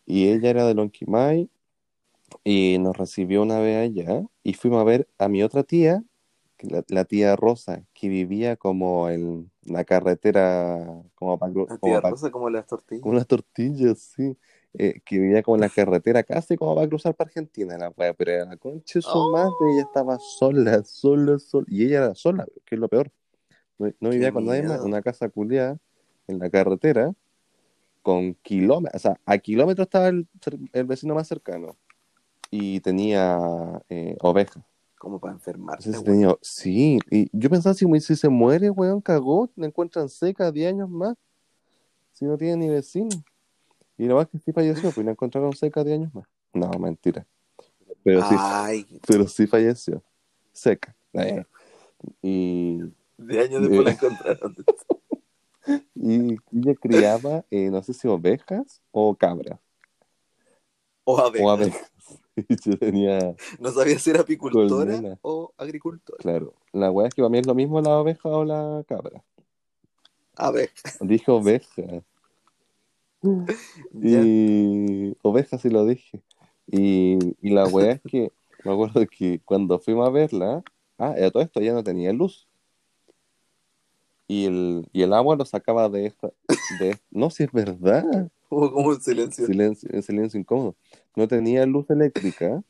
Y 0.08 0.28
ella 0.30 0.50
era 0.50 0.66
de 0.66 0.74
Lonquimay. 0.74 1.50
Y 2.44 2.78
nos 2.80 2.96
recibió 2.96 3.42
una 3.42 3.60
vez 3.60 3.90
allá. 3.90 4.22
Y 4.42 4.54
fuimos 4.54 4.80
a 4.80 4.84
ver 4.84 5.08
a 5.18 5.28
mi 5.28 5.42
otra 5.42 5.64
tía, 5.64 6.04
la, 6.60 6.84
la 6.88 7.04
tía 7.06 7.36
Rosa, 7.36 7.84
que 7.94 8.08
vivía 8.08 8.56
como 8.56 9.10
en 9.10 9.50
la 9.62 9.84
carretera, 9.84 11.02
como 11.14 11.38
para, 11.38 11.54
La 11.68 11.78
como 11.78 11.78
tía 11.78 12.00
para, 12.00 12.16
Rosa 12.16 12.30
como 12.32 12.50
las 12.50 12.66
con 13.00 13.12
tortillas. 13.12 13.12
unas 13.12 13.26
tortillas, 13.26 13.98
sí. 14.00 14.36
Eh, 14.78 15.00
que 15.04 15.18
vivía 15.18 15.42
como 15.42 15.56
en 15.56 15.62
la 15.62 15.70
carretera, 15.70 16.22
casi 16.24 16.56
como 16.56 16.74
para 16.74 16.88
cruzar 16.88 17.14
para 17.16 17.28
Argentina, 17.28 17.78
la 17.78 17.90
wea, 17.90 18.14
pero 18.14 18.32
era 18.32 18.44
la 18.46 18.56
concha 18.58 18.98
de 19.00 19.02
su 19.02 19.24
madre, 19.24 19.72
ella 19.72 19.82
¡Oh! 19.84 19.88
estaba 19.88 20.18
sola, 20.20 20.84
sola, 20.84 21.38
sola. 21.38 21.66
Y 21.70 21.84
ella 21.86 21.98
era 21.98 22.14
sola, 22.14 22.46
que 22.66 22.76
es 22.76 22.80
lo 22.80 22.88
peor. 22.88 23.10
No, 23.78 23.92
no 24.00 24.10
¡Qué 24.10 24.16
vivía 24.16 24.32
con 24.32 24.44
nadie 24.46 24.62
más, 24.64 24.80
una 24.82 25.02
casa 25.02 25.28
culiada 25.30 25.78
en 26.28 26.38
la 26.38 26.50
carretera, 26.50 27.14
con 28.08 28.32
kilómetros, 28.36 28.94
o 28.94 28.98
sea, 29.00 29.20
a 29.26 29.36
kilómetros 29.36 29.86
estaba 29.86 30.08
el, 30.08 30.26
vecino 30.86 31.14
más 31.14 31.28
cercano. 31.28 31.76
Y 32.50 32.80
tenía 32.80 33.38
eh, 33.90 34.16
ovejas. 34.20 34.64
Como 34.96 35.20
para 35.20 35.36
tenía, 36.02 36.34
sí, 36.40 36.98
y 37.10 37.28
yo 37.38 37.50
pensaba, 37.50 37.74
si, 37.74 37.84
si 38.00 38.16
se 38.16 38.30
muere, 38.30 38.70
weón, 38.70 39.02
cagó, 39.02 39.50
la 39.56 39.66
encuentran 39.66 40.08
seca 40.08 40.50
10 40.50 40.70
años 40.72 40.88
más, 40.88 41.16
si 42.14 42.24
no 42.24 42.38
tiene 42.38 42.56
ni 42.56 42.68
vecino. 42.70 43.10
Y 43.98 44.06
lo 44.06 44.16
más 44.16 44.26
que 44.28 44.38
sí 44.38 44.52
falleció, 44.52 44.90
pues 44.90 45.04
la 45.04 45.12
encontraron 45.12 45.54
seca 45.54 45.84
10 45.84 45.98
años 45.98 46.14
más. 46.14 46.24
No, 46.54 46.70
mentira. 46.78 47.26
pero 48.02 48.26
sí, 48.26 48.36
Ay, 48.38 48.86
pero 49.06 49.28
sí 49.28 49.46
falleció. 49.46 50.02
Seca. 50.54 50.96
Eh, 51.12 51.44
Y, 52.22 52.78
de 53.18 53.40
años 53.40 53.60
después 53.60 53.84
la 53.84 53.90
encontraron. 53.90 54.56
y 55.94 56.36
ella 56.52 56.74
criaba, 56.80 57.44
eh, 57.50 57.70
no 57.70 57.82
sé 57.82 57.92
si 57.94 58.08
ovejas 58.08 58.80
o 58.90 59.14
cabras. 59.14 59.58
O 61.04 61.18
abejas. 61.18 61.46
O 61.46 61.50
abejas. 61.50 61.92
Y 62.48 62.54
yo 62.70 62.78
tenía, 62.78 63.34
No 63.58 63.72
sabía 63.72 63.98
si 63.98 64.10
era 64.10 64.20
apicultora 64.20 64.68
Colmena. 64.92 65.18
o 65.22 65.52
agricultora. 65.56 66.18
claro, 66.18 66.54
la 66.72 66.88
weá 66.92 67.08
es 67.08 67.14
que 67.14 67.20
para 67.20 67.30
mí 67.30 67.38
es 67.38 67.46
lo 67.48 67.54
mismo 67.56 67.80
la 67.80 67.98
oveja 67.98 68.28
o 68.28 68.44
la 68.44 68.84
cabra. 68.86 69.24
Abeja. 70.36 70.72
Dije 71.00 71.30
oveja. 71.32 71.82
Y 73.92 75.16
oveja 75.22 75.58
sí 75.58 75.68
lo 75.68 75.84
dije. 75.84 76.22
Y, 76.68 77.18
y 77.40 77.50
la 77.50 77.66
weá 77.66 77.92
es 77.92 78.02
que 78.02 78.32
me 78.64 78.72
acuerdo 78.72 79.04
que 79.06 79.40
cuando 79.44 79.78
fuimos 79.80 80.06
a 80.06 80.10
verla, 80.10 80.62
ah, 80.98 81.14
a 81.20 81.30
todo 81.30 81.42
esto 81.42 81.60
ya 81.60 81.72
no 81.72 81.82
tenía 81.82 82.12
luz. 82.12 82.47
Y 84.28 84.46
el, 84.46 84.88
y 84.92 85.02
el 85.02 85.12
agua 85.14 85.36
lo 85.36 85.44
sacaba 85.46 85.88
de 85.88 86.06
esta, 86.06 86.30
de, 86.68 86.98
no, 87.10 87.30
si 87.30 87.44
es 87.44 87.52
verdad, 87.52 88.30
Hubo 88.50 88.72
como 88.72 88.88
un 88.88 89.00
silencio. 89.00 89.46
silencio, 89.46 90.02
silencio 90.02 90.38
incómodo. 90.40 90.76
No 91.16 91.28
tenía 91.28 91.66
luz 91.66 91.88
eléctrica 91.90 92.62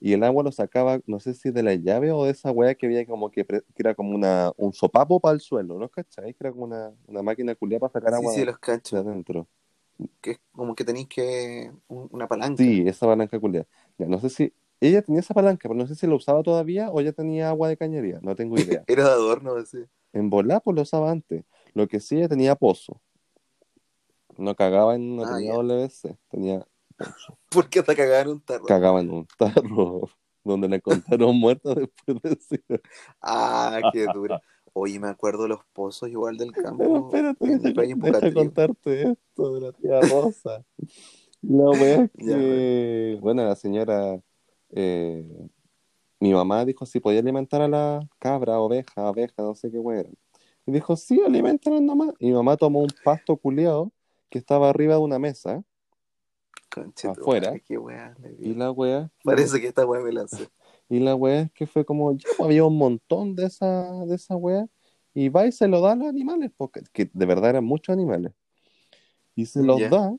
y 0.00 0.14
el 0.14 0.24
agua 0.24 0.44
lo 0.44 0.52
sacaba, 0.52 1.00
no 1.06 1.20
sé 1.20 1.34
si 1.34 1.50
de 1.52 1.62
la 1.64 1.74
llave 1.76 2.12
o 2.12 2.24
de 2.24 2.32
esa 2.32 2.52
weá 2.52 2.74
que 2.76 2.86
había 2.86 3.06
como 3.06 3.30
que, 3.30 3.44
que 3.46 3.62
era 3.78 3.94
como 3.94 4.14
una, 4.14 4.52
un 4.56 4.72
sopapo 4.74 5.20
para 5.20 5.34
el 5.34 5.40
suelo, 5.40 5.78
¿no? 5.78 5.88
¿Cachai? 5.90 6.34
Que 6.34 6.38
era 6.40 6.52
como 6.52 6.64
una, 6.66 6.92
una 7.06 7.22
máquina 7.22 7.54
culiada 7.56 7.80
para 7.82 7.92
sacar 7.94 8.14
Sí, 8.14 8.16
agua 8.16 8.32
sí, 8.34 8.44
los 8.44 8.56
de 8.56 8.60
cacho. 8.60 8.96
adentro. 8.98 9.48
Que 10.20 10.32
es 10.32 10.40
como 10.52 10.74
que 10.74 10.84
tenéis 10.84 11.08
que. 11.08 11.72
un- 11.88 12.08
una 12.12 12.28
palanca. 12.28 12.62
Sí, 12.62 12.84
esa 12.88 13.06
palanca 13.06 13.38
culiada. 13.40 13.66
Ya, 13.98 14.06
no 14.06 14.18
sé 14.20 14.30
si 14.30 14.52
ella 14.80 15.02
tenía 15.02 15.20
esa 15.20 15.34
palanca, 15.34 15.68
pero 15.68 15.74
no 15.78 15.86
sé 15.86 15.94
si 15.94 16.06
la 16.06 16.14
usaba 16.14 16.42
todavía 16.42 16.90
o 16.90 17.00
ya 17.00 17.12
tenía 17.12 17.48
agua 17.50 17.68
de 17.68 17.76
cañería, 17.76 18.20
no 18.22 18.34
tengo 18.36 18.58
idea. 18.58 18.84
Era 18.88 19.04
de 19.04 19.10
adorno, 19.12 19.56
así. 19.56 19.78
En 20.12 20.30
volá, 20.30 20.60
pues 20.60 20.74
lo 20.74 20.82
usaba 20.82 21.10
antes. 21.10 21.44
Lo 21.74 21.86
que 21.86 22.00
sí, 22.00 22.26
tenía 22.28 22.54
pozo. 22.54 23.00
No 24.36 24.54
cagaba 24.54 24.94
en, 24.94 25.16
no 25.16 25.24
Ah, 25.24 25.36
tenía. 25.36 25.52
WC, 25.54 26.16
tenía 26.30 26.66
pozo. 26.96 27.38
Porque 27.50 27.80
hasta 27.80 27.94
cagaba 27.94 28.20
en 28.22 28.28
un 28.28 28.40
tarro. 28.40 28.66
Cagaba 28.66 29.00
en 29.00 29.10
un 29.10 29.26
tarro 29.38 30.08
donde 30.44 30.68
la 30.68 30.76
encontraron 30.76 31.36
muerta 31.40 31.74
después 31.74 32.22
de 32.22 32.30
decir. 32.30 32.64
Ah, 33.20 33.80
qué 33.92 34.06
dura. 34.12 34.40
Oye, 34.72 35.00
me 35.00 35.08
acuerdo 35.08 35.42
de 35.42 35.48
los 35.48 35.60
pozos 35.72 36.08
igual 36.08 36.36
del 36.36 36.52
Pero 36.52 36.68
campo. 36.68 37.06
espérate, 37.06 37.44
en 37.46 37.62
deja, 37.62 37.82
deja 37.96 38.34
contarte 38.34 39.02
esto 39.10 39.54
de 39.54 39.60
la 39.60 39.72
tía 39.72 40.00
Rosa. 40.00 40.64
La 41.42 41.70
wea 41.70 42.04
es 42.04 42.10
Ya, 42.14 42.36
que, 42.36 43.18
bueno, 43.20 43.44
la 43.44 43.56
señora, 43.56 44.20
eh, 44.70 45.48
mi 46.20 46.32
mamá 46.32 46.64
dijo 46.64 46.86
si 46.86 47.00
podía 47.00 47.20
alimentar 47.20 47.62
a 47.62 47.68
la 47.68 48.08
cabra, 48.18 48.60
oveja, 48.60 49.08
abeja, 49.08 49.42
no 49.42 49.54
sé 49.54 49.70
qué 49.70 49.78
wea 49.78 50.00
era. 50.00 50.10
Y 50.66 50.72
dijo, 50.72 50.96
sí, 50.96 51.20
alimentan 51.24 51.86
nomás. 51.86 52.10
Y 52.18 52.26
mi 52.26 52.32
mamá 52.32 52.56
tomó 52.56 52.80
un 52.80 52.92
pasto 53.02 53.36
culeado 53.36 53.90
que 54.28 54.38
estaba 54.38 54.68
arriba 54.68 54.94
de 54.94 55.00
una 55.00 55.18
mesa. 55.18 55.64
Conche 56.70 57.08
tu 57.08 57.20
afuera. 57.22 57.52
Qué 57.66 57.78
le 57.78 58.36
Y 58.50 58.54
la 58.54 58.70
wea, 58.70 59.10
Parece 59.24 59.60
que 59.60 59.68
esta 59.68 59.86
weá 59.86 60.02
me 60.02 60.12
la 60.12 60.28
sé. 60.28 60.48
y 60.90 61.00
la 61.00 61.14
wea 61.14 61.42
es 61.42 61.52
que 61.52 61.66
fue 61.66 61.84
como, 61.84 62.12
ya 62.12 62.28
pues, 62.36 62.46
había 62.46 62.64
un 62.64 62.76
montón 62.76 63.34
de 63.34 63.46
esa, 63.46 64.04
de 64.04 64.14
esa 64.16 64.36
wea. 64.36 64.66
Y 65.14 65.30
va 65.30 65.46
y 65.46 65.52
se 65.52 65.66
lo 65.68 65.80
da 65.80 65.92
a 65.92 65.96
los 65.96 66.06
animales, 66.06 66.50
porque 66.56 66.82
que 66.92 67.10
de 67.12 67.26
verdad 67.26 67.50
eran 67.50 67.64
muchos 67.64 67.92
animales. 67.92 68.32
Y 69.34 69.46
se 69.46 69.62
los 69.62 69.80
da. 69.88 70.14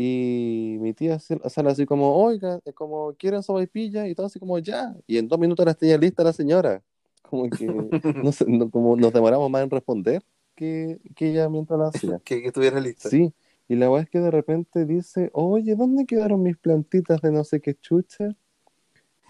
Y 0.00 0.76
mi 0.78 0.94
tía 0.94 1.18
sale 1.18 1.70
así 1.70 1.84
como, 1.84 2.14
oiga, 2.14 2.60
eh, 2.64 2.72
como 2.72 3.14
quieren 3.14 3.42
sopaipilla 3.42 4.06
y 4.06 4.14
todo 4.14 4.26
así 4.26 4.38
como 4.38 4.56
ya. 4.60 4.94
Y 5.08 5.18
en 5.18 5.26
dos 5.26 5.40
minutos 5.40 5.66
las 5.66 5.76
tenía 5.76 5.98
lista 5.98 6.22
la 6.22 6.32
señora. 6.32 6.80
Como 7.22 7.50
que 7.50 7.66
no 7.66 8.30
sé, 8.32 8.44
no- 8.46 8.70
como 8.70 8.96
nos 8.96 9.12
demoramos 9.12 9.50
más 9.50 9.62
en 9.64 9.70
responder 9.70 10.22
que, 10.54 10.98
que 11.16 11.30
ella 11.30 11.48
mientras 11.50 11.78
la 11.78 11.88
hacía. 11.88 12.20
que, 12.24 12.40
que 12.40 12.46
estuviera 12.46 12.80
lista. 12.80 13.10
Sí. 13.10 13.34
Y 13.68 13.74
la 13.74 13.90
weá 13.90 14.02
es 14.02 14.08
que 14.08 14.20
de 14.20 14.30
repente 14.30 14.86
dice, 14.86 15.30
oye, 15.34 15.74
¿dónde 15.74 16.06
quedaron 16.06 16.42
mis 16.42 16.56
plantitas 16.56 17.20
de 17.20 17.32
no 17.32 17.42
sé 17.44 17.60
qué 17.60 17.74
chucha? 17.74 18.34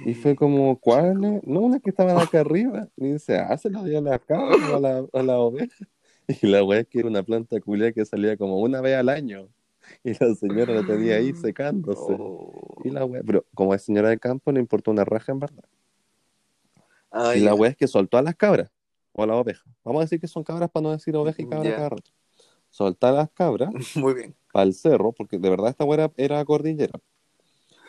Y 0.05 0.15
fue 0.15 0.37
como, 0.37 0.79
¿cuáles? 0.79 1.43
No, 1.45 1.61
unas 1.61 1.81
que 1.81 1.91
estaban 1.91 2.19
acá 2.19 2.41
arriba. 2.41 2.89
Y 2.97 3.13
dice, 3.15 3.39
ah, 3.39 3.57
se 3.57 3.71
las 3.71 3.85
di 3.85 3.97
a 3.97 4.01
la 4.01 4.19
cabra 4.19 4.55
o 4.73 4.77
a 4.77 4.81
la, 4.81 5.07
a 5.13 5.23
la 5.23 5.39
oveja. 5.39 5.75
Y 6.43 6.47
la 6.47 6.63
weá 6.63 6.81
es 6.81 6.87
que 6.87 6.99
era 6.99 7.09
una 7.09 7.23
planta 7.23 7.59
culia 7.59 7.91
que 7.91 8.05
salía 8.05 8.37
como 8.37 8.61
una 8.61 8.83
vez 8.83 8.97
al 8.97 9.09
año. 9.09 9.49
Y 10.05 10.13
la 10.13 10.35
señora 10.35 10.75
la 10.75 10.87
tenía 10.87 11.17
ahí 11.17 11.33
secándose. 11.35 12.17
Oh. 12.19 12.77
Y 12.85 12.91
la 12.91 13.05
weá, 13.05 13.23
pero 13.27 13.45
como 13.55 13.75
es 13.75 13.83
señora 13.83 14.09
de 14.11 14.19
campo, 14.19 14.53
no 14.53 14.61
importa 14.61 14.91
una 14.91 15.05
raja 15.05 15.33
en 15.33 15.41
verdad. 15.41 15.65
Ah, 17.11 17.35
y 17.37 17.41
la 17.41 17.55
weá 17.55 17.71
es 17.71 17.77
que 17.77 17.87
soltó 17.87 18.19
a 18.19 18.23
las 18.23 18.35
cabras 18.37 18.71
o 19.13 19.23
a 19.23 19.27
las 19.27 19.37
ovejas. 19.37 19.65
Vamos 19.85 20.01
a 20.01 20.05
decir 20.05 20.21
que 20.21 20.29
son 20.29 20.45
cabras 20.45 20.71
para 20.71 20.83
no 20.85 20.93
decir 20.93 21.17
oveja 21.17 21.41
y 21.43 21.47
cabra 21.47 21.69
Ya. 21.71 21.77
cada 21.77 21.89
rato. 21.91 22.11
Soltó 22.71 23.07
a 23.07 23.13
las 23.13 23.31
cabras 23.31 23.71
Muy 23.97 24.15
bien. 24.15 24.35
al 24.55 24.75
cerro, 24.75 25.13
porque 25.13 25.39
de 25.39 25.51
verdad 25.51 25.71
esta 25.71 25.85
weá 25.85 26.05
era, 26.05 26.13
era 26.17 26.45
cordillera. 26.45 27.01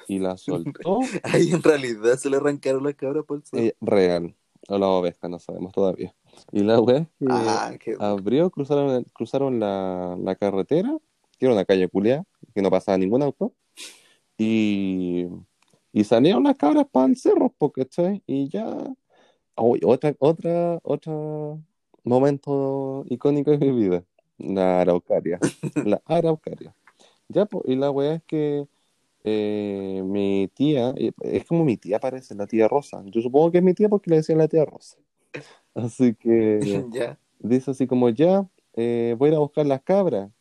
Y 0.08 0.20
la 0.20 0.38
soltó 0.38 1.00
Ahí 1.24 1.52
en 1.52 1.62
realidad 1.62 2.18
se 2.18 2.30
le 2.30 2.38
arrancaron 2.38 2.84
las 2.84 2.96
cabras 2.96 3.26
por 3.26 3.42
el 3.52 3.60
eh, 3.60 3.76
real. 3.82 4.36
O 4.68 4.78
la 4.78 4.88
oveja, 4.88 5.28
no 5.28 5.40
sabemos 5.40 5.72
todavía. 5.72 6.14
Y 6.52 6.64
la 6.64 6.78
que 6.86 7.08
ah, 7.30 7.74
qué 7.80 7.96
abrió, 8.00 8.50
cruzaron, 8.50 9.04
cruzaron 9.14 9.60
la, 9.60 10.18
la 10.20 10.36
carretera, 10.36 10.98
que 11.40 11.46
era 11.46 11.54
una 11.54 11.66
calle 11.66 11.88
culiada, 11.88 12.24
que 12.54 12.62
no 12.62 12.70
pasaba 12.70 12.98
ningún 12.98 13.24
auto. 13.24 13.54
Y, 14.38 15.28
y 15.92 16.04
salieron 16.04 16.44
las 16.44 16.58
cabras 16.58 16.86
para 16.92 17.08
el 17.08 17.18
cerro, 17.18 17.54
¿cachai? 17.74 18.22
Y 18.28 18.50
ya. 18.50 18.66
Uy, 19.58 19.82
otra, 19.84 20.16
otra, 20.20 20.80
otro 20.84 21.62
momento 22.04 23.04
icónico 23.10 23.52
de 23.52 23.58
mi 23.58 23.72
vida. 23.72 24.04
La 24.38 24.82
araucaria. 24.82 25.40
La 25.86 26.02
araucaria. 26.06 26.74
Ya, 27.28 27.46
po, 27.46 27.62
y 27.66 27.76
la 27.76 27.92
weá 27.92 28.16
es 28.16 28.24
que 28.24 28.66
eh, 29.24 30.02
mi 30.04 30.50
tía, 30.54 30.94
eh, 30.98 31.12
es 31.22 31.46
como 31.46 31.64
mi 31.64 31.78
tía 31.78 32.00
parece, 32.00 32.36
la 32.36 32.48
tía 32.48 32.68
Rosa. 32.68 33.04
Yo 33.06 33.22
supongo 33.22 33.52
que 33.52 33.60
es 33.60 33.64
mi 33.64 33.74
tía 33.74 33.90
porque 33.90 34.10
le 34.10 34.18
decía 34.18 34.36
la 34.36 34.48
tía 34.48 34.66
Rosa. 34.66 34.98
Así 35.76 36.16
que 36.16 36.60
ya. 36.92 37.20
dice 37.40 37.72
así 37.72 37.86
como 37.86 38.10
ya, 38.10 38.48
eh, 38.76 39.16
voy 39.18 39.30
a 39.30 39.32
ir 39.32 39.36
a 39.36 39.40
buscar 39.40 39.66
las 39.66 39.82
cabras. 39.82 40.32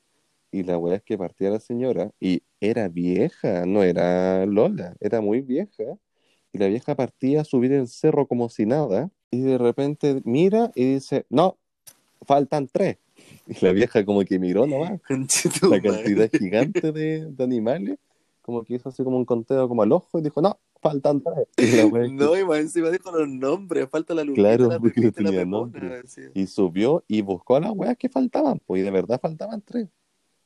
Y 0.50 0.62
la 0.62 0.78
weá 0.78 0.96
es 0.96 1.02
que 1.02 1.18
partía 1.18 1.50
la 1.50 1.60
señora 1.60 2.10
y 2.20 2.42
era 2.60 2.88
vieja, 2.88 3.66
no 3.66 3.82
era 3.82 4.46
Lola, 4.46 4.96
era 5.00 5.20
muy 5.20 5.40
vieja. 5.42 5.84
Y 6.52 6.58
la 6.58 6.68
vieja 6.68 6.94
partía 6.94 7.42
a 7.42 7.44
subir 7.44 7.72
el 7.72 7.86
cerro 7.88 8.26
como 8.26 8.48
si 8.48 8.64
nada. 8.64 9.10
Y 9.30 9.40
de 9.42 9.58
repente 9.58 10.22
mira 10.24 10.72
y 10.74 10.94
dice, 10.94 11.26
no, 11.30 11.58
faltan 12.26 12.68
tres. 12.68 12.96
Y 13.48 13.64
la 13.64 13.72
vieja 13.72 14.04
como 14.04 14.22
que 14.24 14.38
miró 14.38 14.66
nomás 14.66 15.00
la 15.70 15.80
cantidad 15.82 16.30
gigante 16.30 16.92
de, 16.92 17.26
de 17.30 17.44
animales. 17.44 17.98
Como 18.42 18.62
que 18.64 18.74
hizo 18.76 18.88
así 18.88 19.02
como 19.04 19.18
un 19.18 19.24
conteo 19.26 19.68
como 19.68 19.82
al 19.82 19.92
ojo 19.92 20.18
y 20.18 20.22
dijo, 20.22 20.40
no, 20.40 20.58
faltan 20.80 21.20
tres. 21.20 21.46
Y 21.58 21.76
la 21.76 21.82
es 21.82 21.92
que- 22.08 22.08
No, 22.14 22.38
y 22.38 22.44
más 22.44 22.58
encima 22.60 22.90
dijo 22.90 23.10
los 23.10 23.28
nombres. 23.28 23.88
Falta 23.90 24.14
la 24.14 24.24
lupita, 24.24 24.56
Claro, 24.56 24.68
la 24.70 24.78
porque 24.80 25.00
no 25.02 25.12
tenía 25.12 25.44
nombre. 25.44 26.02
y 26.32 26.46
subió 26.46 27.04
y 27.08 27.20
buscó 27.20 27.56
a 27.56 27.60
las 27.60 27.72
weas 27.72 27.96
que 27.98 28.08
faltaban, 28.08 28.60
pues 28.64 28.80
y 28.80 28.84
de 28.84 28.90
verdad 28.90 29.20
faltaban 29.20 29.60
tres. 29.60 29.88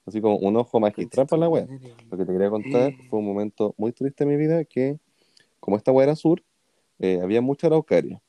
Así 0.06 0.20
como 0.20 0.36
un 0.36 0.56
ojo 0.56 0.80
magistral 0.80 1.26
para 1.26 1.40
la 1.40 1.48
wea. 1.48 1.66
Lo 2.10 2.18
que 2.18 2.24
te 2.24 2.32
quería 2.32 2.50
contar 2.50 2.92
fue 3.08 3.18
un 3.20 3.26
momento 3.26 3.74
muy 3.78 3.92
triste 3.92 4.24
en 4.24 4.30
mi 4.30 4.36
vida 4.36 4.64
que, 4.64 4.98
como 5.60 5.76
esta 5.76 5.92
wea 5.92 6.04
era 6.04 6.16
sur, 6.16 6.42
eh, 6.98 7.20
había 7.22 7.40
mucha 7.40 7.68
araucaria. 7.68 8.20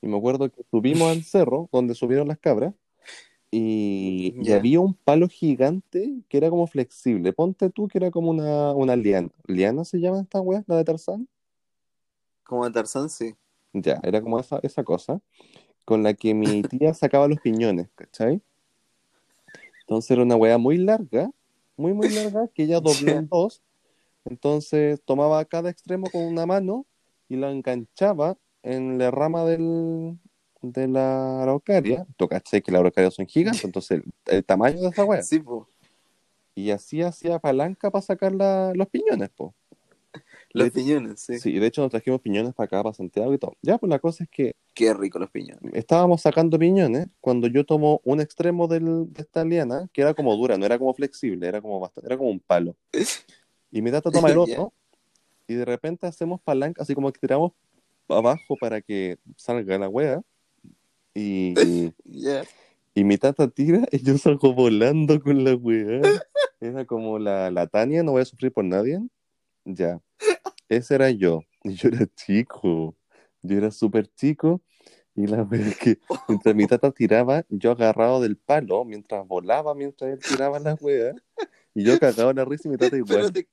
Y 0.00 0.06
me 0.06 0.16
acuerdo 0.16 0.50
que 0.50 0.62
subimos 0.70 1.10
al 1.10 1.22
cerro 1.24 1.68
donde 1.72 1.94
subieron 1.94 2.28
las 2.28 2.38
cabras 2.38 2.74
y, 3.50 4.50
había 4.52 4.80
un 4.80 4.94
palo 4.94 5.28
gigante 5.28 6.22
que 6.28 6.38
era 6.38 6.50
como 6.50 6.66
flexible. 6.66 7.32
Ponte 7.32 7.70
tú 7.70 7.86
que 7.86 7.98
era 7.98 8.10
como 8.10 8.30
una, 8.30 8.72
una 8.72 8.96
liana. 8.96 9.30
¿Liana 9.46 9.84
se 9.84 10.00
llama 10.00 10.20
esta 10.20 10.40
wea? 10.40 10.64
¿La 10.66 10.76
de 10.76 10.84
Tarzán? 10.84 11.28
Como 12.42 12.64
de 12.64 12.72
Tarzán, 12.72 13.08
sí. 13.08 13.34
Ya, 13.72 14.00
era 14.02 14.20
como 14.20 14.38
esa, 14.38 14.58
esa 14.62 14.82
cosa 14.82 15.20
con 15.84 16.02
la 16.02 16.14
que 16.14 16.34
mi 16.34 16.62
tía 16.62 16.94
sacaba 16.94 17.28
los 17.28 17.40
piñones, 17.40 17.88
¿cachai? 17.94 18.40
Entonces 19.86 20.10
era 20.12 20.22
una 20.22 20.36
weá 20.36 20.58
muy 20.58 20.78
larga, 20.78 21.30
muy, 21.76 21.92
muy 21.92 22.08
larga, 22.10 22.48
que 22.54 22.64
ella 22.64 22.80
dobló 22.80 23.12
en 23.18 23.28
dos. 23.28 23.62
Entonces 24.24 25.02
tomaba 25.04 25.44
cada 25.44 25.70
extremo 25.70 26.10
con 26.10 26.22
una 26.24 26.46
mano 26.46 26.86
y 27.28 27.36
la 27.36 27.50
enganchaba 27.50 28.36
en 28.62 28.98
la 28.98 29.10
rama 29.10 29.44
del, 29.44 30.18
de 30.62 30.88
la 30.88 31.42
araucaria. 31.42 32.06
Tú 32.16 32.28
cachai 32.28 32.62
que 32.62 32.72
las 32.72 32.80
araucarias 32.80 33.14
son 33.14 33.26
gigantes, 33.26 33.64
entonces 33.64 34.00
el, 34.02 34.04
el 34.26 34.44
tamaño 34.44 34.80
de 34.80 34.88
esa 34.88 35.04
weá. 35.04 35.22
Sí, 35.22 35.40
po. 35.40 35.68
Y 36.54 36.70
así 36.70 37.02
hacía 37.02 37.38
palanca 37.38 37.90
para 37.90 38.02
sacar 38.02 38.32
la- 38.32 38.72
los 38.74 38.88
piñones, 38.88 39.28
po. 39.30 39.54
Los 40.54 40.72
De- 40.72 40.80
piñones, 40.80 41.20
sí. 41.20 41.38
Sí, 41.38 41.58
de 41.58 41.66
hecho 41.66 41.82
nos 41.82 41.90
trajimos 41.90 42.20
piñones 42.20 42.54
para 42.54 42.66
acá, 42.66 42.82
para 42.82 42.94
Santiago 42.94 43.34
y 43.34 43.38
todo. 43.38 43.54
Ya, 43.60 43.76
pues 43.76 43.90
la 43.90 43.98
cosa 43.98 44.24
es 44.24 44.30
que 44.30 44.54
Qué 44.72 44.94
rico 44.94 45.18
los 45.18 45.30
piñones. 45.30 45.72
estábamos 45.74 46.22
sacando 46.22 46.58
piñones 46.58 47.08
cuando 47.20 47.46
yo 47.48 47.64
tomo 47.64 48.00
un 48.04 48.20
extremo 48.20 48.66
del, 48.66 49.12
de 49.12 49.22
esta 49.22 49.44
liana, 49.44 49.88
que 49.92 50.02
era 50.02 50.14
como 50.14 50.34
dura, 50.36 50.56
no 50.56 50.64
era 50.66 50.78
como 50.78 50.94
flexible, 50.94 51.46
era 51.46 51.60
como 51.60 51.80
bastante, 51.80 52.08
era 52.08 52.16
como 52.16 52.30
un 52.30 52.40
palo. 52.40 52.76
Y 53.70 53.82
mi 53.82 53.90
tata 53.90 54.10
toma 54.10 54.30
el 54.30 54.38
otro 54.38 54.72
y 55.48 55.54
de 55.54 55.64
repente 55.64 56.06
hacemos 56.06 56.40
palanca, 56.40 56.82
así 56.82 56.94
como 56.94 57.12
que 57.12 57.20
tiramos 57.20 57.52
abajo 58.08 58.56
para 58.60 58.80
que 58.80 59.18
salga 59.36 59.78
la 59.78 59.88
wea. 59.88 60.22
Y, 61.14 61.92
y 62.94 63.04
mi 63.04 63.18
tata 63.18 63.48
tira 63.48 63.86
y 63.92 64.02
yo 64.02 64.16
salgo 64.18 64.54
volando 64.54 65.20
con 65.20 65.44
la 65.44 65.54
wea. 65.54 66.00
Era 66.60 66.84
como 66.84 67.18
la, 67.18 67.50
la 67.50 67.66
Tania, 67.66 68.02
no 68.02 68.12
voy 68.12 68.22
a 68.22 68.24
sufrir 68.24 68.52
por 68.52 68.64
nadie. 68.64 69.00
Ya. 69.64 70.00
Ese 70.68 70.94
era 70.94 71.10
yo. 71.10 71.42
Y 71.62 71.74
yo 71.74 71.88
era 71.88 72.06
chico. 72.06 72.96
Yo 73.42 73.58
era 73.58 73.70
súper 73.70 74.06
chico. 74.14 74.62
Y 75.14 75.26
la 75.26 75.44
verdad 75.44 75.68
es 75.68 75.78
que 75.78 75.98
mientras 76.28 76.54
mi 76.54 76.66
tata 76.66 76.90
tiraba, 76.90 77.44
yo 77.48 77.72
agarrado 77.72 78.20
del 78.20 78.36
palo, 78.36 78.84
mientras 78.84 79.26
volaba, 79.26 79.74
mientras 79.74 80.10
él 80.12 80.18
tiraba 80.20 80.58
la 80.58 80.74
wea. 80.74 81.14
Y 81.74 81.84
yo 81.84 81.98
cagado 81.98 82.30
en 82.30 82.36
la 82.36 82.44
risa 82.44 82.68
y 82.68 82.72
mi 82.72 82.76
tata 82.76 82.96
igual. 82.96 83.32
te, 83.32 83.48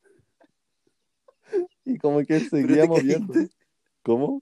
Y 1.85 1.97
como 1.97 2.23
que 2.25 2.39
seguía 2.41 2.85
moviendo. 2.85 3.33
¿Cómo? 4.03 4.41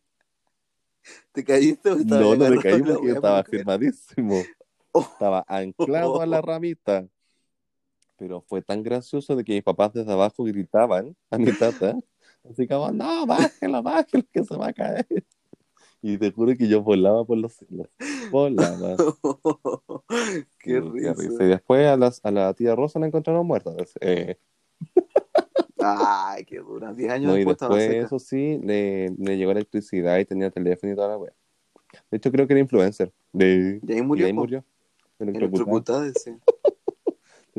te 1.31 1.43
caíste 1.43 1.89
o 1.89 1.97
estabas 1.97 2.21
No, 2.21 2.35
no 2.35 2.49
me 2.49 2.61
caí 2.61 2.81
porque 2.81 3.07
yo 3.07 3.13
estaba 3.13 3.43
firmadísimo. 3.43 4.43
Oh, 4.91 5.01
Estaba 5.01 5.45
anclado 5.47 6.21
a 6.21 6.25
la 6.25 6.41
ramita. 6.41 7.07
Pero 8.19 8.41
fue 8.41 8.61
tan 8.61 8.83
gracioso 8.83 9.35
de 9.35 9.43
que 9.43 9.53
mis 9.53 9.63
papás 9.63 9.93
desde 9.93 10.11
abajo 10.11 10.43
gritaban 10.43 11.15
a 11.31 11.37
mi 11.37 11.51
tata. 11.57 11.97
Así 12.49 12.67
como, 12.67 12.91
no, 12.91 13.25
bájelo, 13.25 13.81
bájelo, 13.83 14.23
que 14.31 14.43
se 14.43 14.55
va 14.55 14.67
a 14.67 14.73
caer. 14.73 15.07
Y 16.01 16.17
te 16.17 16.31
juro 16.31 16.55
que 16.55 16.67
yo 16.67 16.81
volaba 16.81 17.25
por 17.25 17.37
los 17.37 17.53
cielos. 17.53 17.87
Volaba. 18.31 18.95
Qué 20.59 20.79
Sí, 20.79 20.79
risa. 20.79 21.43
Y 21.43 21.47
después 21.47 21.85
a, 21.87 21.97
las, 21.97 22.21
a 22.23 22.31
la 22.31 22.53
tía 22.53 22.75
Rosa 22.75 22.99
la 22.99 23.07
encontraron 23.07 23.45
muerta. 23.45 23.71
Eh, 24.01 24.37
Ay, 25.77 26.45
qué 26.45 26.59
dura. 26.59 26.93
Diez 26.93 27.11
años 27.11 27.27
no, 27.31 27.35
y 27.35 27.39
después 27.39 27.55
estaba 27.55 27.75
después, 27.77 28.05
eso 28.05 28.19
sí, 28.19 28.59
le, 28.63 29.09
le 29.17 29.37
llegó 29.37 29.51
electricidad 29.51 30.17
y 30.19 30.25
tenía 30.25 30.49
teléfono 30.51 30.91
y 30.91 30.95
toda 30.95 31.07
la 31.09 31.17
wea. 31.17 31.33
De 32.11 32.17
hecho, 32.17 32.31
creo 32.31 32.47
que 32.47 32.53
era 32.53 32.59
influencer. 32.61 33.11
De... 33.33 33.79
Y 33.85 33.91
ahí 33.93 33.99
Y 33.99 34.01
murió. 34.01 34.25
ahí 34.25 34.33
po. 34.33 34.41
murió. 34.41 34.63
Electrocutada. 35.19 36.03
Decía. 36.03 36.37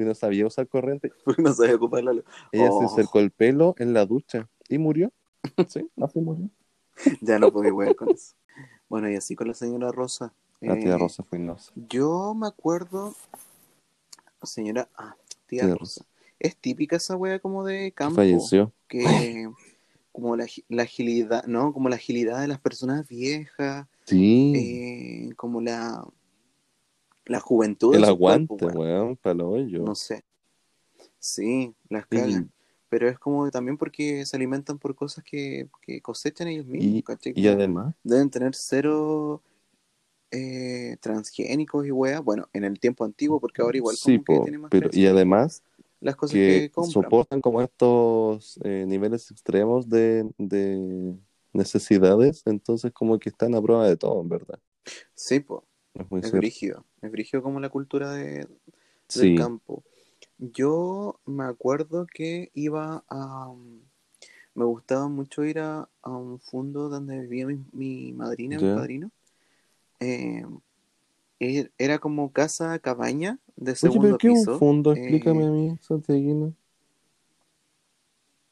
Porque 0.00 0.08
no 0.08 0.14
sabía 0.14 0.46
usar 0.46 0.66
corriente. 0.68 1.12
Porque 1.24 1.42
no 1.42 1.52
sabía 1.52 1.76
ocupar 1.76 2.02
la 2.04 2.12
luz. 2.14 2.24
Ella 2.52 2.68
Oh. 2.70 2.88
se 2.88 2.94
cercó 2.96 3.18
el 3.20 3.30
pelo 3.30 3.74
en 3.78 3.92
la 3.92 4.06
ducha 4.06 4.48
y 4.68 4.78
murió. 4.78 5.12
Sí, 5.68 5.88
así 6.02 6.20
murió. 6.20 6.48
Ya 7.20 7.38
no 7.38 7.52
podía 7.52 7.70
jugar 7.70 7.94
con 7.96 8.10
eso. 8.10 8.34
Bueno, 8.88 9.10
y 9.10 9.14
así 9.16 9.34
con 9.36 9.48
la 9.48 9.54
señora 9.54 9.90
Rosa. 9.92 10.32
La 10.60 10.78
tía 10.78 10.94
Eh, 10.94 10.98
Rosa 10.98 11.22
fue 11.22 11.38
inosa. 11.38 11.72
Yo 11.88 12.34
me 12.34 12.46
acuerdo, 12.46 13.14
señora, 14.42 14.88
ah, 14.96 15.16
tía 15.46 15.64
Tía 15.64 15.74
Rosa. 15.74 16.04
Es 16.38 16.56
típica 16.56 16.96
esa 16.96 17.16
wea 17.16 17.38
como 17.38 17.64
de 17.64 17.92
campo. 17.92 18.16
Falleció. 18.16 18.72
Que 18.88 19.48
como 20.12 20.36
la 20.36 20.82
agilidad, 20.82 21.44
¿no? 21.46 21.72
Como 21.72 21.88
la 21.88 21.96
agilidad 21.96 22.40
de 22.40 22.48
las 22.48 22.58
personas 22.60 23.08
viejas, 23.08 23.86
Sí. 24.04 24.52
eh, 24.56 25.34
como 25.36 25.60
la, 25.60 26.04
la 27.30 27.40
juventud 27.40 27.94
el 27.94 28.04
aguante, 28.04 28.48
cuerpo, 28.48 28.66
weón. 28.78 29.02
weón, 29.02 29.16
para 29.16 29.34
lo 29.34 29.50
hoyo. 29.50 29.82
No 29.84 29.94
sé. 29.94 30.24
Sí, 31.18 31.74
las 31.88 32.04
Y- 32.10 32.16
cagan. 32.16 32.50
Pero 32.88 33.08
es 33.08 33.20
como 33.20 33.48
también 33.52 33.76
porque 33.78 34.26
se 34.26 34.36
alimentan 34.36 34.76
por 34.76 34.96
cosas 34.96 35.22
que, 35.22 35.68
que 35.82 36.00
cosechan 36.00 36.48
ellos 36.48 36.66
mismos, 36.66 36.96
Y, 36.98 37.02
¿cachai? 37.04 37.32
y 37.36 37.46
además, 37.46 37.94
deben 38.02 38.28
tener 38.30 38.52
cero 38.56 39.40
eh, 40.32 40.96
transgénicos 41.00 41.86
y 41.86 41.92
weas. 41.92 42.20
Bueno, 42.24 42.48
en 42.52 42.64
el 42.64 42.80
tiempo 42.80 43.04
antiguo, 43.04 43.38
porque 43.38 43.62
ahora 43.62 43.76
igual 43.76 43.94
sí, 43.94 44.18
como 44.18 44.24
que 44.24 44.34
po, 44.38 44.42
tiene 44.42 44.58
más 44.58 44.70
pero 44.72 44.90
y 44.92 45.06
además 45.06 45.62
las 46.00 46.16
cosas 46.16 46.34
que, 46.34 46.46
que 46.62 46.70
compran. 46.70 46.92
soportan 46.92 47.40
como 47.40 47.62
estos 47.62 48.58
eh, 48.64 48.84
niveles 48.88 49.30
extremos 49.30 49.88
de, 49.88 50.28
de 50.38 51.14
necesidades, 51.52 52.42
entonces 52.46 52.90
como 52.92 53.20
que 53.20 53.28
están 53.28 53.54
a 53.54 53.62
prueba 53.62 53.86
de 53.86 53.96
todo, 53.96 54.20
en 54.20 54.28
verdad. 54.28 54.58
Sí, 55.14 55.38
pues, 55.38 55.62
Es 55.94 56.10
muy 56.10 56.20
es 56.20 56.32
brígido. 56.32 56.86
Es 57.02 57.10
brígido 57.10 57.42
como 57.42 57.60
la 57.60 57.68
cultura 57.70 58.12
de, 58.12 58.48
del 59.14 59.32
Sí, 59.32 59.34
campo. 59.34 59.84
Yo 60.38 61.20
me 61.26 61.44
acuerdo 61.44 62.06
que 62.06 62.50
iba 62.54 63.04
a... 63.08 63.54
Me 64.54 64.64
gustaba 64.64 65.08
mucho 65.08 65.44
ir 65.44 65.58
a, 65.60 65.88
a 66.02 66.10
un 66.10 66.38
fondo 66.40 66.88
donde 66.88 67.20
vivía 67.20 67.46
mi, 67.46 67.64
mi 67.72 68.12
madrina, 68.12 68.58
mi 68.60 68.68
ya. 68.68 68.70
padrino. 68.70 69.10
Eh, 70.00 70.44
er- 71.40 71.72
era 71.78 71.98
como 71.98 72.32
casa 72.32 72.78
cabaña 72.80 73.38
de 73.56 73.76
Oye, 73.82 73.98
segundo 73.98 74.00
pero 74.00 74.18
¿qué 74.18 74.28
es 74.28 74.32
un 74.32 74.48
piso. 74.48 74.48
fondo? 74.48 74.90
Eh, 74.92 75.30
Explícame 75.30 75.44
a 75.46 75.50
mí, 75.50 75.76
Santiaguina. 75.82 76.54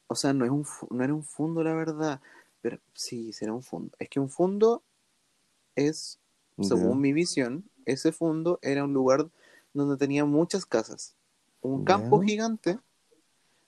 o 0.06 0.14
sea, 0.14 0.32
no 0.32 0.44
es 0.44 0.50
un 0.50 0.64
no 0.90 1.04
era 1.04 1.14
un 1.14 1.24
fondo, 1.24 1.62
la 1.62 1.74
verdad. 1.74 2.20
Pero 2.60 2.78
sí, 2.94 3.32
será 3.32 3.52
un 3.52 3.62
fondo. 3.62 3.96
Es 3.98 4.08
que 4.08 4.20
un 4.20 4.30
fondo 4.30 4.82
es, 5.76 6.20
Según 6.60 7.00
mi 7.00 7.12
visión, 7.12 7.64
ese 7.86 8.12
fondo 8.12 8.58
era 8.62 8.84
un 8.84 8.92
lugar 8.92 9.28
donde 9.72 9.96
tenía 9.96 10.24
muchas 10.24 10.66
casas. 10.66 11.16
Un 11.60 11.84
campo 11.84 12.20
gigante 12.20 12.78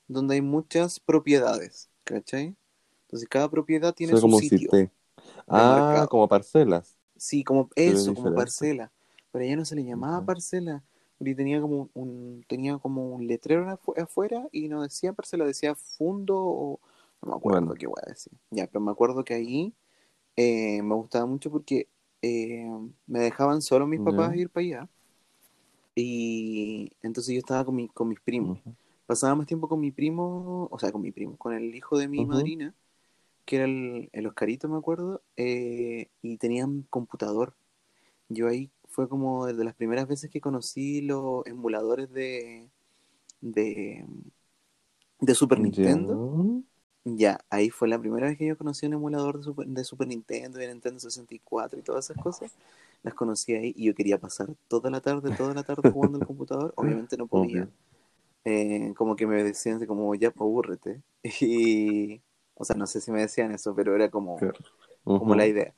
donde 0.09 0.35
hay 0.37 0.43
muchas 0.43 1.01
propiedades, 1.01 1.89
¿cachai? 2.05 2.57
Entonces 3.03 3.29
cada 3.29 3.51
propiedad 3.51 3.95
tiene 3.95 4.13
O 4.15 4.17
sea, 4.17 4.21
su 4.21 4.29
como 4.29 4.39
sitio 4.39 4.71
cité. 4.71 4.93
Ah, 5.49 6.07
como 6.11 6.29
parcelas. 6.29 6.97
Sí, 7.17 7.45
como 7.45 7.69
eso, 7.77 8.15
como 8.15 8.35
parcela. 8.35 8.91
Pero 9.31 9.45
allá 9.45 9.57
no 9.57 9.65
se 9.65 9.77
le 9.77 9.85
llamaba 9.85 10.25
parcela. 10.25 10.83
Porque 11.19 11.35
tenía 11.35 11.61
como 11.61 11.91
un, 11.95 12.45
tenía 12.49 12.79
como 12.79 13.15
un 13.15 13.27
letrero 13.27 13.67
afu- 13.67 14.01
afuera 14.03 14.49
y 14.53 14.69
no 14.69 14.83
decía 14.83 15.13
parcela, 15.13 15.45
decía 15.45 15.75
fundo 15.75 16.37
o 16.39 16.81
no 17.23 17.29
me 17.31 17.37
acuerdo 17.37 17.61
Bueno. 17.61 17.75
qué 17.75 17.87
voy 17.87 18.01
a 18.07 18.09
decir. 18.11 18.33
Ya, 18.51 18.67
pero 18.67 18.81
me 18.81 18.91
acuerdo 18.91 19.23
que 19.25 19.35
ahí 19.35 19.75
eh, 20.37 20.83
me 20.83 20.95
gustaba 20.95 21.27
mucho 21.27 21.51
porque 21.51 21.89
eh, 22.23 22.67
me 23.07 23.21
dejaban 23.21 23.63
solo 23.63 23.87
mis 23.87 24.01
papás 24.01 24.33
Ya. 24.33 24.37
ir 24.37 24.51
para 24.51 24.65
allá. 24.67 24.89
Y 25.95 26.93
entonces 27.03 27.35
yo 27.35 27.39
estaba 27.39 27.65
con, 27.65 27.75
mi, 27.77 27.89
con 27.89 28.09
mis 28.09 28.21
primos. 28.21 28.59
Pasaba 29.07 29.35
más 29.35 29.47
tiempo 29.47 29.69
con 29.69 29.81
mi 29.81 29.91
primo, 29.91 30.69
o 30.71 30.79
sea, 30.79 30.93
con 30.93 31.03
mi 31.03 31.11
primo, 31.13 31.37
con 31.37 31.53
el 31.53 31.75
hijo 31.75 31.99
de 31.99 32.09
mi 32.09 32.25
madrina, 32.27 32.75
que 33.47 33.57
era 33.57 33.65
el, 33.67 34.11
el 34.13 34.27
Oscarito, 34.27 34.69
me 34.69 34.79
acuerdo, 34.79 35.23
eh, 35.37 36.09
y 36.23 36.37
tenían 36.39 36.87
computador. 36.91 37.55
Yo 38.29 38.49
ahí 38.49 38.71
fue 38.89 39.09
como 39.09 39.47
de 39.47 39.65
las 39.65 39.75
primeras 39.75 40.09
veces 40.09 40.31
que 40.31 40.41
conocí 40.41 41.03
los 41.03 41.47
emuladores 41.47 42.13
de, 42.13 42.69
de, 43.41 44.07
de 45.21 45.35
Super 45.35 45.61
Nintendo. 45.61 46.21
Ya, 47.05 47.41
ahí 47.49 47.71
fue 47.71 47.89
la 47.89 47.99
primera 47.99 48.27
vez 48.29 48.37
que 48.37 48.47
yo 48.47 48.59
conocí 48.59 48.85
un 48.87 48.93
emulador 48.95 49.39
de 49.39 49.45
Super, 49.45 49.67
de 49.67 49.85
Super 49.85 50.07
Nintendo, 50.07 50.59
de 50.59 50.69
Nintendo 50.69 51.01
64 51.01 51.79
y 51.79 51.83
todas 51.83 52.05
esas 52.07 52.19
cosas. 52.19 52.53
Las 53.03 53.15
conocí 53.15 53.55
ahí 53.55 53.73
y 53.77 53.87
yo 53.87 53.95
quería 53.95 54.19
pasar 54.19 54.49
toda 54.69 54.91
la 54.91 55.01
tarde, 55.01 55.33
toda 55.33 55.55
la 55.55 55.63
tarde 55.63 55.83
jugando 55.91 56.19
al 56.19 56.25
computador. 56.25 56.73
Obviamente 56.77 57.17
no 57.17 57.27
podía. 57.27 57.69
Eh, 58.45 58.95
como 58.97 59.17
que 59.17 59.27
me 59.27 59.43
decían 59.45 59.77
así 59.77 59.87
como, 59.87 60.15
ya, 60.15 60.31
pues, 60.31 60.43
abúrrete. 60.43 61.03
Y, 61.41 62.23
o 62.55 62.65
sea, 62.65 62.77
no 62.77 62.87
sé 62.87 63.01
si 63.01 63.11
me 63.13 63.21
decían 63.21 63.53
eso, 63.53 63.75
pero 63.75 63.95
era 63.97 64.11
como, 64.11 64.39
Claro. 64.39 64.59
como 65.15 65.35
Ujú. 65.35 65.39
la 65.39 65.47
idea. 65.47 65.75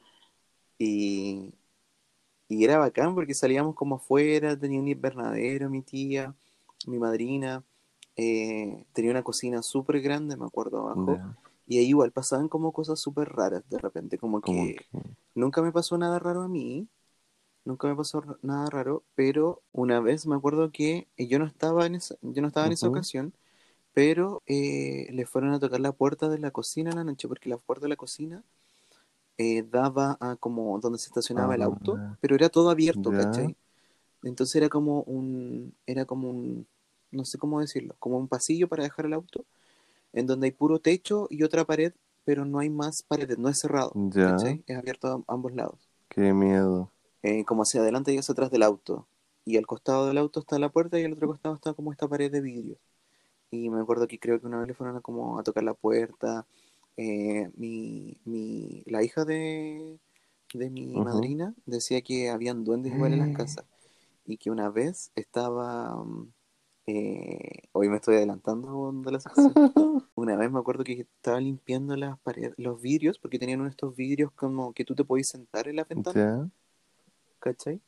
Y, 0.78 1.54
y 2.48 2.64
era 2.64 2.78
bacán 2.78 3.14
porque 3.14 3.34
salíamos 3.34 3.74
como 3.74 3.96
afuera, 3.96 4.58
tenía 4.58 4.80
un 4.80 4.88
invernadero, 4.88 5.70
mi 5.70 5.82
tía, 5.82 6.34
mi 6.86 6.98
madrina, 6.98 7.64
eh, 8.16 8.84
tenía 8.92 9.10
una 9.12 9.22
cocina 9.24 9.62
súper 9.62 10.00
grande, 10.00 10.36
me 10.36 10.46
acuerdo, 10.46 10.78
abajo. 10.80 11.22
Ya. 11.22 11.34
Y 11.66 11.78
ahí 11.78 11.86
igual 11.88 12.12
pasaban 12.12 12.48
como 12.48 12.72
cosas 12.72 13.00
súper 13.00 13.30
raras 13.30 13.68
de 13.70 13.78
repente, 13.78 14.18
como 14.18 14.42
que 14.42 14.72
que- 14.92 15.06
nunca 15.34 15.62
me 15.62 15.72
pasó 15.72 15.98
nada 15.98 16.18
raro 16.18 16.42
a 16.42 16.48
mí, 16.48 16.88
nunca 17.64 17.88
me 17.88 17.96
pasó 17.96 18.22
nada 18.42 18.70
raro, 18.70 19.04
pero 19.14 19.62
una 19.72 20.00
vez 20.00 20.26
me 20.26 20.36
acuerdo 20.36 20.70
que 20.72 21.08
yo 21.18 21.38
no 21.38 21.46
estaba 21.46 21.86
en 21.86 21.96
esa, 21.96 22.16
yo 22.22 22.42
no 22.42 22.48
estaba 22.48 22.66
en 22.66 22.72
esa 22.72 22.86
Ujú. 22.86 22.88
ocasión, 22.88 23.34
pero 23.94 24.42
eh, 24.46 25.08
le 25.12 25.26
fueron 25.26 25.52
a 25.54 25.60
tocar 25.60 25.80
la 25.80 25.92
puerta 25.92 26.28
de 26.30 26.38
la 26.40 26.52
cocina 26.52 26.90
en 26.90 26.96
la 26.98 27.04
noche, 27.04 27.28
porque 27.28 27.48
la 27.50 27.58
puerta 27.58 27.84
de 27.86 27.90
la 27.90 27.96
cocina 27.96 28.44
eh, 29.38 29.62
daba 29.64 30.16
a 30.20 30.36
como 30.36 30.78
donde 30.80 30.98
se 30.98 31.06
estacionaba 31.08 31.54
el 31.54 31.62
auto, 31.62 32.02
Ah, 32.02 32.16
pero 32.20 32.34
era 32.36 32.48
todo 32.48 32.70
abierto, 32.70 33.12
ya. 33.12 33.14
¿cachai? 33.14 33.56
Entonces 34.24 34.56
era 34.56 34.68
como 34.70 35.02
un, 35.04 35.74
era 35.86 36.04
como 36.06 36.30
un, 36.30 36.68
no 37.12 37.24
sé 37.24 37.38
cómo 37.38 37.60
decirlo, 37.60 37.94
como 37.98 38.18
un 38.18 38.28
pasillo 38.28 38.68
para 38.68 38.84
dejar 38.84 39.06
el 39.06 39.14
auto, 39.14 39.44
en 40.12 40.26
donde 40.26 40.46
hay 40.48 40.52
puro 40.52 40.78
techo 40.80 41.26
y 41.30 41.42
otra 41.44 41.64
pared, 41.64 41.92
pero 42.24 42.44
no 42.44 42.58
hay 42.60 42.70
más 42.70 43.02
paredes, 43.02 43.38
no 43.38 43.48
es 43.48 43.58
cerrado, 43.60 43.96
Ya. 44.14 44.28
¿cachai? 44.30 44.62
Es 44.66 44.76
abierto 44.78 45.08
a 45.08 45.34
ambos 45.34 45.54
lados, 45.54 45.88
Qué 46.08 46.32
miedo. 46.32 46.90
eh, 47.22 47.44
como 47.44 47.62
hacia 47.62 47.80
adelante 47.80 48.12
y 48.12 48.18
hacia 48.18 48.32
atrás 48.32 48.50
del 48.50 48.62
auto. 48.62 49.06
Y 49.44 49.56
al 49.56 49.66
costado 49.66 50.06
del 50.06 50.18
auto 50.18 50.40
está 50.40 50.58
la 50.58 50.68
puerta 50.70 50.98
y 51.00 51.04
al 51.04 51.12
otro 51.14 51.28
costado 51.28 51.54
está 51.54 51.74
como 51.74 51.92
esta 51.92 52.08
pared 52.08 52.30
de 52.30 52.40
vidrio. 52.40 52.76
Y 53.50 53.70
me 53.70 53.80
acuerdo 53.80 54.08
que 54.08 54.18
creo 54.18 54.40
que 54.40 54.46
una 54.46 54.58
vez 54.58 54.68
le 54.68 54.74
fueron 54.74 54.96
a, 54.96 55.00
como 55.00 55.38
a 55.38 55.42
tocar 55.42 55.64
la 55.64 55.74
puerta. 55.74 56.46
eh, 56.96 57.50
mi, 57.56 58.18
mi, 58.24 58.82
la 58.86 59.02
hija 59.02 59.24
de, 59.24 59.98
de 60.54 60.70
mi 60.70 61.00
madrina 61.00 61.54
decía 61.66 62.02
que 62.02 62.30
habían 62.30 62.64
duendes 62.64 62.92
igual 62.92 63.12
en 63.14 63.20
las 63.20 63.30
casas. 63.32 63.66
Y 64.26 64.38
que 64.38 64.50
una 64.50 64.70
vez 64.70 65.10
estaba, 65.16 65.96
mm, 66.04 66.28
Eh, 66.86 67.62
hoy 67.72 67.88
me 67.88 67.96
estoy 67.96 68.16
adelantando 68.16 68.92
de 68.92 69.12
la 69.12 69.20
sección. 69.20 69.52
Una 70.14 70.36
vez 70.36 70.50
me 70.50 70.58
acuerdo 70.58 70.84
que 70.84 71.00
estaba 71.00 71.40
limpiando 71.40 71.96
las 71.96 72.18
paredes, 72.20 72.54
los 72.56 72.80
vidrios, 72.80 73.18
porque 73.18 73.38
tenían 73.38 73.60
uno 73.60 73.68
de 73.68 73.72
estos 73.72 73.94
vidrios 73.94 74.32
como 74.32 74.72
que 74.72 74.84
tú 74.84 74.94
te 74.94 75.04
podías 75.04 75.28
sentar 75.28 75.68
en 75.68 75.76
la 75.76 75.84
ventana. 75.84 76.50
¿cachai? 77.42 77.80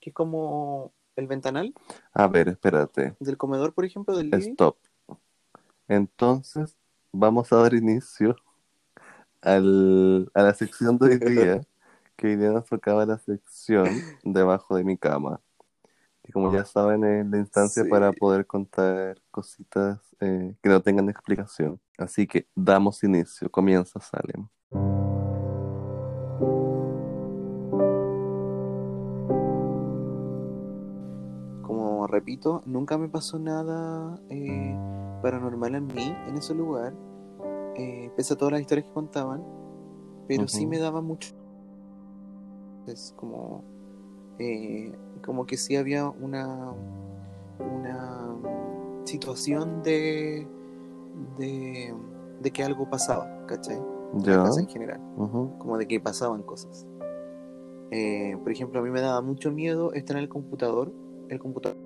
Que 0.00 0.10
es 0.10 0.14
como 0.14 0.92
el 1.16 1.26
ventanal 1.26 1.74
A 2.12 2.26
ver, 2.28 2.48
espérate. 2.48 3.14
del 3.20 3.36
comedor, 3.36 3.74
por 3.74 3.84
ejemplo, 3.84 4.16
del 4.16 4.30
living. 4.30 4.52
Stop. 4.52 4.76
Entonces, 5.88 6.76
vamos 7.12 7.52
a 7.52 7.56
dar 7.56 7.74
inicio 7.74 8.36
al, 9.42 10.30
a 10.32 10.42
la 10.42 10.54
sección 10.54 10.98
de 10.98 11.06
hoy 11.06 11.18
día, 11.18 11.60
que 12.16 12.28
hoy 12.28 12.36
día 12.36 12.50
nos 12.50 12.64
tocaba 12.66 13.04
la 13.04 13.18
sección 13.18 13.88
debajo 14.22 14.76
de 14.76 14.84
mi 14.84 14.96
cama. 14.96 15.40
Y 16.26 16.32
como 16.32 16.50
ya 16.52 16.64
saben, 16.64 17.04
es 17.04 17.26
la 17.26 17.38
instancia 17.38 17.84
Sí. 17.84 17.90
para 17.90 18.10
poder 18.12 18.46
contar 18.46 19.20
cositas 19.30 20.00
eh, 20.20 20.54
que 20.62 20.68
no 20.70 20.80
tengan 20.80 21.08
explicación. 21.10 21.78
Así 21.98 22.26
que 22.26 22.48
damos 22.54 23.02
inicio. 23.04 23.50
Comienza, 23.50 24.00
Salem. 24.00 24.48
Como 31.62 32.06
repito, 32.06 32.62
nunca 32.66 32.98
me 32.98 33.08
pasó 33.08 33.38
nada 33.38 34.20
eh, 34.28 34.76
paranormal 35.22 35.74
en 35.76 35.86
mí, 35.86 36.14
en 36.28 36.36
ese 36.36 36.54
lugar, 36.54 36.92
eh, 37.76 38.10
pese 38.16 38.34
a 38.34 38.36
todas 38.36 38.52
las 38.52 38.60
historias 38.60 38.86
que 38.86 38.92
contaban, 38.92 39.42
pero 40.28 40.46
sí 40.46 40.66
me 40.66 40.78
daba 40.78 41.00
mucho. 41.00 41.34
Es 42.86 43.14
como, 43.16 43.64
eh, 44.38 44.92
como 45.24 45.46
que 45.46 45.56
sí 45.56 45.76
había 45.76 46.06
una, 46.08 46.72
una 47.58 48.36
situación 49.04 49.82
de, 49.82 50.46
de, 51.38 51.94
de 52.40 52.50
que 52.50 52.62
algo 52.62 52.88
pasaba, 52.90 53.46
¿cachai? 53.46 53.76
En 53.76 54.20
la 54.20 54.32
Ya. 54.36 54.42
casa 54.44 54.60
en 54.60 54.68
general 54.68 55.00
como 55.58 55.78
de 55.78 55.86
que 55.88 55.98
pasaban 56.00 56.42
cosas. 56.42 56.86
Eh, 57.90 58.36
por 58.42 58.50
ejemplo, 58.52 58.80
a 58.80 58.82
mí 58.82 58.90
me 58.90 59.00
daba 59.00 59.20
mucho 59.22 59.50
miedo 59.52 59.92
estar 59.92 60.16
en 60.16 60.22
el 60.24 60.28
computador, 60.28 60.92
el 61.28 61.38
computador 61.38 61.76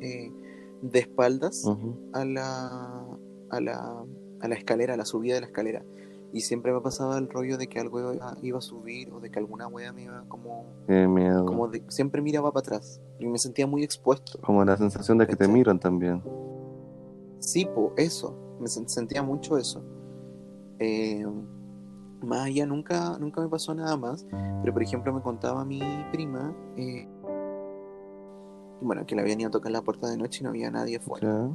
eh, 0.00 0.32
de 0.82 0.98
espaldas 0.98 1.64
a 2.12 2.24
la, 2.24 3.04
a 3.50 3.60
la 3.60 4.04
a 4.42 4.48
la 4.48 4.54
escalera, 4.54 4.94
a 4.94 4.96
la 4.96 5.04
subida 5.04 5.34
de 5.34 5.42
la 5.42 5.46
escalera. 5.48 5.84
Y 6.32 6.42
siempre 6.42 6.72
me 6.72 6.80
pasaba 6.80 7.18
el 7.18 7.28
rollo 7.28 7.58
de 7.58 7.66
que 7.66 7.80
algo 7.80 8.12
iba, 8.14 8.36
iba 8.40 8.58
a 8.58 8.60
subir 8.60 9.12
o 9.12 9.18
de 9.20 9.30
que 9.30 9.38
alguna 9.40 9.66
wea 9.66 9.92
me 9.92 10.04
iba 10.04 10.22
como, 10.28 10.64
Qué 10.86 11.08
miedo. 11.08 11.44
como 11.44 11.66
de, 11.68 11.82
siempre 11.88 12.22
miraba 12.22 12.52
para 12.52 12.60
atrás 12.60 13.00
y 13.18 13.26
me 13.26 13.36
sentía 13.38 13.66
muy 13.66 13.82
expuesto. 13.82 14.38
Como 14.40 14.64
la 14.64 14.76
sensación 14.76 15.18
de 15.18 15.26
que 15.26 15.34
te 15.34 15.48
miran 15.48 15.80
también. 15.80 16.22
Sí, 17.40 17.64
po, 17.64 17.92
eso, 17.96 18.36
me 18.60 18.66
sen- 18.66 18.86
sentía 18.86 19.22
mucho 19.24 19.58
eso. 19.58 19.82
Eh, 20.78 21.26
más 22.22 22.42
allá 22.46 22.64
nunca, 22.66 23.18
nunca 23.18 23.40
me 23.40 23.48
pasó 23.48 23.74
nada 23.74 23.96
más, 23.96 24.24
pero 24.60 24.72
por 24.72 24.82
ejemplo 24.82 25.12
me 25.12 25.22
contaba 25.22 25.64
mi 25.64 25.80
prima, 26.12 26.54
eh, 26.76 27.08
bueno, 28.82 29.04
que 29.04 29.14
le 29.14 29.22
habían 29.22 29.40
ido 29.40 29.48
a 29.48 29.50
tocar 29.52 29.72
la 29.72 29.82
puerta 29.82 30.08
de 30.08 30.16
noche 30.16 30.40
y 30.40 30.44
no 30.44 30.50
había 30.50 30.70
nadie 30.70 30.96
afuera. 30.98 31.50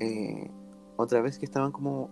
Eh, 0.00 0.50
otra 0.96 1.20
vez 1.20 1.38
que 1.38 1.44
estaban 1.44 1.70
como, 1.70 2.08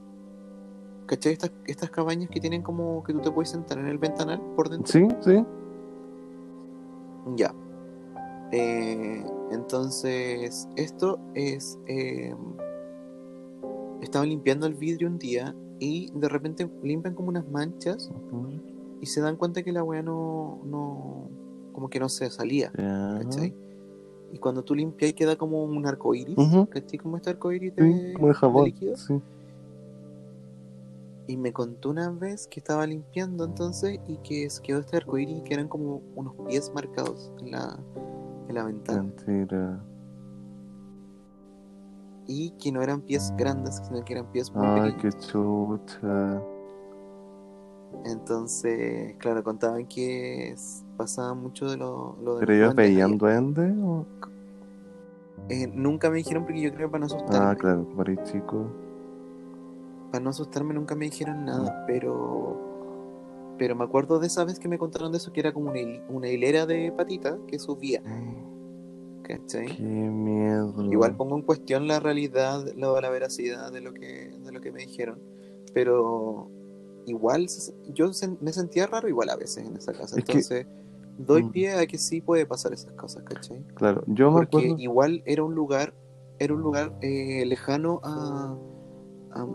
¿cachai? 1.06 1.32
Estas, 1.32 1.52
estas 1.66 1.90
cabañas 1.90 2.28
que 2.30 2.40
tienen 2.40 2.62
como 2.62 3.02
que 3.04 3.12
tú 3.12 3.20
te 3.20 3.30
puedes 3.30 3.50
sentar 3.50 3.78
en 3.78 3.86
el 3.88 3.98
ventanal 3.98 4.40
por 4.56 4.68
dentro. 4.68 4.92
Sí, 4.92 5.06
sí. 5.20 5.44
Ya. 7.36 7.54
Eh, 8.52 9.24
entonces, 9.50 10.68
esto 10.76 11.18
es. 11.34 11.78
eh, 11.86 12.34
estaban 14.00 14.28
limpiando 14.28 14.66
el 14.66 14.74
vidrio 14.74 15.08
un 15.08 15.18
día 15.18 15.54
y 15.78 16.10
de 16.14 16.28
repente 16.28 16.70
limpian 16.82 17.14
como 17.14 17.28
unas 17.30 17.48
manchas 17.48 18.10
Ujú. 18.30 18.48
y 19.00 19.06
se 19.06 19.20
dan 19.22 19.36
cuenta 19.36 19.62
que 19.62 19.72
la 19.72 19.82
weá 19.82 20.02
no, 20.02 20.60
no. 20.64 21.28
como 21.72 21.88
que 21.88 21.98
no 21.98 22.08
se 22.08 22.30
salía, 22.30 22.70
Ya. 22.76 23.18
¿cachai? 23.22 23.54
Y 24.32 24.38
cuando 24.38 24.62
tú 24.62 24.74
limpias 24.74 25.12
queda 25.14 25.36
como 25.36 25.64
un 25.64 25.86
arco 25.86 26.14
iris, 26.14 26.36
Ujú. 26.36 26.66
¿cachai? 26.66 26.98
Como 26.98 27.16
este 27.16 27.30
arco 27.30 27.50
iris 27.52 27.72
Sí, 27.78 27.82
de, 27.82 28.12
como 28.14 28.28
de 28.28 28.34
jabón. 28.34 28.64
líquido. 28.66 28.96
Sí. 28.96 29.20
Y 31.26 31.36
me 31.38 31.52
contó 31.52 31.90
una 31.90 32.10
vez 32.10 32.46
que 32.48 32.60
estaba 32.60 32.86
limpiando 32.86 33.44
entonces 33.46 33.98
y 34.06 34.18
que 34.18 34.44
es- 34.44 34.60
quedó 34.60 34.80
este 34.80 34.96
arco 34.98 35.16
iris 35.18 35.38
y 35.38 35.42
que 35.42 35.54
eran 35.54 35.68
como 35.68 36.02
unos 36.14 36.34
pies 36.48 36.70
marcados 36.74 37.32
en 37.40 37.50
la, 37.52 37.78
en 38.48 38.54
la 38.54 38.64
ventana. 38.64 39.02
Mentira. 39.02 39.82
y 42.26 42.52
que 42.52 42.72
no 42.72 42.80
eran 42.80 43.02
pies 43.02 43.34
grandes, 43.36 43.82
sino 43.86 44.02
que 44.02 44.14
eran 44.14 44.24
pies 44.32 44.50
muy 44.50 44.64
Ay, 44.66 44.92
qué 44.96 45.08
pequeños. 45.10 45.26
chucha. 45.26 46.42
Entonces, 48.06 49.14
claro, 49.18 49.44
contaban 49.44 49.86
que 49.86 50.54
pasaba 50.96 51.34
mucho 51.34 51.68
de 51.70 51.76
lo, 51.76 52.16
lo 52.22 52.36
de 52.36 52.46
¿Pero 52.46 52.52
los 52.52 52.62
ellos 52.64 52.74
veían 52.74 53.18
duendes? 53.18 53.74
o- 53.82 54.06
Eh, 55.50 55.66
nunca 55.74 56.08
me 56.08 56.16
dijeron 56.16 56.44
porque 56.44 56.62
yo 56.62 56.72
creo 56.72 56.88
que 56.88 56.92
para 56.92 57.00
no 57.00 57.06
asustarme. 57.06 57.46
Ah, 57.50 57.54
claro, 57.54 57.86
para 57.94 58.12
ir 58.12 58.22
chico. 58.22 58.66
Para 60.14 60.22
no 60.22 60.30
asustarme 60.30 60.72
nunca 60.74 60.94
me 60.94 61.06
dijeron 61.06 61.44
nada, 61.44 61.84
pero 61.88 63.56
pero 63.58 63.74
me 63.74 63.82
acuerdo 63.82 64.20
de 64.20 64.28
esa 64.28 64.44
vez 64.44 64.60
que 64.60 64.68
me 64.68 64.78
contaron 64.78 65.10
de 65.10 65.18
eso 65.18 65.32
que 65.32 65.40
era 65.40 65.52
como 65.52 65.70
una, 65.72 65.80
hil- 65.80 66.04
una 66.08 66.28
hilera 66.28 66.66
de 66.66 66.92
patitas 66.92 67.36
que 67.48 67.58
subía, 67.58 68.00
¿cachai? 69.24 69.74
Qué 69.76 69.82
miedo. 69.82 70.72
Igual 70.92 71.16
pongo 71.16 71.34
en 71.34 71.42
cuestión 71.42 71.88
la 71.88 71.98
realidad, 71.98 72.64
la, 72.76 73.00
la 73.00 73.10
veracidad 73.10 73.72
de 73.72 73.80
lo 73.80 73.92
que 73.92 74.30
de 74.38 74.52
lo 74.52 74.60
que 74.60 74.70
me 74.70 74.82
dijeron, 74.86 75.20
pero 75.72 76.48
igual 77.06 77.48
yo 77.88 78.12
me 78.40 78.52
sentía 78.52 78.86
raro 78.86 79.08
igual 79.08 79.30
a 79.30 79.36
veces 79.36 79.66
en 79.66 79.76
esa 79.76 79.92
casa, 79.94 80.16
Es 80.16 80.24
que- 80.24 80.30
entonces 80.32 80.66
doy 81.18 81.42
Mm. 81.42 81.50
pie 81.50 81.72
a 81.72 81.86
que 81.88 81.98
sí 81.98 82.20
puede 82.20 82.46
pasar 82.46 82.72
esas 82.72 82.92
cosas, 82.92 83.24
¿cachai? 83.24 83.64
Claro, 83.74 84.04
yo 84.06 84.30
me 84.30 84.36
Porque 84.46 84.58
acuerdo. 84.58 84.76
igual 84.78 85.24
era 85.26 85.42
un 85.42 85.56
lugar, 85.56 85.92
era 86.38 86.54
un 86.54 86.60
lugar 86.60 86.92
eh, 87.00 87.44
lejano 87.46 88.00
a, 88.04 88.56
a, 89.32 89.46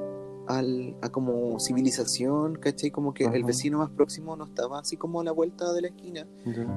al- 0.49 0.95
a 1.01 1.09
como 1.09 1.59
civilización, 1.59 2.55
¿cachai? 2.55 2.89
Como 2.91 3.13
que 3.13 3.25
el 3.25 3.43
vecino 3.43 3.77
más 3.77 3.89
próximo 3.91 4.35
no 4.35 4.43
estaba 4.45 4.79
así 4.79 4.97
como 4.97 5.21
a 5.21 5.23
la 5.23 5.31
vuelta 5.31 5.71
de 5.73 5.81
la 5.83 5.87
esquina, 5.89 6.27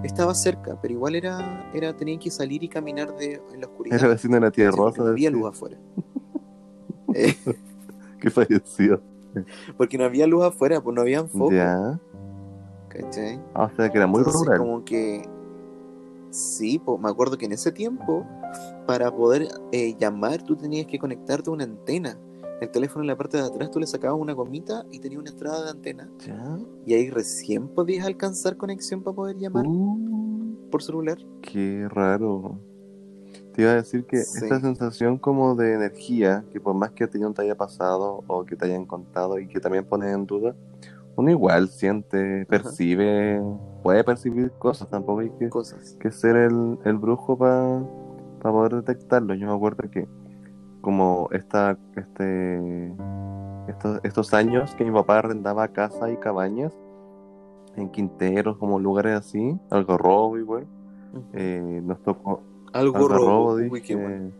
estaba 0.04 0.34
cerca, 0.34 0.78
pero 0.80 0.92
igual 0.94 1.14
era, 1.14 1.68
era 1.74 1.96
tenían 1.96 2.18
que 2.20 2.30
salir 2.30 2.62
y 2.62 2.68
caminar 2.68 3.16
de, 3.16 3.40
en 3.52 3.60
la 3.62 3.66
oscuridad. 3.66 3.98
Era 3.98 4.08
vecino 4.08 4.34
de 4.34 4.40
la. 4.42 4.46
Porque 4.48 4.70
Rosa. 4.70 5.02
no 5.02 5.08
había 5.08 5.30
luz 5.30 5.48
afuera. 5.48 5.76
Eh, 7.14 7.34
Que 8.20 8.30
falleció. 8.30 9.00
porque 9.76 9.98
no 9.98 10.04
había 10.04 10.26
luz 10.26 10.44
afuera, 10.44 10.80
pues 10.80 10.94
no 10.94 11.02
habían 11.02 11.28
focos, 11.28 11.52
Ya. 11.54 11.98
¿cachai? 12.88 13.38
Ah, 13.54 13.70
o 13.72 13.76
sea 13.76 13.90
que 13.90 13.98
era 13.98 14.06
muy 14.06 14.18
Entonces, 14.20 14.42
rural. 14.46 14.58
como 14.58 14.84
que 14.84 15.22
sí, 16.30 16.78
pues 16.78 17.00
me 17.00 17.10
acuerdo 17.10 17.36
que 17.36 17.46
en 17.46 17.52
ese 17.52 17.70
tiempo 17.72 18.24
para 18.86 19.10
poder 19.14 19.48
eh, 19.72 19.94
llamar 19.98 20.42
tú 20.42 20.56
tenías 20.56 20.86
que 20.86 20.98
conectarte 20.98 21.50
a 21.50 21.52
una 21.52 21.64
antena. 21.64 22.16
El 22.62 22.70
teléfono 22.70 23.02
en 23.02 23.08
la 23.08 23.16
parte 23.16 23.38
de 23.38 23.42
atrás 23.42 23.72
tú 23.72 23.80
le 23.80 23.86
sacabas 23.88 24.20
una 24.20 24.34
gomita 24.34 24.84
y 24.92 25.00
tenía 25.00 25.18
una 25.18 25.30
entrada 25.30 25.64
de 25.64 25.70
antena 25.70 26.08
Ya. 26.24 26.58
y 26.86 26.94
ahí 26.94 27.10
recién 27.10 27.66
podías 27.66 28.06
alcanzar 28.06 28.56
conexión 28.56 29.02
para 29.02 29.16
poder 29.16 29.36
llamar 29.36 29.66
Uh, 29.66 30.68
por 30.70 30.80
celular. 30.80 31.18
qué 31.40 31.88
raro. 31.90 32.60
Te 33.52 33.62
iba 33.62 33.72
a 33.72 33.74
decir 33.74 34.04
que 34.06 34.18
Sí. 34.18 34.44
esta 34.44 34.60
sensación 34.60 35.18
como 35.18 35.56
de 35.56 35.74
energía, 35.74 36.44
que 36.52 36.60
por 36.60 36.74
más 36.74 36.92
que 36.92 37.02
a 37.02 37.08
ti 37.10 37.18
no 37.18 37.32
te 37.32 37.42
haya 37.42 37.56
pasado 37.56 38.22
o 38.28 38.44
que 38.44 38.54
te 38.54 38.66
hayan 38.66 38.86
contado 38.86 39.40
y 39.40 39.48
que 39.48 39.58
también 39.58 39.84
pones 39.84 40.14
en 40.14 40.24
duda, 40.24 40.54
uno 41.16 41.30
igual 41.32 41.68
siente, 41.68 42.46
percibe, 42.46 43.42
puede 43.82 44.04
percibir 44.04 44.52
cosas, 44.52 44.88
tampoco 44.88 45.18
hay 45.20 45.30
que, 45.30 45.48
Cosas. 45.48 45.96
que 45.98 46.12
ser 46.12 46.36
el, 46.36 46.78
el 46.84 46.96
brujo 46.96 47.36
para 47.36 47.82
poder 48.40 48.76
detectarlo. 48.76 49.34
Yo 49.34 49.48
me 49.48 49.52
acuerdo 49.52 49.90
que 49.90 50.06
como 50.82 51.28
esta, 51.32 51.78
este, 51.96 52.92
estos, 53.68 54.00
estos 54.02 54.34
años 54.34 54.74
que 54.74 54.84
mi 54.84 54.90
papá 54.90 55.20
arrendaba 55.20 55.68
casas 55.68 56.10
y 56.12 56.16
cabañas 56.16 56.72
en 57.76 57.88
Quinteros, 57.88 58.58
como 58.58 58.78
lugares 58.78 59.14
así, 59.18 59.56
algo 59.70 59.96
robo 59.96 60.36
igual, 60.36 60.66
eh, 61.32 61.80
nos 61.84 62.02
tocó 62.02 62.42
Algo 62.74 62.96
algo 62.98 63.08
robo. 63.08 63.26
robo, 63.26 63.54
Uy, 63.54 63.70
dije. 63.70 63.82
qué 63.82 63.94
bueno. 63.94 64.30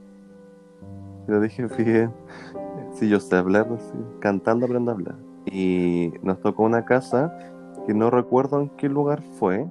Yo 1.28 1.40
dije, 1.40 1.68
fíjate, 1.68 2.10
si 2.92 3.08
yo 3.08 3.20
sé 3.20 3.36
hablar 3.36 3.66
así, 3.74 3.94
cantando 4.20 4.66
aprendo 4.66 4.90
a 4.90 4.94
hablar. 4.94 5.16
Y 5.46 6.12
nos 6.22 6.40
tocó 6.40 6.64
una 6.64 6.84
casa 6.84 7.32
que 7.86 7.94
no 7.94 8.10
recuerdo 8.10 8.60
en 8.60 8.68
qué 8.76 8.88
lugar 8.88 9.22
fue, 9.38 9.66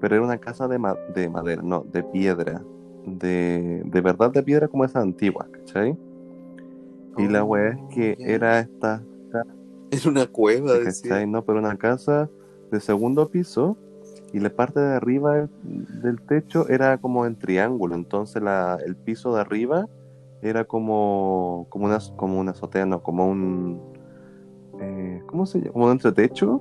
pero 0.00 0.16
era 0.16 0.24
una 0.24 0.38
casa 0.38 0.66
de, 0.66 0.78
ma- 0.78 0.96
de 1.14 1.28
madera, 1.28 1.62
no, 1.62 1.84
de 1.92 2.02
piedra. 2.02 2.62
De, 3.06 3.82
de 3.84 4.00
verdad 4.00 4.32
de 4.32 4.42
piedra 4.42 4.66
como 4.66 4.84
esa 4.84 5.00
antigua, 5.00 5.46
¿cachai? 5.52 5.96
Y 7.16 7.28
la 7.28 7.44
weá 7.44 7.70
es 7.70 7.80
que 7.94 8.16
Oh, 8.18 8.24
era 8.24 8.60
esta, 8.60 9.02
En 9.90 10.08
una 10.08 10.26
cueva, 10.26 10.74
decía. 10.78 11.24
No, 11.26 11.44
pero 11.44 11.58
una 11.58 11.76
casa 11.76 12.28
de 12.70 12.80
segundo 12.80 13.30
piso 13.30 13.76
y 14.32 14.40
la 14.40 14.50
parte 14.50 14.80
de 14.80 14.94
arriba 14.94 15.36
del, 15.36 15.48
del 16.02 16.20
techo 16.22 16.68
era 16.68 16.98
como 16.98 17.24
en 17.26 17.36
triángulo, 17.38 17.94
entonces 17.94 18.42
la, 18.42 18.78
el 18.84 18.96
piso 18.96 19.34
de 19.34 19.40
arriba 19.40 19.88
era 20.42 20.64
como, 20.64 21.66
como, 21.70 21.86
una, 21.86 21.98
como 22.16 22.40
una 22.40 22.50
azotea, 22.50 22.84
no, 22.86 23.02
como 23.02 23.28
un... 23.28 23.80
eh, 24.80 25.22
¿Cómo 25.26 25.46
se 25.46 25.60
llama? 25.60 25.72
Como 25.72 25.84
un 25.86 25.92
entretecho. 25.92 26.60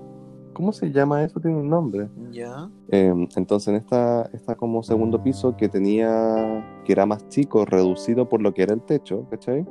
¿Cómo 0.53 0.71
se 0.71 0.91
llama 0.91 1.23
eso? 1.23 1.39
Tiene 1.39 1.57
un 1.57 1.67
nombre. 1.69 2.09
Ya. 2.31 2.69
Eh, 2.89 3.11
entonces 3.35 3.69
en 3.69 3.75
esta, 3.75 4.29
esta 4.33 4.55
como 4.55 4.83
segundo 4.83 5.21
piso 5.23 5.57
que 5.57 5.67
tenía, 5.67 6.63
que 6.85 6.91
era 6.91 7.05
más 7.07 7.27
chico, 7.29 7.65
reducido 7.65 8.29
por 8.29 8.41
lo 8.41 8.53
que 8.53 8.61
era 8.63 8.73
el 8.75 8.81
techo, 8.83 9.27
¿cachai? 9.31 9.65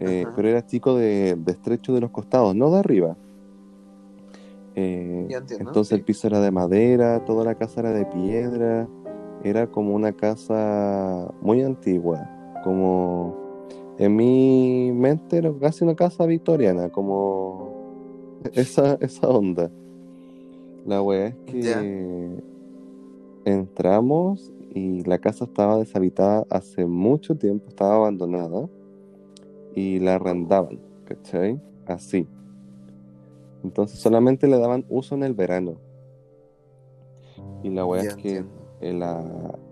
Eh, 0.00 0.26
pero 0.36 0.48
era 0.48 0.64
chico 0.64 0.96
de, 0.96 1.34
de 1.36 1.52
estrecho 1.52 1.92
de 1.92 2.00
los 2.00 2.10
costados, 2.10 2.54
no 2.54 2.70
de 2.70 2.78
arriba. 2.78 3.16
Eh, 4.74 5.26
entiendo, 5.28 5.70
entonces 5.70 5.88
sí. 5.88 5.94
el 5.96 6.02
piso 6.02 6.28
era 6.28 6.40
de 6.40 6.52
madera, 6.52 7.24
toda 7.24 7.44
la 7.44 7.56
casa 7.56 7.80
era 7.80 7.92
de 7.92 8.06
piedra, 8.06 8.86
era 9.42 9.66
como 9.66 9.94
una 9.94 10.12
casa 10.12 11.32
muy 11.40 11.62
antigua, 11.62 12.30
como 12.62 13.36
en 13.98 14.14
mi 14.14 14.92
mente 14.92 15.38
era 15.38 15.52
casi 15.60 15.82
una 15.82 15.96
casa 15.96 16.26
victoriana, 16.26 16.90
como 16.90 18.38
esa, 18.52 18.94
esa 19.00 19.28
onda. 19.28 19.68
La 20.86 21.02
wea 21.02 21.26
es 21.26 21.34
que 21.44 22.42
entramos 23.44 24.52
y 24.72 25.02
la 25.04 25.18
casa 25.18 25.44
estaba 25.44 25.78
deshabitada 25.78 26.46
hace 26.50 26.86
mucho 26.86 27.36
tiempo, 27.36 27.68
estaba 27.68 27.96
abandonada 27.96 28.68
y 29.78 30.00
la 30.00 30.16
arrendaban, 30.16 30.80
¿cachai? 31.04 31.60
Así. 31.86 32.26
Entonces 33.62 34.00
solamente 34.00 34.48
le 34.48 34.58
daban 34.58 34.84
uso 34.88 35.14
en 35.14 35.22
el 35.22 35.34
verano. 35.34 35.76
Y 37.62 37.70
la 37.70 37.86
wea 37.86 38.02
Ya 38.02 38.08
es 38.10 38.16
que 38.16 38.44
la, 38.80 39.24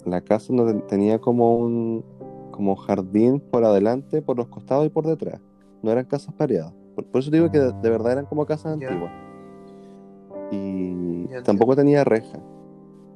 la 0.05 0.21
casa 0.21 0.53
no 0.53 0.65
ten- 0.67 0.87
tenía 0.87 1.19
como 1.21 1.57
un 1.57 2.05
como 2.53 2.75
jardín 2.77 3.41
por 3.41 3.65
adelante, 3.65 4.23
por 4.23 4.37
los 4.37 4.49
costados 4.49 4.87
y 4.87 4.89
por 4.91 5.07
detrás. 5.07 5.41
No 5.83 5.91
eran 5.91 6.05
casas 6.07 6.35
pareadas. 6.35 6.73
Por, 6.95 7.05
por 7.07 7.21
eso 7.21 7.31
digo 7.31 7.51
que 7.51 7.59
de, 7.59 7.73
de 7.73 7.91
verdad 7.91 8.13
eran 8.13 8.27
como 8.27 8.47
casas 8.47 8.79
Ya. 8.81 8.89
antiguas. 8.89 9.13
Y 10.53 11.29
Ya 11.29 11.43
tampoco 11.43 11.75
tenía 11.77 12.05
reja. 12.05 12.39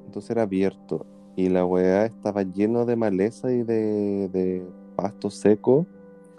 Entonces 0.06 0.30
era 0.30 0.42
abierto. 0.42 1.06
Y 1.36 1.48
la 1.48 1.64
weá 1.64 2.06
estaba 2.06 2.42
lleno 2.42 2.84
de 2.84 2.96
maleza 2.96 3.50
y 3.52 3.62
de, 3.62 4.28
de 4.28 4.66
pasto 4.96 5.30
seco, 5.30 5.86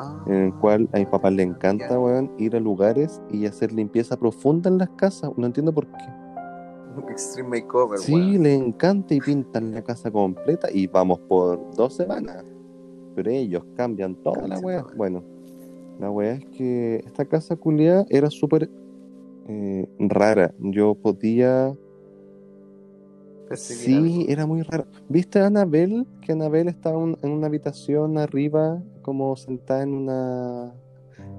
Ah, 0.01 0.23
en 0.27 0.33
el 0.45 0.53
cual 0.55 0.89
a 0.93 0.97
mi 0.99 1.05
papá 1.05 1.29
le 1.29 1.37
ya. 1.37 1.43
encanta, 1.43 1.99
weón, 1.99 2.31
ir 2.37 2.55
a 2.55 2.59
lugares 2.59 3.21
y 3.29 3.45
hacer 3.45 3.71
limpieza 3.71 4.17
profunda 4.17 4.69
en 4.69 4.77
las 4.79 4.89
casas. 4.91 5.31
No 5.37 5.45
entiendo 5.45 5.73
por 5.73 5.85
qué. 5.87 6.05
Extreme 7.09 7.49
Makeover, 7.61 7.99
Sí, 7.99 8.13
weón. 8.13 8.43
le 8.43 8.55
encanta 8.55 9.13
y 9.13 9.19
pintan 9.19 9.71
la 9.73 9.81
casa 9.81 10.09
completa 10.11 10.67
y 10.71 10.87
vamos 10.87 11.19
por 11.29 11.59
dos 11.75 11.93
semanas. 11.95 12.43
Pero 13.15 13.29
ellos 13.29 13.63
cambian 13.75 14.15
toda 14.15 14.47
la 14.47 14.59
weá. 14.59 14.85
Bueno, 14.95 15.23
la 15.99 16.09
weá 16.09 16.33
es 16.33 16.45
que 16.47 16.95
esta 17.05 17.25
casa 17.25 17.55
culiada 17.55 18.05
era 18.09 18.29
súper 18.29 18.69
eh, 19.47 19.87
rara. 19.99 20.53
Yo 20.59 20.95
podía. 20.95 21.73
Sí, 23.57 24.25
era 24.29 24.45
muy 24.45 24.61
rara. 24.61 24.85
¿Viste 25.09 25.39
a 25.39 25.47
Anabel? 25.47 26.07
Que 26.21 26.31
Anabel 26.33 26.67
estaba 26.67 26.97
un- 26.97 27.17
en 27.21 27.31
una 27.31 27.47
habitación 27.47 28.17
arriba, 28.17 28.81
como 29.01 29.35
sentada 29.35 29.83
en 29.83 29.93
una. 29.93 30.73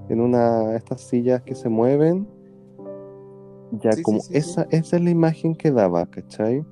en 0.09 0.19
una. 0.21 0.75
estas 0.75 1.01
sillas 1.01 1.41
que 1.43 1.55
se 1.55 1.69
mueven. 1.69 2.27
Ya, 3.81 3.93
Sí, 3.93 4.03
como 4.03 4.19
sí, 4.19 4.27
sí. 4.33 4.37
esa, 4.37 4.67
esa 4.69 4.97
es 4.97 5.01
la 5.03 5.09
imagen 5.09 5.55
que 5.55 5.71
daba, 5.71 6.05
¿cachai? 6.05 6.63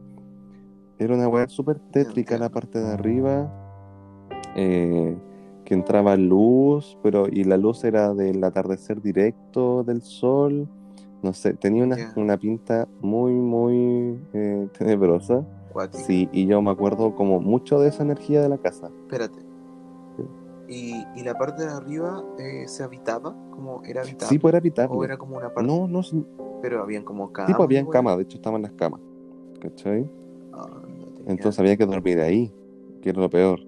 Era 0.99 1.15
una 1.15 1.27
weá 1.27 1.47
súper 1.49 1.79
tétrica 1.91 2.37
la 2.37 2.49
parte 2.49 2.79
de 2.79 2.87
arriba. 2.91 3.51
eh, 4.55 5.15
que 5.65 5.73
entraba 5.73 6.17
luz, 6.17 6.97
pero 7.01 7.27
y 7.29 7.45
la 7.45 7.55
luz 7.55 7.83
era 7.85 8.13
del 8.13 8.43
atardecer 8.43 9.01
directo 9.01 9.83
del 9.85 10.01
sol. 10.01 10.67
No 11.21 11.33
sé, 11.33 11.53
tenía 11.53 11.83
una, 11.83 11.97
una 12.15 12.37
pinta 12.37 12.87
muy, 12.99 13.33
muy 13.33 14.19
eh, 14.33 14.67
tenebrosa. 14.77 15.45
Cuático. 15.71 16.03
Sí, 16.05 16.27
y 16.33 16.45
yo 16.47 16.61
me 16.61 16.71
acuerdo 16.71 17.15
como 17.15 17.39
mucho 17.39 17.79
de 17.79 17.89
esa 17.89 18.03
energía 18.03 18.41
de 18.41 18.49
la 18.49 18.57
casa. 18.57 18.89
Espérate. 19.03 19.39
¿Y, 20.67 21.05
y 21.15 21.23
la 21.23 21.37
parte 21.37 21.63
de 21.65 21.69
arriba 21.71 22.23
eh, 22.39 22.63
se 22.67 22.83
habitaba? 22.83 23.35
como 23.51 23.83
era 23.83 24.01
habitable? 24.01 24.27
Sí, 24.27 24.39
pues 24.39 24.51
era 24.53 24.57
¿O 24.57 24.61
habitable. 24.61 25.05
era 25.05 25.17
como 25.17 25.37
una 25.37 25.53
parte? 25.53 25.67
No, 25.69 25.87
no, 25.87 26.01
sí, 26.01 26.25
Pero 26.61 26.81
habían 26.81 27.03
como 27.03 27.31
camas. 27.31 27.51
tipo, 27.51 27.63
habían 27.63 27.83
weón. 27.85 27.93
camas, 27.93 28.17
de 28.17 28.23
hecho 28.23 28.37
estaban 28.37 28.61
las 28.61 28.71
camas. 28.73 29.01
¿Cachai? 29.59 30.09
Entonces 31.27 31.59
había 31.59 31.77
que 31.77 31.85
dormir 31.85 32.19
ahí, 32.19 32.51
que 33.01 33.09
era 33.09 33.21
lo 33.21 33.29
peor. 33.29 33.59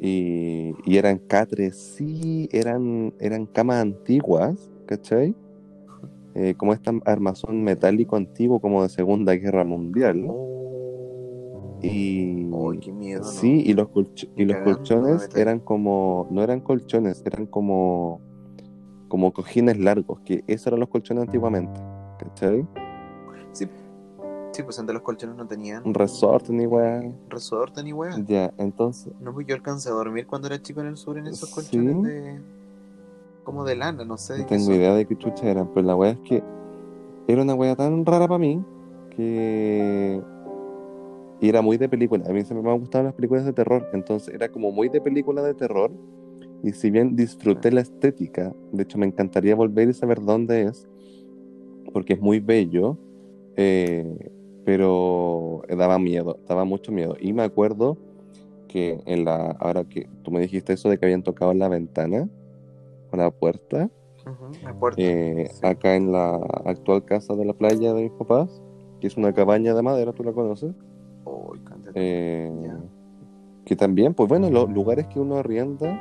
Y, 0.00 0.74
y 0.84 0.96
eran 0.96 1.18
catres, 1.18 1.76
sí, 1.76 2.48
eran, 2.52 3.12
eran 3.20 3.46
camas 3.46 3.80
antiguas, 3.82 4.70
¿cachai? 4.86 5.34
Eh, 6.34 6.54
como 6.56 6.72
este 6.72 6.90
armazón 7.04 7.62
metálico 7.64 8.16
antiguo, 8.16 8.60
como 8.60 8.82
de 8.82 8.88
Segunda 8.90 9.32
Guerra 9.34 9.64
Mundial. 9.64 10.26
Oh. 10.28 11.78
Y 11.82 12.48
Ay, 12.52 12.78
qué 12.80 12.92
miedo, 12.92 13.20
¿no? 13.22 13.26
sí, 13.28 13.62
y 13.64 13.72
los, 13.72 13.88
y 14.36 14.44
los 14.44 14.56
colchones 14.58 15.28
eran 15.36 15.60
como, 15.60 16.26
no 16.30 16.42
eran 16.42 16.60
colchones, 16.60 17.22
eran 17.24 17.46
como, 17.46 18.20
como 19.08 19.32
cojines 19.32 19.78
largos, 19.78 20.20
que 20.20 20.42
esos 20.48 20.66
eran 20.68 20.80
los 20.80 20.88
colchones 20.88 21.22
antiguamente, 21.24 21.80
¿cachai? 22.18 22.66
Sí, 23.52 23.66
sí, 24.52 24.62
pues 24.64 24.76
antes 24.80 24.92
los 24.92 25.02
colchones 25.04 25.36
no 25.36 25.46
tenían 25.46 25.86
Un 25.86 25.94
resorte 25.94 26.52
ni 26.52 26.66
weá. 26.66 27.00
resorte 27.28 27.82
ni 27.84 27.92
weá. 27.92 28.16
Ya, 28.26 28.52
entonces, 28.58 29.12
No, 29.20 29.32
pues 29.32 29.46
yo 29.46 29.54
alcancé 29.54 29.88
a 29.88 29.92
dormir 29.92 30.26
cuando 30.26 30.48
era 30.48 30.60
chico 30.60 30.80
en 30.80 30.88
el 30.88 30.96
sur 30.96 31.16
en 31.16 31.28
esos 31.28 31.48
Sí. 31.48 31.54
colchones 31.54 32.02
de. 32.02 32.40
Como 33.48 33.64
de 33.64 33.76
lana, 33.76 34.04
no 34.04 34.18
sé 34.18 34.44
no 34.44 34.44
tengo 34.44 34.66
son. 34.66 34.74
idea 34.74 34.94
de 34.94 35.06
qué 35.06 35.16
chucha 35.16 35.48
eran, 35.48 35.70
pero 35.72 35.86
la 35.86 35.96
weá 35.96 36.10
es 36.10 36.18
que 36.18 36.42
era 37.26 37.40
una 37.40 37.54
weá 37.54 37.74
tan 37.74 38.04
rara 38.04 38.28
para 38.28 38.38
mí 38.38 38.62
que 39.16 40.20
y 41.40 41.48
era 41.48 41.62
muy 41.62 41.78
de 41.78 41.88
película. 41.88 42.24
A 42.28 42.32
mí 42.34 42.42
siempre 42.44 42.62
me 42.62 42.70
han 42.70 42.78
gustado 42.78 43.04
las 43.04 43.14
películas 43.14 43.46
de 43.46 43.54
terror, 43.54 43.88
entonces 43.94 44.34
era 44.34 44.50
como 44.50 44.70
muy 44.70 44.90
de 44.90 45.00
película 45.00 45.42
de 45.42 45.54
terror. 45.54 45.90
Y 46.62 46.72
si 46.72 46.90
bien 46.90 47.16
disfruté 47.16 47.72
la 47.72 47.80
estética, 47.80 48.54
de 48.70 48.82
hecho 48.82 48.98
me 48.98 49.06
encantaría 49.06 49.54
volver 49.54 49.88
y 49.88 49.94
saber 49.94 50.20
dónde 50.20 50.64
es, 50.64 50.86
porque 51.94 52.12
es 52.12 52.20
muy 52.20 52.40
bello, 52.40 52.98
eh, 53.56 54.30
pero 54.66 55.62
daba 55.70 55.98
miedo, 55.98 56.38
daba 56.46 56.66
mucho 56.66 56.92
miedo. 56.92 57.16
Y 57.18 57.32
me 57.32 57.44
acuerdo 57.44 57.96
que 58.66 59.00
en 59.06 59.24
la, 59.24 59.52
ahora 59.52 59.84
que 59.84 60.06
tú 60.22 60.32
me 60.32 60.40
dijiste 60.40 60.74
eso 60.74 60.90
de 60.90 60.98
que 60.98 61.06
habían 61.06 61.22
tocado 61.22 61.52
en 61.52 61.60
la 61.60 61.68
ventana 61.68 62.28
o 63.10 63.16
la 63.16 63.30
puerta, 63.30 63.90
Ujú, 64.26 64.64
la 64.64 64.74
puerta. 64.78 65.00
eh, 65.02 65.48
Sí. 65.52 65.66
acá 65.66 65.94
en 65.96 66.12
la 66.12 66.36
actual 66.64 67.04
casa 67.04 67.34
de 67.34 67.44
la 67.44 67.52
playa 67.52 67.92
de 67.94 68.02
mis 68.04 68.12
papás, 68.12 68.62
que 69.00 69.06
es 69.06 69.16
una 69.16 69.32
cabaña 69.32 69.74
de 69.74 69.82
madera, 69.82 70.12
tú 70.12 70.24
la 70.24 70.32
conoces, 70.32 70.74
eh, 71.94 72.50
que 73.64 73.76
también, 73.76 74.14
pues 74.14 74.28
bueno, 74.28 74.50
los 74.50 74.70
lugares 74.70 75.06
que 75.08 75.20
uno 75.20 75.36
arrienda 75.36 76.00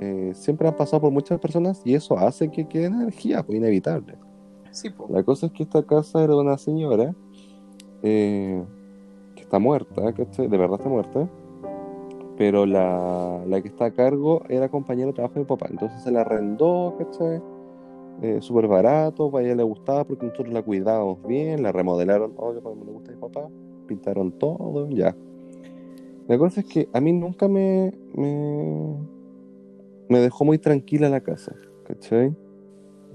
eh, 0.00 0.32
siempre 0.34 0.66
han 0.68 0.76
pasado 0.76 1.02
por 1.02 1.10
muchas 1.10 1.38
personas 1.40 1.82
y 1.84 1.94
eso 1.94 2.16
hace 2.18 2.50
que 2.50 2.66
quede 2.66 2.86
energía, 2.86 3.42
pues 3.42 3.58
inevitable. 3.58 4.14
Sí, 4.70 4.88
po. 4.90 5.06
La 5.10 5.22
cosa 5.22 5.46
es 5.46 5.52
que 5.52 5.64
esta 5.64 5.82
casa 5.82 6.22
era 6.22 6.34
de 6.34 6.40
una 6.40 6.56
señora 6.56 7.14
eh, 8.02 8.64
que 9.34 9.42
está 9.42 9.58
muerta, 9.58 10.12
¿cachai? 10.14 10.48
De 10.48 10.56
verdad 10.56 10.76
está 10.78 10.88
muerta. 10.88 11.28
Pero 12.40 12.64
la, 12.64 13.44
la 13.46 13.60
que 13.60 13.68
está 13.68 13.84
a 13.84 13.90
cargo 13.90 14.42
era 14.48 14.70
compañera 14.70 15.08
de 15.08 15.12
trabajo 15.12 15.34
de 15.34 15.40
mi 15.40 15.46
papá. 15.46 15.66
Entonces 15.68 16.02
se 16.02 16.10
la 16.10 16.22
arrendó, 16.22 16.96
¿cachai? 16.96 17.42
Eh, 18.22 18.38
Súper 18.40 18.66
barato, 18.66 19.36
a 19.36 19.42
ella 19.42 19.56
le 19.56 19.62
gustaba 19.62 20.04
porque 20.04 20.24
nosotros 20.24 20.50
la 20.54 20.62
cuidábamos 20.62 21.22
bien, 21.26 21.62
la 21.62 21.70
remodelaron, 21.70 22.32
obvio, 22.38 22.62
como 22.62 22.82
le 22.86 22.92
gusta 22.92 23.12
a 23.12 23.14
mi 23.14 23.20
papá, 23.20 23.46
pintaron 23.86 24.32
todo, 24.32 24.88
ya. 24.88 25.14
La 26.28 26.38
cosa 26.38 26.62
es 26.62 26.66
que 26.66 26.88
a 26.94 27.00
mí 27.02 27.12
nunca 27.12 27.46
me, 27.46 27.92
me, 28.14 28.96
me 30.08 30.18
dejó 30.20 30.46
muy 30.46 30.56
tranquila 30.56 31.10
la 31.10 31.20
casa, 31.20 31.54
¿cachai? 31.84 32.34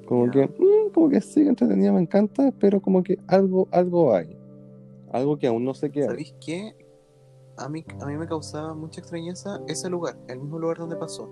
Como 0.06 0.30
que, 0.30 0.46
mm, 0.46 0.92
como 0.94 1.10
que 1.10 1.20
sí, 1.20 1.48
entretenida, 1.48 1.92
me 1.92 2.02
encanta, 2.02 2.54
pero 2.60 2.80
como 2.80 3.02
que 3.02 3.18
algo, 3.26 3.68
algo 3.72 4.14
hay. 4.14 4.38
Algo 5.12 5.40
que 5.40 5.48
aún 5.48 5.66
no 5.66 5.74
sé 5.74 5.90
qué. 5.90 6.04
¿Sabéis 6.04 6.36
qué? 6.46 6.76
A 7.58 7.70
mí, 7.70 7.86
a 8.02 8.06
mí 8.06 8.18
me 8.18 8.28
causaba 8.28 8.74
mucha 8.74 9.00
extrañeza 9.02 9.62
ese 9.68 9.90
lugar, 9.90 10.18
el 10.28 10.40
mismo 10.40 10.60
lugar 10.60 10.78
donde 10.78 10.96
pasó. 10.98 11.30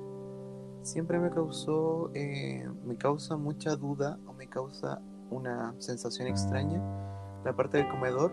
Siempre 0.81 1.19
me 1.19 1.29
causó, 1.29 2.11
eh, 2.13 2.67
me 2.85 2.95
causa 2.97 3.35
mucha 3.37 3.75
duda 3.75 4.17
o 4.27 4.33
me 4.33 4.47
causa 4.47 5.01
una 5.31 5.73
sensación 5.79 6.27
extraña 6.27 6.81
la 7.43 7.53
parte 7.55 7.77
del 7.77 7.87
comedor, 7.89 8.31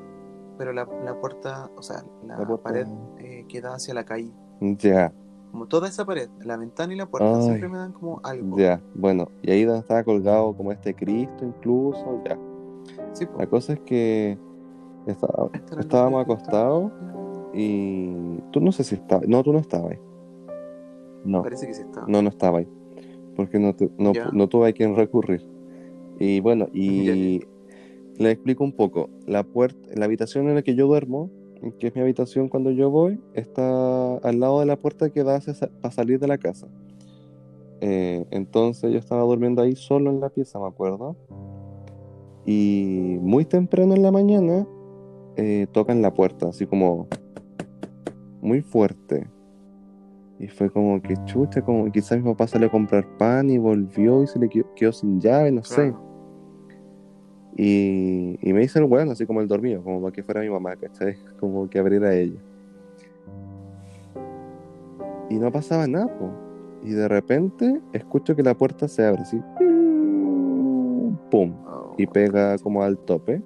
pero 0.59 0.73
la, 0.73 0.87
la 1.05 1.19
puerta, 1.21 1.71
o 1.77 1.83
sea, 1.83 2.05
la, 2.27 2.39
La 2.39 2.47
puerta- 2.47 2.63
pared 2.63 2.87
eh, 3.19 3.45
que 3.49 3.61
da 3.61 3.75
hacia 3.75 3.95
la 3.95 4.05
calle. 4.05 4.33
Ya, 4.61 5.13
Como 5.51 5.67
toda 5.67 5.89
esa 5.89 6.05
pared, 6.05 6.29
la 6.45 6.57
ventana 6.57 6.93
y 6.93 6.97
la 6.97 7.07
puerta 7.07 7.35
Ay. 7.37 7.43
siempre 7.43 7.69
me 7.69 7.79
dan 7.79 7.93
como 7.93 8.21
algo. 8.23 8.57
ya, 8.57 8.81
bueno, 8.95 9.29
y 9.43 9.51
ahí 9.51 9.65
donde 9.65 9.81
estaba 9.81 10.05
colgado 10.05 10.55
como 10.57 10.71
este 10.71 10.95
Cristo 10.95 11.45
incluso, 11.45 12.23
ya. 12.25 12.39
Sí, 13.15 13.27
po. 13.27 13.39
La 13.39 13.47
cosa 13.49 13.73
es 13.73 13.81
que 13.81 14.39
estábamos 15.07 16.23
acostados 16.23 16.93
y 17.53 18.39
tú 18.53 18.61
no 18.61 18.73
sé 18.73 18.85
si 18.85 18.95
estabas. 18.95 19.27
No, 19.29 19.43
tú 19.43 19.53
no 19.53 19.59
estabas 19.59 19.93
ahí. 19.93 19.99
No, 21.25 21.43
Parece 21.43 21.67
que 21.67 21.75
sí 21.75 21.83
estaba. 21.83 22.07
no, 22.07 22.23
no 22.23 22.29
estabas 22.29 22.61
ahí. 22.61 22.69
Porque 23.37 23.59
no, 23.59 23.75
no, 23.99 24.13
no 24.33 24.49
tuve 24.49 24.69
a 24.69 24.73
quien 24.73 24.97
recurrir. 24.97 25.47
Y 26.19 26.41
bueno, 26.41 26.69
y 26.73 27.41
le 28.19 28.31
explico 28.31 28.65
un 28.65 28.73
poco. 28.73 29.09
La 29.27 29.43
puerta, 29.43 29.89
la 29.95 30.05
habitación 30.05 30.49
en 30.49 30.55
la 30.55 30.63
que 30.63 30.75
yo 30.75 30.87
duermo, 30.87 31.31
que 31.79 31.89
es 31.89 31.95
mi 31.95 32.03
habitación 32.03 32.49
cuando 32.49 32.71
yo 32.71 32.91
voy, 32.91 33.21
está 33.35 34.17
al 34.19 34.41
lado 34.41 34.61
de 34.61 34.67
la 34.67 34.77
puerta 34.77 35.11
que 35.11 35.25
da 35.25 35.41
para 35.81 35.93
salir 35.93 36.19
de 36.19 36.29
la 36.29 36.39
casa. 36.39 36.69
Eh, 37.81 38.27
entonces 38.31 38.93
yo 38.93 38.99
estaba 38.99 39.23
durmiendo 39.23 39.63
ahí 39.63 39.75
solo 39.75 40.11
en 40.11 40.21
la 40.21 40.29
pieza, 40.29 40.59
me 40.59 40.67
acuerdo. 40.67 41.17
Y 42.45 43.17
muy 43.21 43.45
temprano 43.45 43.95
en 43.95 44.03
la 44.03 44.11
mañana 44.11 44.67
eh, 45.37 45.67
tocan 45.73 46.03
la 46.03 46.13
puerta, 46.13 46.49
así 46.49 46.67
como 46.67 47.09
muy 48.41 48.63
fuerte. 48.63 49.27
Y 50.39 50.49
fue 50.49 50.71
como 50.71 51.01
que 51.03 51.15
chucha, 51.25 51.61
como 51.61 51.91
quizás 51.93 52.19
mi 52.19 52.25
papá 52.25 52.47
salió 52.47 52.69
a 52.69 52.71
comprar 52.71 53.07
pan 53.19 53.51
y 53.51 53.59
volvió 53.59 54.23
y 54.23 54.27
se 54.27 54.39
le 54.39 54.49
quedó, 54.49 54.75
quedó 54.75 54.93
sin 54.93 55.21
llave, 55.21 55.53
no 55.53 55.63
sé. 55.63 55.93
Y, 57.57 58.39
y 58.41 58.53
me 58.53 58.63
hice 58.63 58.79
el 58.79 58.87
weón, 58.87 59.11
así 59.11 59.27
como 59.27 59.43
el 59.43 59.49
dormido, 59.49 59.83
como 59.83 60.01
para 60.01 60.13
que 60.13 60.23
fuera 60.23 60.41
mi 60.41 60.49
mamá, 60.49 60.77
¿cachai? 60.77 61.17
Como 61.41 61.69
que 61.69 61.79
abriera 61.79 62.15
ella. 62.15 62.39
Y 65.29 65.35
no 65.35 65.53
pasaba 65.53 65.87
nada, 65.87 66.07
po. 66.19 66.31
Y 66.83 66.93
de 66.93 67.07
repente 67.07 67.81
escucho 67.93 68.35
que 68.35 68.43
la 68.43 68.57
puerta 68.57 68.89
se 68.89 69.05
abre 69.05 69.23
así. 69.23 69.41
¡Pum! 71.31 71.55
Oh, 71.67 71.95
Y 71.99 72.07
pega 72.07 72.57
como 72.59 72.83
al 72.83 72.99
tope. 72.99 73.43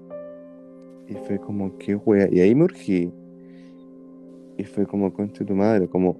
Y 1.09 1.15
fue 1.15 1.39
como, 1.39 1.77
qué 1.79 1.97
wea. 1.97 2.29
Y 2.31 2.41
ahí 2.41 2.55
me 2.55 2.65
urgí. 2.65 3.13
Y 4.57 4.65
fue 4.65 4.87
como, 4.87 5.13
concha 5.13 5.45
tu 5.45 5.55
madre, 5.55 5.89
como 5.89 6.17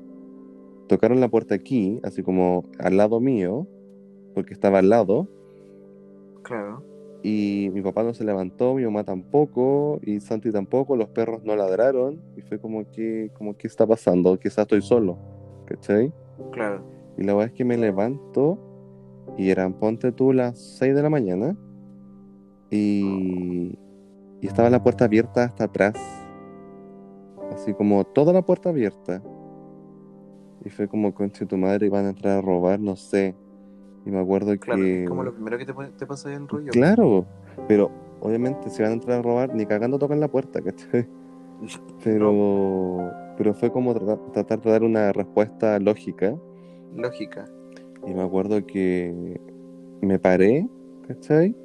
tocaron 0.89 1.20
la 1.20 1.28
puerta 1.28 1.55
aquí, 1.55 2.01
así 2.03 2.22
como 2.22 2.64
al 2.78 2.97
lado 2.97 3.20
mío, 3.20 3.66
porque 4.35 4.53
estaba 4.53 4.78
al 4.78 4.89
lado. 4.89 5.28
Claro. 6.43 6.82
Y 7.22 7.70
mi 7.72 7.80
papá 7.80 8.03
no 8.03 8.12
se 8.12 8.24
levantó, 8.24 8.74
mi 8.74 8.85
mamá 8.85 9.05
tampoco, 9.05 9.99
y 10.03 10.20
Santi 10.20 10.51
tampoco, 10.51 10.95
los 10.95 11.09
perros 11.09 11.43
no 11.43 11.57
ladraron, 11.57 12.20
y 12.37 12.43
fue 12.43 12.59
como 12.61 12.91
que, 12.91 13.30
como 13.35 13.57
que 13.57 13.66
está 13.66 13.87
pasando, 13.87 14.39
quizás 14.39 14.59
estoy 14.59 14.82
solo, 14.82 15.16
¿cachai? 15.64 16.12
Claro. 16.53 16.82
Y 17.16 17.22
la 17.22 17.32
verdad 17.32 17.49
es 17.49 17.55
que 17.55 17.64
me 17.64 17.78
levanto, 17.78 18.59
y 19.39 19.49
eran, 19.49 19.72
ponte 19.72 20.12
tú, 20.12 20.35
las 20.35 20.59
6 20.59 20.95
de 20.95 21.03
la 21.03 21.09
mañana, 21.09 21.57
y, 22.70 23.78
y 24.43 24.47
estaba 24.47 24.68
la 24.68 24.82
puerta 24.82 25.07
abierta 25.07 25.45
hasta 25.45 25.64
atrás, 25.64 26.24
así 27.53 27.74
como 27.74 28.05
toda 28.05 28.32
la 28.32 28.42
puerta 28.42 28.70
abierta. 28.70 29.22
Y 30.64 30.70
fue 30.70 30.88
como, 30.88 31.12
conche 31.14 31.45
tu 31.47 31.57
madre, 31.59 31.86
iban 31.86 32.07
a 32.07 32.11
entrar 32.11 32.38
a 32.38 32.40
robar, 32.40 32.80
no 32.80 32.97
sé. 32.97 33.34
Y 34.07 34.11
me 34.11 34.18
acuerdo 34.20 34.57
Claro. 34.59 34.80
que... 34.80 35.05
Como 35.07 35.22
lo 35.24 35.32
primero 35.34 35.59
que 35.59 35.66
te, 35.66 35.72
te 35.99 36.07
pasa 36.07 36.28
ahí 36.28 36.36
en 36.36 36.42
el 36.42 36.49
rollo. 36.49 36.70
Claro, 36.72 37.26
pero 37.68 37.90
obviamente 38.20 38.70
si 38.70 38.82
van 38.82 38.92
a 38.92 38.95
entrar 38.95 39.18
a 39.18 39.22
robar, 39.22 39.55
ni 39.55 39.66
cagando 39.66 39.99
tocan 39.99 40.20
la 40.20 40.28
puerta, 40.28 40.61
¿cachai? 40.62 41.07
Pero, 42.03 43.11
pero 43.38 43.55
fue 43.55 43.70
como 43.70 43.95
tratar, 43.95 44.18
tratar 44.32 44.61
de 44.61 44.70
dar 44.70 44.82
una 44.82 45.12
respuesta 45.12 45.78
lógica. 45.78 46.36
Lógica. 46.95 47.47
Y 48.07 48.12
me 48.12 48.22
acuerdo 48.22 48.66
que 48.66 49.40
me 50.03 50.18
paré, 50.18 50.68
¿cachai? 51.09 51.57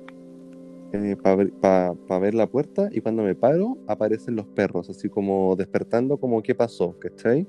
Para 0.91 2.19
ver 2.19 2.33
la 2.33 2.47
puerta 2.47 2.89
y 2.91 3.01
cuando 3.01 3.23
me 3.23 3.35
paro 3.35 3.77
aparecen 3.87 4.35
los 4.35 4.47
perros, 4.47 4.89
así 4.89 5.07
como 5.07 5.55
despertando 5.55 6.17
como 6.17 6.41
qué 6.41 6.55
pasó, 6.55 6.97
¿cachai? 6.99 7.47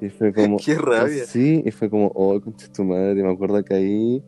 Y 0.00 0.08
fue 0.10 0.32
como... 0.34 0.58
Qué 0.58 0.76
rabia. 0.76 1.24
Sí, 1.24 1.62
y 1.64 1.70
fue 1.70 1.90
como, 1.90 2.12
oh, 2.14 2.40
concha 2.40 2.70
tu 2.72 2.84
madre, 2.84 3.22
me 3.22 3.32
acuerdo 3.32 3.62
que 3.64 3.74
ahí 3.74 4.24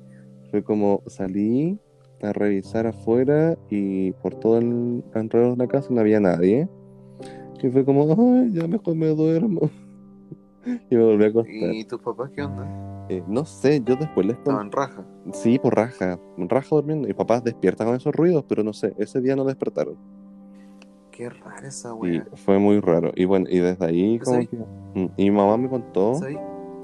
fue 0.50 0.64
como 0.64 1.02
salí 1.06 1.78
a 2.22 2.32
revisar 2.32 2.86
afuera 2.86 3.56
y 3.70 4.12
por 4.12 4.34
todo 4.34 4.58
el 4.58 5.04
alrededor 5.14 5.52
de 5.52 5.64
la 5.64 5.68
casa 5.68 5.88
no 5.90 6.00
había 6.00 6.20
nadie. 6.20 6.68
Y 7.62 7.68
fue 7.70 7.84
como, 7.84 8.10
ay, 8.10 8.52
ya 8.52 8.66
mejor 8.66 8.94
me 8.94 9.08
duermo. 9.08 9.70
y 10.90 10.96
me 10.96 11.04
volví 11.04 11.24
a 11.24 11.28
acostar. 11.28 11.74
¿Y 11.74 11.84
tus 11.84 12.00
papás 12.00 12.30
qué 12.34 12.42
onda? 12.42 12.97
Eh, 13.08 13.22
no 13.26 13.44
sé, 13.44 13.80
yo 13.84 13.96
después 13.96 14.26
les 14.26 14.36
conté. 14.36 14.50
Estaban 14.50 14.72
raja. 14.72 15.04
Sí, 15.32 15.58
por 15.58 15.74
raja, 15.76 16.18
raja 16.36 16.68
durmiendo. 16.76 17.08
Y 17.08 17.14
papás 17.14 17.42
despiertan 17.44 17.86
con 17.86 17.96
esos 17.96 18.14
ruidos, 18.14 18.44
pero 18.48 18.62
no 18.62 18.72
sé, 18.72 18.94
ese 18.98 19.20
día 19.20 19.34
no 19.36 19.44
despertaron. 19.44 19.96
Qué 21.10 21.28
rara 21.30 21.66
esa 21.66 21.90
Y 21.90 21.92
wea. 22.18 22.26
fue 22.34 22.58
muy 22.58 22.80
raro. 22.80 23.10
Y 23.16 23.24
bueno, 23.24 23.46
y 23.50 23.58
desde 23.58 23.84
ahí 23.84 24.18
¿Tú 24.18 24.24
como 24.26 24.38
que... 24.38 24.56
Mm, 24.94 25.08
Y 25.16 25.24
mi 25.24 25.36
mamá 25.36 25.56
me 25.56 25.68
contó... 25.68 26.12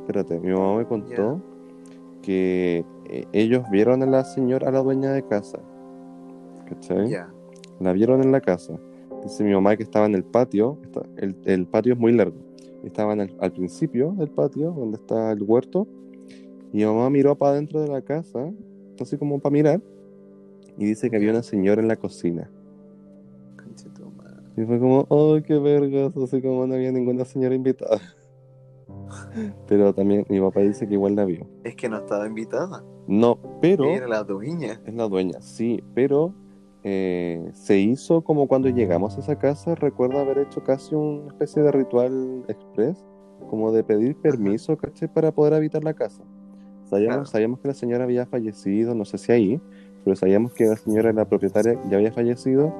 Espérate, 0.00 0.38
mi 0.40 0.52
mamá 0.52 0.76
me 0.78 0.84
contó 0.86 1.40
que 2.22 2.84
eh, 3.08 3.24
ellos 3.32 3.62
vieron 3.70 4.02
a 4.02 4.06
la 4.06 4.24
señora, 4.24 4.68
a 4.68 4.72
la 4.72 4.80
dueña 4.82 5.12
de 5.12 5.22
casa. 5.26 5.58
¿Cachai? 6.68 7.08
Ya. 7.08 7.28
La 7.80 7.92
vieron 7.92 8.22
en 8.22 8.32
la 8.32 8.40
casa. 8.40 8.78
Dice 9.22 9.44
mi 9.44 9.52
mamá 9.52 9.76
que 9.76 9.82
estaba 9.82 10.06
en 10.06 10.14
el 10.14 10.24
patio. 10.24 10.78
está- 10.82 11.02
el, 11.16 11.36
el 11.44 11.66
patio 11.66 11.94
es 11.94 11.98
muy 11.98 12.12
largo. 12.12 12.36
Estaban 12.82 13.20
al, 13.20 13.34
al 13.40 13.52
principio 13.52 14.12
del 14.12 14.28
patio, 14.30 14.72
donde 14.72 14.96
está 14.96 15.32
el 15.32 15.42
huerto. 15.42 15.86
Y 16.74 16.78
mi 16.78 16.86
mamá 16.86 17.08
miró 17.08 17.36
para 17.36 17.52
adentro 17.52 17.80
de 17.80 17.86
la 17.86 18.02
casa, 18.02 18.50
así 19.00 19.16
como 19.16 19.38
para 19.38 19.52
mirar. 19.52 19.80
Y 20.76 20.86
dice 20.86 21.08
que 21.08 21.14
había 21.14 21.30
una 21.30 21.44
señora 21.44 21.80
en 21.80 21.86
la 21.86 21.94
cocina. 21.94 22.50
Y 24.56 24.64
fue 24.64 24.80
como, 24.80 25.06
¡ay, 25.08 25.42
qué 25.42 25.56
vergas! 25.56 26.16
Así 26.16 26.42
como 26.42 26.66
no 26.66 26.74
había 26.74 26.90
ninguna 26.90 27.24
señora 27.24 27.54
invitada. 27.54 28.00
Pero 29.68 29.94
también 29.94 30.26
mi 30.28 30.40
papá 30.40 30.62
dice 30.62 30.88
que 30.88 30.94
igual 30.94 31.14
la 31.14 31.24
vio. 31.24 31.46
Es 31.62 31.76
que 31.76 31.88
no 31.88 31.98
estaba 31.98 32.26
invitada. 32.26 32.84
No, 33.06 33.38
pero 33.60 33.84
Era 33.84 34.08
la 34.08 34.24
dueña. 34.24 34.80
es 34.84 34.94
la 34.94 35.06
dueña, 35.06 35.40
sí, 35.42 35.84
pero 35.94 36.34
eh, 36.82 37.50
se 37.52 37.78
hizo 37.78 38.22
como 38.22 38.48
cuando 38.48 38.68
llegamos 38.70 39.16
a 39.16 39.20
esa 39.20 39.38
casa, 39.38 39.74
recuerdo 39.74 40.18
haber 40.18 40.38
hecho 40.38 40.64
casi 40.64 40.94
una 40.94 41.28
especie 41.28 41.62
de 41.62 41.70
ritual 41.70 42.44
express, 42.48 43.04
como 43.48 43.70
de 43.72 43.84
pedir 43.84 44.16
permiso, 44.16 44.76
¿cachai? 44.76 45.12
Para 45.12 45.32
poder 45.32 45.52
habitar 45.54 45.84
la 45.84 45.92
casa. 45.94 46.24
Sabíamos, 46.88 47.14
Claro. 47.16 47.26
sabíamos 47.26 47.60
que 47.60 47.68
la 47.68 47.74
señora 47.74 48.04
había 48.04 48.26
fallecido, 48.26 48.94
no 48.94 49.04
sé 49.04 49.18
si 49.18 49.32
ahí, 49.32 49.60
pero 50.04 50.16
sabíamos 50.16 50.52
que 50.52 50.66
la 50.66 50.76
señora, 50.76 51.12
la 51.12 51.24
propietaria, 51.28 51.80
ya 51.90 51.96
había 51.96 52.12
fallecido 52.12 52.72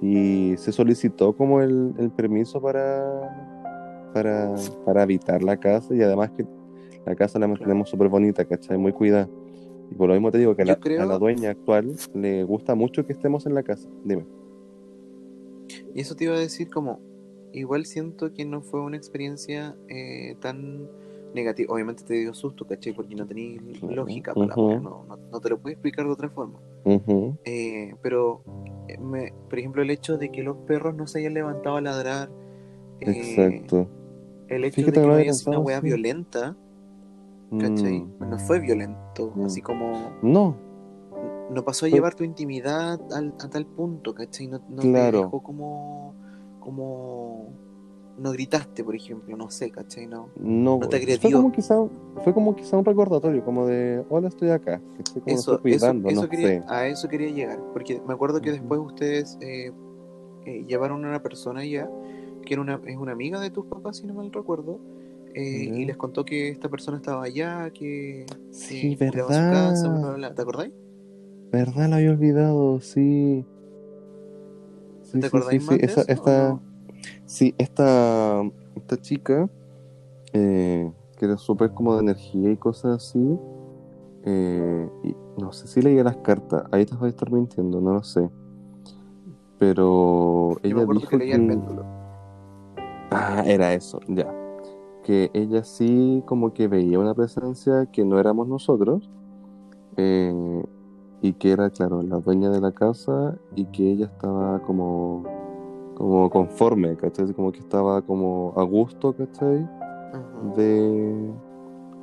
y 0.00 0.54
se 0.56 0.72
solicitó 0.72 1.32
como 1.36 1.60
el, 1.60 1.94
el 1.98 2.10
permiso 2.10 2.60
para, 2.60 4.08
para, 4.12 4.54
para 4.84 5.02
habitar 5.02 5.42
la 5.42 5.56
casa 5.58 5.94
y 5.94 6.02
además 6.02 6.30
que 6.36 6.46
la 7.06 7.14
casa 7.14 7.38
la 7.38 7.48
mantenemos 7.48 7.88
súper 7.90 8.08
bonita, 8.08 8.44
¿cachai? 8.44 8.78
Muy 8.78 8.92
cuidada. 8.92 9.28
Y 9.90 9.94
por 9.94 10.08
lo 10.08 10.14
mismo 10.14 10.30
te 10.30 10.38
digo 10.38 10.56
que 10.56 10.64
la, 10.64 10.76
creo- 10.76 11.02
a 11.02 11.06
la 11.06 11.18
dueña 11.18 11.50
actual 11.50 11.94
le 12.14 12.44
gusta 12.44 12.74
mucho 12.74 13.04
que 13.06 13.12
estemos 13.12 13.46
en 13.46 13.54
la 13.54 13.62
casa. 13.62 13.88
Dime. 14.04 14.24
Y 15.94 16.00
eso 16.00 16.14
te 16.14 16.24
iba 16.24 16.34
a 16.34 16.38
decir 16.38 16.70
como, 16.70 17.00
igual 17.52 17.84
siento 17.86 18.32
que 18.32 18.44
no 18.44 18.62
fue 18.62 18.80
una 18.80 18.96
experiencia 18.96 19.76
eh, 19.88 20.36
tan 20.40 20.88
negativa. 21.34 21.72
Obviamente 21.74 22.04
te 22.04 22.14
dio 22.14 22.32
susto, 22.34 22.66
¿cachai? 22.66 22.92
Porque 22.92 23.14
no 23.14 23.26
tenías 23.26 23.62
Claro. 23.80 23.94
lógica 23.96 24.32
para 24.34 24.54
no, 24.56 24.80
no, 24.80 25.16
no 25.30 25.40
te 25.40 25.48
lo 25.50 25.58
puedes 25.58 25.76
explicar 25.76 26.06
de 26.06 26.12
otra 26.12 26.30
forma. 26.30 26.58
Eh, 27.44 27.94
pero, 28.02 28.42
eh, 28.88 28.98
me- 28.98 29.32
por 29.48 29.58
ejemplo, 29.58 29.82
el 29.82 29.90
hecho 29.90 30.16
de 30.16 30.30
que 30.30 30.42
los 30.42 30.56
perros 30.58 30.94
no 30.94 31.06
se 31.06 31.18
hayan 31.18 31.34
levantado 31.34 31.76
a 31.76 31.80
ladrar, 31.80 32.30
eh, 33.00 33.10
Exacto. 33.10 33.88
el 34.48 34.64
hecho 34.64 34.76
Fíjate 34.76 35.00
de 35.00 35.06
que 35.06 35.12
no 35.12 35.14
haya 35.18 35.32
sido 35.32 35.50
una 35.52 35.60
wea 35.60 35.80
violenta, 35.80 36.56
¿cachai? 37.58 38.00
Mm, 38.00 38.30
No 38.30 38.38
fue 38.38 38.60
violento, 38.60 39.32
Mm. 39.34 39.44
así 39.46 39.60
como 39.62 40.12
No, 40.22 40.56
no 41.50 41.64
pasó 41.64 41.86
a 41.86 41.88
llevar 41.88 42.14
tu 42.14 42.24
intimidad 42.24 43.00
al- 43.12 43.34
a 43.40 43.48
tal 43.50 43.66
punto, 43.66 44.14
¿cachai? 44.14 44.46
No, 44.48 44.60
no 44.70 44.82
Claro. 44.82 45.18
te 45.18 45.24
dejó 45.24 45.42
como, 45.42 46.14
como, 46.60 47.48
no 48.18 48.32
gritaste, 48.32 48.84
por 48.84 48.94
ejemplo, 48.94 49.36
no 49.36 49.50
sé, 49.50 49.70
¿cachai? 49.70 50.06
No, 50.06 50.28
no. 50.36 50.78
No 50.78 50.88
te 50.88 50.96
fue 50.96 51.02
agredió. 51.02 51.36
como 51.38 51.52
quizá, 51.52 51.76
fue 52.22 52.32
como 52.32 52.54
quizá 52.54 52.76
un 52.76 52.84
recordatorio, 52.84 53.44
como 53.44 53.66
de, 53.66 54.04
hola, 54.08 54.28
estoy 54.28 54.50
acá. 54.50 54.80
Estoy 54.98 55.22
como 55.22 55.36
eso, 55.36 55.56
estoy 55.56 55.72
eso, 55.72 55.86
cuidando, 55.86 56.08
eso 56.10 56.22
no 56.22 56.28
quería, 56.28 56.48
sé. 56.48 56.62
a 56.68 56.86
eso 56.86 57.08
quería 57.08 57.30
llegar, 57.30 57.60
porque 57.72 58.00
me 58.06 58.14
acuerdo 58.14 58.40
que 58.40 58.52
después 58.52 58.80
ustedes 58.80 59.36
eh, 59.40 59.72
eh, 60.46 60.64
llevaron 60.66 61.04
a 61.04 61.08
una 61.08 61.22
persona 61.22 61.64
ya, 61.64 61.88
que 62.44 62.54
era 62.54 62.62
una, 62.62 62.80
es 62.86 62.96
una 62.96 63.12
amiga 63.12 63.40
de 63.40 63.50
tus 63.50 63.66
papás, 63.66 63.98
si 63.98 64.06
no 64.06 64.14
mal 64.14 64.30
recuerdo, 64.32 64.78
eh, 65.34 65.70
y 65.74 65.84
les 65.84 65.96
contó 65.96 66.24
que 66.24 66.48
esta 66.50 66.68
persona 66.68 66.98
estaba 66.98 67.24
allá, 67.24 67.70
que, 67.70 68.26
Sí, 68.50 68.96
su 68.96 69.10
casa, 69.10 69.48
bla, 69.50 69.70
bla, 69.88 69.98
verdad. 70.00 70.14
bla. 70.14 70.34
¿te 70.34 70.42
acordáis? 70.42 70.72
Verdad, 71.50 71.88
lo 71.88 71.96
había 71.96 72.10
olvidado, 72.10 72.80
sí. 72.80 73.44
Sí, 75.02 75.10
¿Te 75.12 75.18
sí, 75.20 75.26
acordáis 75.26 75.60
sí, 75.60 75.66
más 75.66 75.78
de 75.78 75.86
esa- 75.86 76.00
eso? 76.02 76.12
esta? 76.12 76.60
Sí, 77.26 77.54
esta, 77.58 78.42
esta 78.76 78.96
chica, 79.00 79.48
eh, 80.32 80.92
que 81.18 81.24
era 81.24 81.36
súper 81.38 81.72
como 81.72 81.94
de 81.94 82.00
energía 82.02 82.50
y 82.50 82.56
cosas 82.56 82.96
así, 82.96 83.38
eh, 84.24 84.88
y 85.02 85.16
no 85.40 85.52
sé 85.52 85.66
si 85.66 85.82
leía 85.82 86.04
las 86.04 86.16
cartas, 86.18 86.64
ahí 86.72 86.86
te 86.86 86.94
voy 86.96 87.06
a 87.06 87.10
estar 87.10 87.30
mintiendo, 87.30 87.80
no 87.80 87.94
lo 87.94 88.02
sé. 88.02 88.30
Pero 89.58 90.60
Yo 90.62 90.76
me 90.76 90.82
ella 90.82 90.92
dijo 90.92 91.08
que 91.08 91.16
leía 91.18 91.36
el 91.36 91.46
péndulo. 91.46 91.84
Ah, 93.10 93.42
era 93.46 93.72
eso, 93.74 94.00
ya. 94.08 94.32
Que 95.04 95.30
ella 95.34 95.64
sí 95.64 96.22
como 96.26 96.52
que 96.54 96.68
veía 96.68 96.98
una 96.98 97.14
presencia 97.14 97.86
que 97.86 98.04
no 98.04 98.18
éramos 98.18 98.48
nosotros. 98.48 99.10
eh, 99.96 100.64
y 101.22 101.32
que 101.34 101.52
era, 101.52 101.70
claro, 101.70 102.02
la 102.02 102.18
dueña 102.18 102.50
de 102.50 102.60
la 102.60 102.72
casa 102.72 103.38
y 103.56 103.64
que 103.66 103.92
ella 103.92 104.06
estaba 104.06 104.60
como, 104.62 105.24
como 105.94 106.28
conforme, 106.30 106.96
¿cachai? 106.96 107.32
Como 107.32 107.52
que 107.52 107.60
estaba 107.60 108.02
como 108.02 108.52
a 108.56 108.62
gusto, 108.64 109.12
¿cachai? 109.14 109.68
De, 110.56 111.32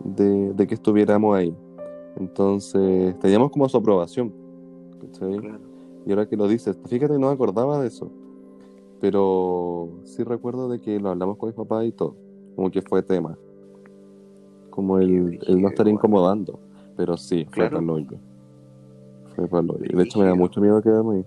de, 0.04 0.54
de 0.54 0.68
que 0.68 0.74
estuviéramos 0.76 1.36
ahí. 1.36 1.56
Entonces, 2.18 3.18
teníamos 3.20 3.52
como 3.52 3.68
su 3.70 3.78
aprobación, 3.78 4.34
¿cachai? 5.02 5.38
Claro. 5.38 5.60
Y 6.06 6.10
ahora 6.12 6.28
que 6.28 6.36
lo 6.36 6.48
dices, 6.48 6.78
fíjate, 6.88 7.14
no 7.20 7.28
me 7.28 7.34
acordaba 7.34 7.80
de 7.80 7.88
eso. 7.88 8.10
Pero 9.00 9.90
sí 10.04 10.24
recuerdo 10.24 10.70
de 10.70 10.80
que 10.80 11.00
lo 11.00 11.10
hablamos 11.10 11.38
con 11.38 11.50
mi 11.50 11.54
papá 11.54 11.86
y 11.86 11.92
todo. 11.92 12.16
Como 12.56 12.70
que 12.70 12.82
fue 12.82 13.02
tema. 13.02 13.38
Como 14.70 15.00
el, 15.00 15.40
el 15.48 15.62
no 15.62 15.70
estar 15.70 15.88
incomodando. 15.88 16.60
Pero 16.98 17.18
sí, 17.18 17.46
fue 17.46 17.68
Claro. 17.70 17.86
para. 17.86 18.20
Fue 19.36 19.48
para. 19.48 19.64
De 19.80 20.04
hecho, 20.04 20.20
me 20.20 20.26
da 20.26 20.36
mucho 20.36 20.62
miedo 20.62 20.82
quedarme 20.82 21.18
ahí. 21.18 21.26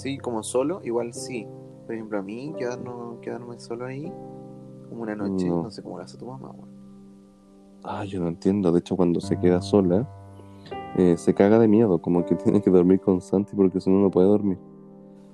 Sí, 0.00 0.16
como 0.16 0.42
solo, 0.42 0.80
igual 0.82 1.12
sí. 1.12 1.46
Por 1.84 1.94
ejemplo, 1.94 2.18
a 2.18 2.22
mí 2.22 2.54
quedarnos, 2.58 3.18
quedarme 3.20 3.58
solo 3.60 3.84
ahí 3.84 4.10
como 4.88 5.02
una 5.02 5.14
noche, 5.14 5.46
No. 5.46 5.64
no, 5.64 5.70
sé 5.70 5.82
cómo 5.82 5.98
lo 5.98 6.04
hace 6.04 6.16
tu 6.16 6.26
mamá, 6.26 6.50
weón. 6.50 6.70
Ah, 7.84 8.04
yo 8.06 8.18
no 8.20 8.28
entiendo. 8.28 8.72
De 8.72 8.78
hecho, 8.78 8.96
cuando 8.96 9.20
se 9.20 9.38
queda 9.38 9.60
sola, 9.60 10.08
eh, 10.96 11.16
se 11.18 11.34
caga 11.34 11.58
de 11.58 11.68
miedo. 11.68 12.00
Como 12.00 12.24
que 12.24 12.34
tiene 12.36 12.62
que 12.62 12.70
dormir 12.70 13.00
con 13.00 13.20
Santi 13.20 13.54
porque 13.54 13.78
si 13.80 13.90
no, 13.90 14.00
no 14.00 14.10
puede 14.10 14.26
dormir. 14.28 14.58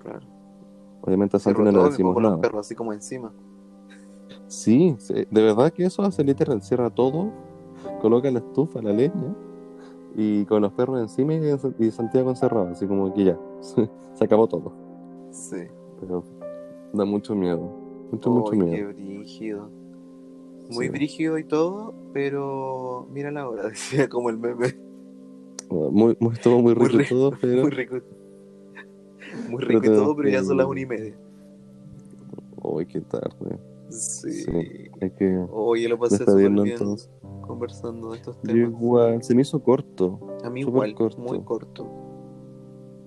Claro. 0.02 0.26
Obviamente 1.02 1.36
a 1.36 1.40
Santi 1.40 1.62
no 1.62 1.70
le 1.70 1.82
decimos 1.84 2.14
pongo 2.14 2.20
los 2.20 2.30
nada. 2.32 2.42
perros 2.42 2.66
así 2.66 2.74
como 2.74 2.92
encima. 2.92 3.32
Sí, 4.48 4.96
sí, 4.98 5.14
de 5.30 5.42
verdad 5.42 5.72
que 5.72 5.84
eso 5.84 6.02
hace 6.02 6.22
literal, 6.24 6.56
encierra 6.56 6.90
todo, 6.90 7.30
coloca 8.00 8.30
la 8.30 8.38
estufa, 8.40 8.80
la 8.82 8.92
leña, 8.92 9.34
y 10.18 10.44
con 10.46 10.62
los 10.62 10.72
perros 10.72 10.98
encima 11.00 11.34
y, 11.34 11.90
Santiago 11.90 12.30
encerrado, 12.30 12.68
así 12.68 12.86
como 12.86 13.12
que 13.12 13.24
ya, 13.24 13.38
se 14.14 14.24
acabó 14.24 14.46
todo. 14.46 14.72
Sí. 15.30 15.58
Pero 16.00 16.24
da 16.92 17.04
mucho 17.04 17.34
miedo, 17.34 17.60
mucho, 18.10 18.30
mucho 18.30 18.52
Uy, 18.52 18.58
qué 18.58 18.64
miedo. 18.64 18.88
brígido. 18.88 19.70
Muy 20.70 20.86
Sí. 20.86 20.90
brígido 20.90 21.38
y 21.38 21.44
todo, 21.44 21.94
pero 22.12 23.06
mira 23.12 23.30
la 23.30 23.48
hora, 23.48 23.64
decía 23.68 24.08
como 24.08 24.30
el 24.30 24.38
meme. 24.38 24.74
Muy, 25.70 26.16
muy, 26.18 26.32
estuvo 26.32 26.62
muy 26.62 26.74
rico 26.74 26.94
Muy 26.94 27.02
y 27.04 27.08
todo, 27.08 27.32
pero 27.40 27.62
Muy 27.62 27.70
rico. 27.70 27.96
Muy 29.48 29.58
Pero 29.66 29.80
rico 29.80 29.92
y 29.92 29.96
todo, 29.96 30.16
pero 30.16 30.28
ya 30.30 30.42
son 30.42 30.56
las 30.56 30.66
una 30.66 30.80
y 30.80 30.86
media. 30.86 31.14
uy, 32.62 32.86
qué 32.86 33.00
tarde. 33.02 33.58
Sí. 33.90 34.30
Sí. 34.32 34.52
Hay 35.00 35.10
que 35.10 35.46
Oye, 35.50 35.88
lo 35.88 35.98
pasé 35.98 36.18
súper 36.18 36.36
bien 36.50 36.58
entonces. 36.66 37.10
conversando 37.46 38.10
de 38.10 38.16
estos 38.18 38.36
Yo 38.42 38.52
temas. 38.52 38.70
igual, 38.70 39.22
se 39.22 39.34
me 39.34 39.42
hizo 39.42 39.62
corto, 39.62 40.18
A 40.44 40.50
mí 40.50 40.60
igual, 40.60 40.94
corto. 40.94 41.18
muy 41.22 41.40
corto. 41.42 41.86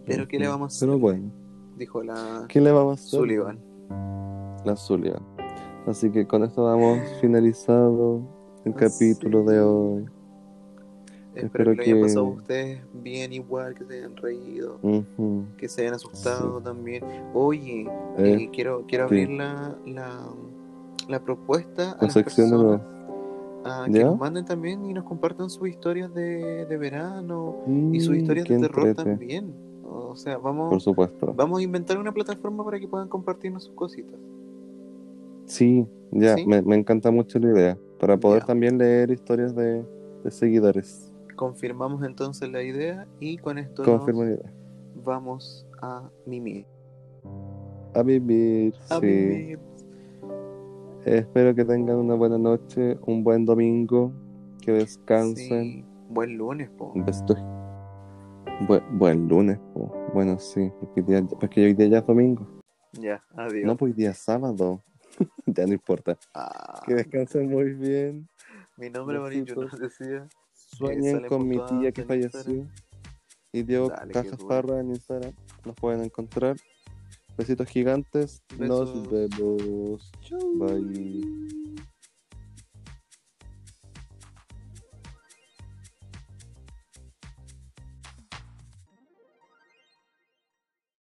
Pero 0.06 0.28
¿qué 0.28 0.40
le 0.40 0.48
vamos 0.48 0.74
a 0.74 0.76
hacer? 0.76 0.88
Pero 0.88 1.00
bueno, 1.00 1.32
Dijo 1.78 2.04
la 2.04 2.46
¿qué 2.50 2.60
le 2.62 2.72
vamos 2.72 2.92
a 2.92 2.94
hacer? 2.96 3.20
Sullivan. 3.20 3.60
La 4.66 4.76
Zulia. 4.76 5.20
Así 5.88 6.10
que 6.12 6.28
con 6.28 6.44
esto 6.44 6.66
damos 6.66 7.00
finalizado 7.22 8.22
el 8.66 8.74
Así 8.74 9.14
capítulo 9.14 9.44
de 9.44 9.62
hoy. 9.62 10.06
Espero, 11.36 11.46
Espero 11.46 11.72
que 11.72 11.76
lo 11.78 11.84
hayan 11.84 11.96
que- 11.98 12.02
pasado 12.02 12.26
ustedes 12.26 12.82
bien 12.94 13.32
igual, 13.34 13.74
que 13.76 13.86
se 13.86 13.94
hayan 14.00 14.18
reído, 14.18 14.80
que 15.58 15.70
se 15.70 15.82
hayan 15.84 15.94
asustado 15.94 16.60
también. 16.62 17.04
Oye, 17.34 17.84
Eh, 18.18 18.38
eh, 18.44 18.50
quiero, 18.52 18.84
quiero 18.88 19.08
sí. 19.08 19.16
abrir 19.22 19.30
la, 19.38 19.78
la, 19.86 20.28
la 21.10 21.20
propuesta 21.24 21.92
a 21.94 21.98
La 21.98 22.04
las 22.04 22.14
personas 22.14 22.82
a 23.66 23.86
que 23.88 23.92
¿Ya? 24.00 24.06
nos 24.06 24.18
manden 24.18 24.46
también 24.46 24.86
y 24.86 24.94
nos 24.94 25.04
compartan 25.04 25.50
sus 25.50 25.68
historias 25.68 26.14
de, 26.14 26.66
de 26.66 26.78
verano 26.78 27.58
y 27.92 28.00
sus 28.00 28.16
Mm, 28.16 28.20
historias 28.20 28.48
de 28.48 28.60
terror 28.60 28.88
entrete. 28.88 29.10
también. 29.10 29.54
O 29.92 30.16
sea, 30.16 30.36
Por 30.36 30.44
vamos, 30.44 30.84
supuesto. 30.84 31.34
vamos 31.36 31.60
a 31.60 31.64
inventar 31.64 31.98
una 31.98 32.12
plataforma 32.14 32.64
para 32.64 32.80
que 32.80 32.88
puedan 32.88 33.08
compartirnos 33.10 33.64
sus 33.66 33.74
cositas. 33.76 34.20
Sí, 35.46 35.86
ya, 36.12 36.36
¿Sí? 36.36 36.46
Me, 36.46 36.62
me 36.62 36.76
encanta 36.76 37.12
mucho 37.12 37.40
la 37.40 37.50
idea. 37.52 37.78
Para 38.00 38.18
poder 38.18 38.42
Ya. 38.42 38.46
también 38.48 38.78
leer 38.78 39.12
historias 39.12 39.54
de, 39.56 39.84
de 40.24 40.32
seguidores. 40.32 41.12
Confirmamos 41.36 42.04
entonces 42.04 42.50
la 42.52 42.62
idea 42.64 43.08
y 43.20 43.38
con 43.38 43.58
esto 43.58 43.84
Confirmo 43.84 44.24
la 44.24 44.30
idea. 44.32 44.54
vamos 45.04 45.66
a 45.82 46.10
mimir. 46.26 46.66
A 47.94 48.04
vivir, 48.04 48.74
A 48.90 49.00
sí. 49.00 49.06
mimir. 49.06 49.60
Espero 51.06 51.56
que 51.56 51.66
tengan 51.66 51.96
una 51.98 52.16
buena 52.16 52.38
noche, 52.38 52.98
un 53.06 53.24
buen 53.24 53.46
domingo, 53.46 54.12
que 54.62 54.72
descansen. 54.74 55.64
Sí. 55.64 55.86
Buen 56.10 56.38
lunes, 56.38 56.70
po. 56.72 56.92
Besito. 56.96 57.36
Buen, 58.92 59.28
lunes, 59.28 59.58
po. 59.74 59.92
bueno, 60.14 60.38
sí, 60.40 60.70
porque, 60.80 61.00
hoy 61.02 61.06
día- 61.08 61.26
porque 61.40 61.66
hoy 61.66 61.74
día 61.74 61.88
ya 61.88 61.98
es 62.00 62.06
domingo. 62.06 62.46
Ya, 62.94 63.24
adiós. 63.36 63.66
No, 63.66 63.78
pues 63.78 63.92
hoy 63.92 63.98
día 63.98 64.12
es 64.12 64.18
sábado. 64.18 64.84
ya 65.46 65.66
no 65.66 65.74
importa. 65.74 66.18
Ah, 66.34 66.82
Que 66.86 66.96
descansen 66.96 67.50
muy 67.50 67.74
bien. 67.74 68.28
mi 68.78 68.90
nombre 68.90 69.18
amarillo 69.18 69.44
besitos. 69.56 69.72
nos 69.72 69.80
decía. 69.80 70.28
Sueñen 70.54 71.26
con 71.28 71.48
mi 71.48 71.58
tía 71.66 71.92
que 71.92 72.04
falleció. 72.04 72.68
Y 73.52 73.64
Diego 73.64 73.90
Cajas. 74.12 74.44
Parra 74.48 74.80
en 74.80 74.90
Instagram. 74.90 75.32
Nos 75.66 75.76
pueden 75.76 76.04
encontrar. 76.04 76.56
Besitos 77.40 77.70
gigantes. 77.70 78.44
Nos 78.58 78.92
vemos. 79.10 80.12
Chau. 80.20 80.58
Bye. 80.58 81.40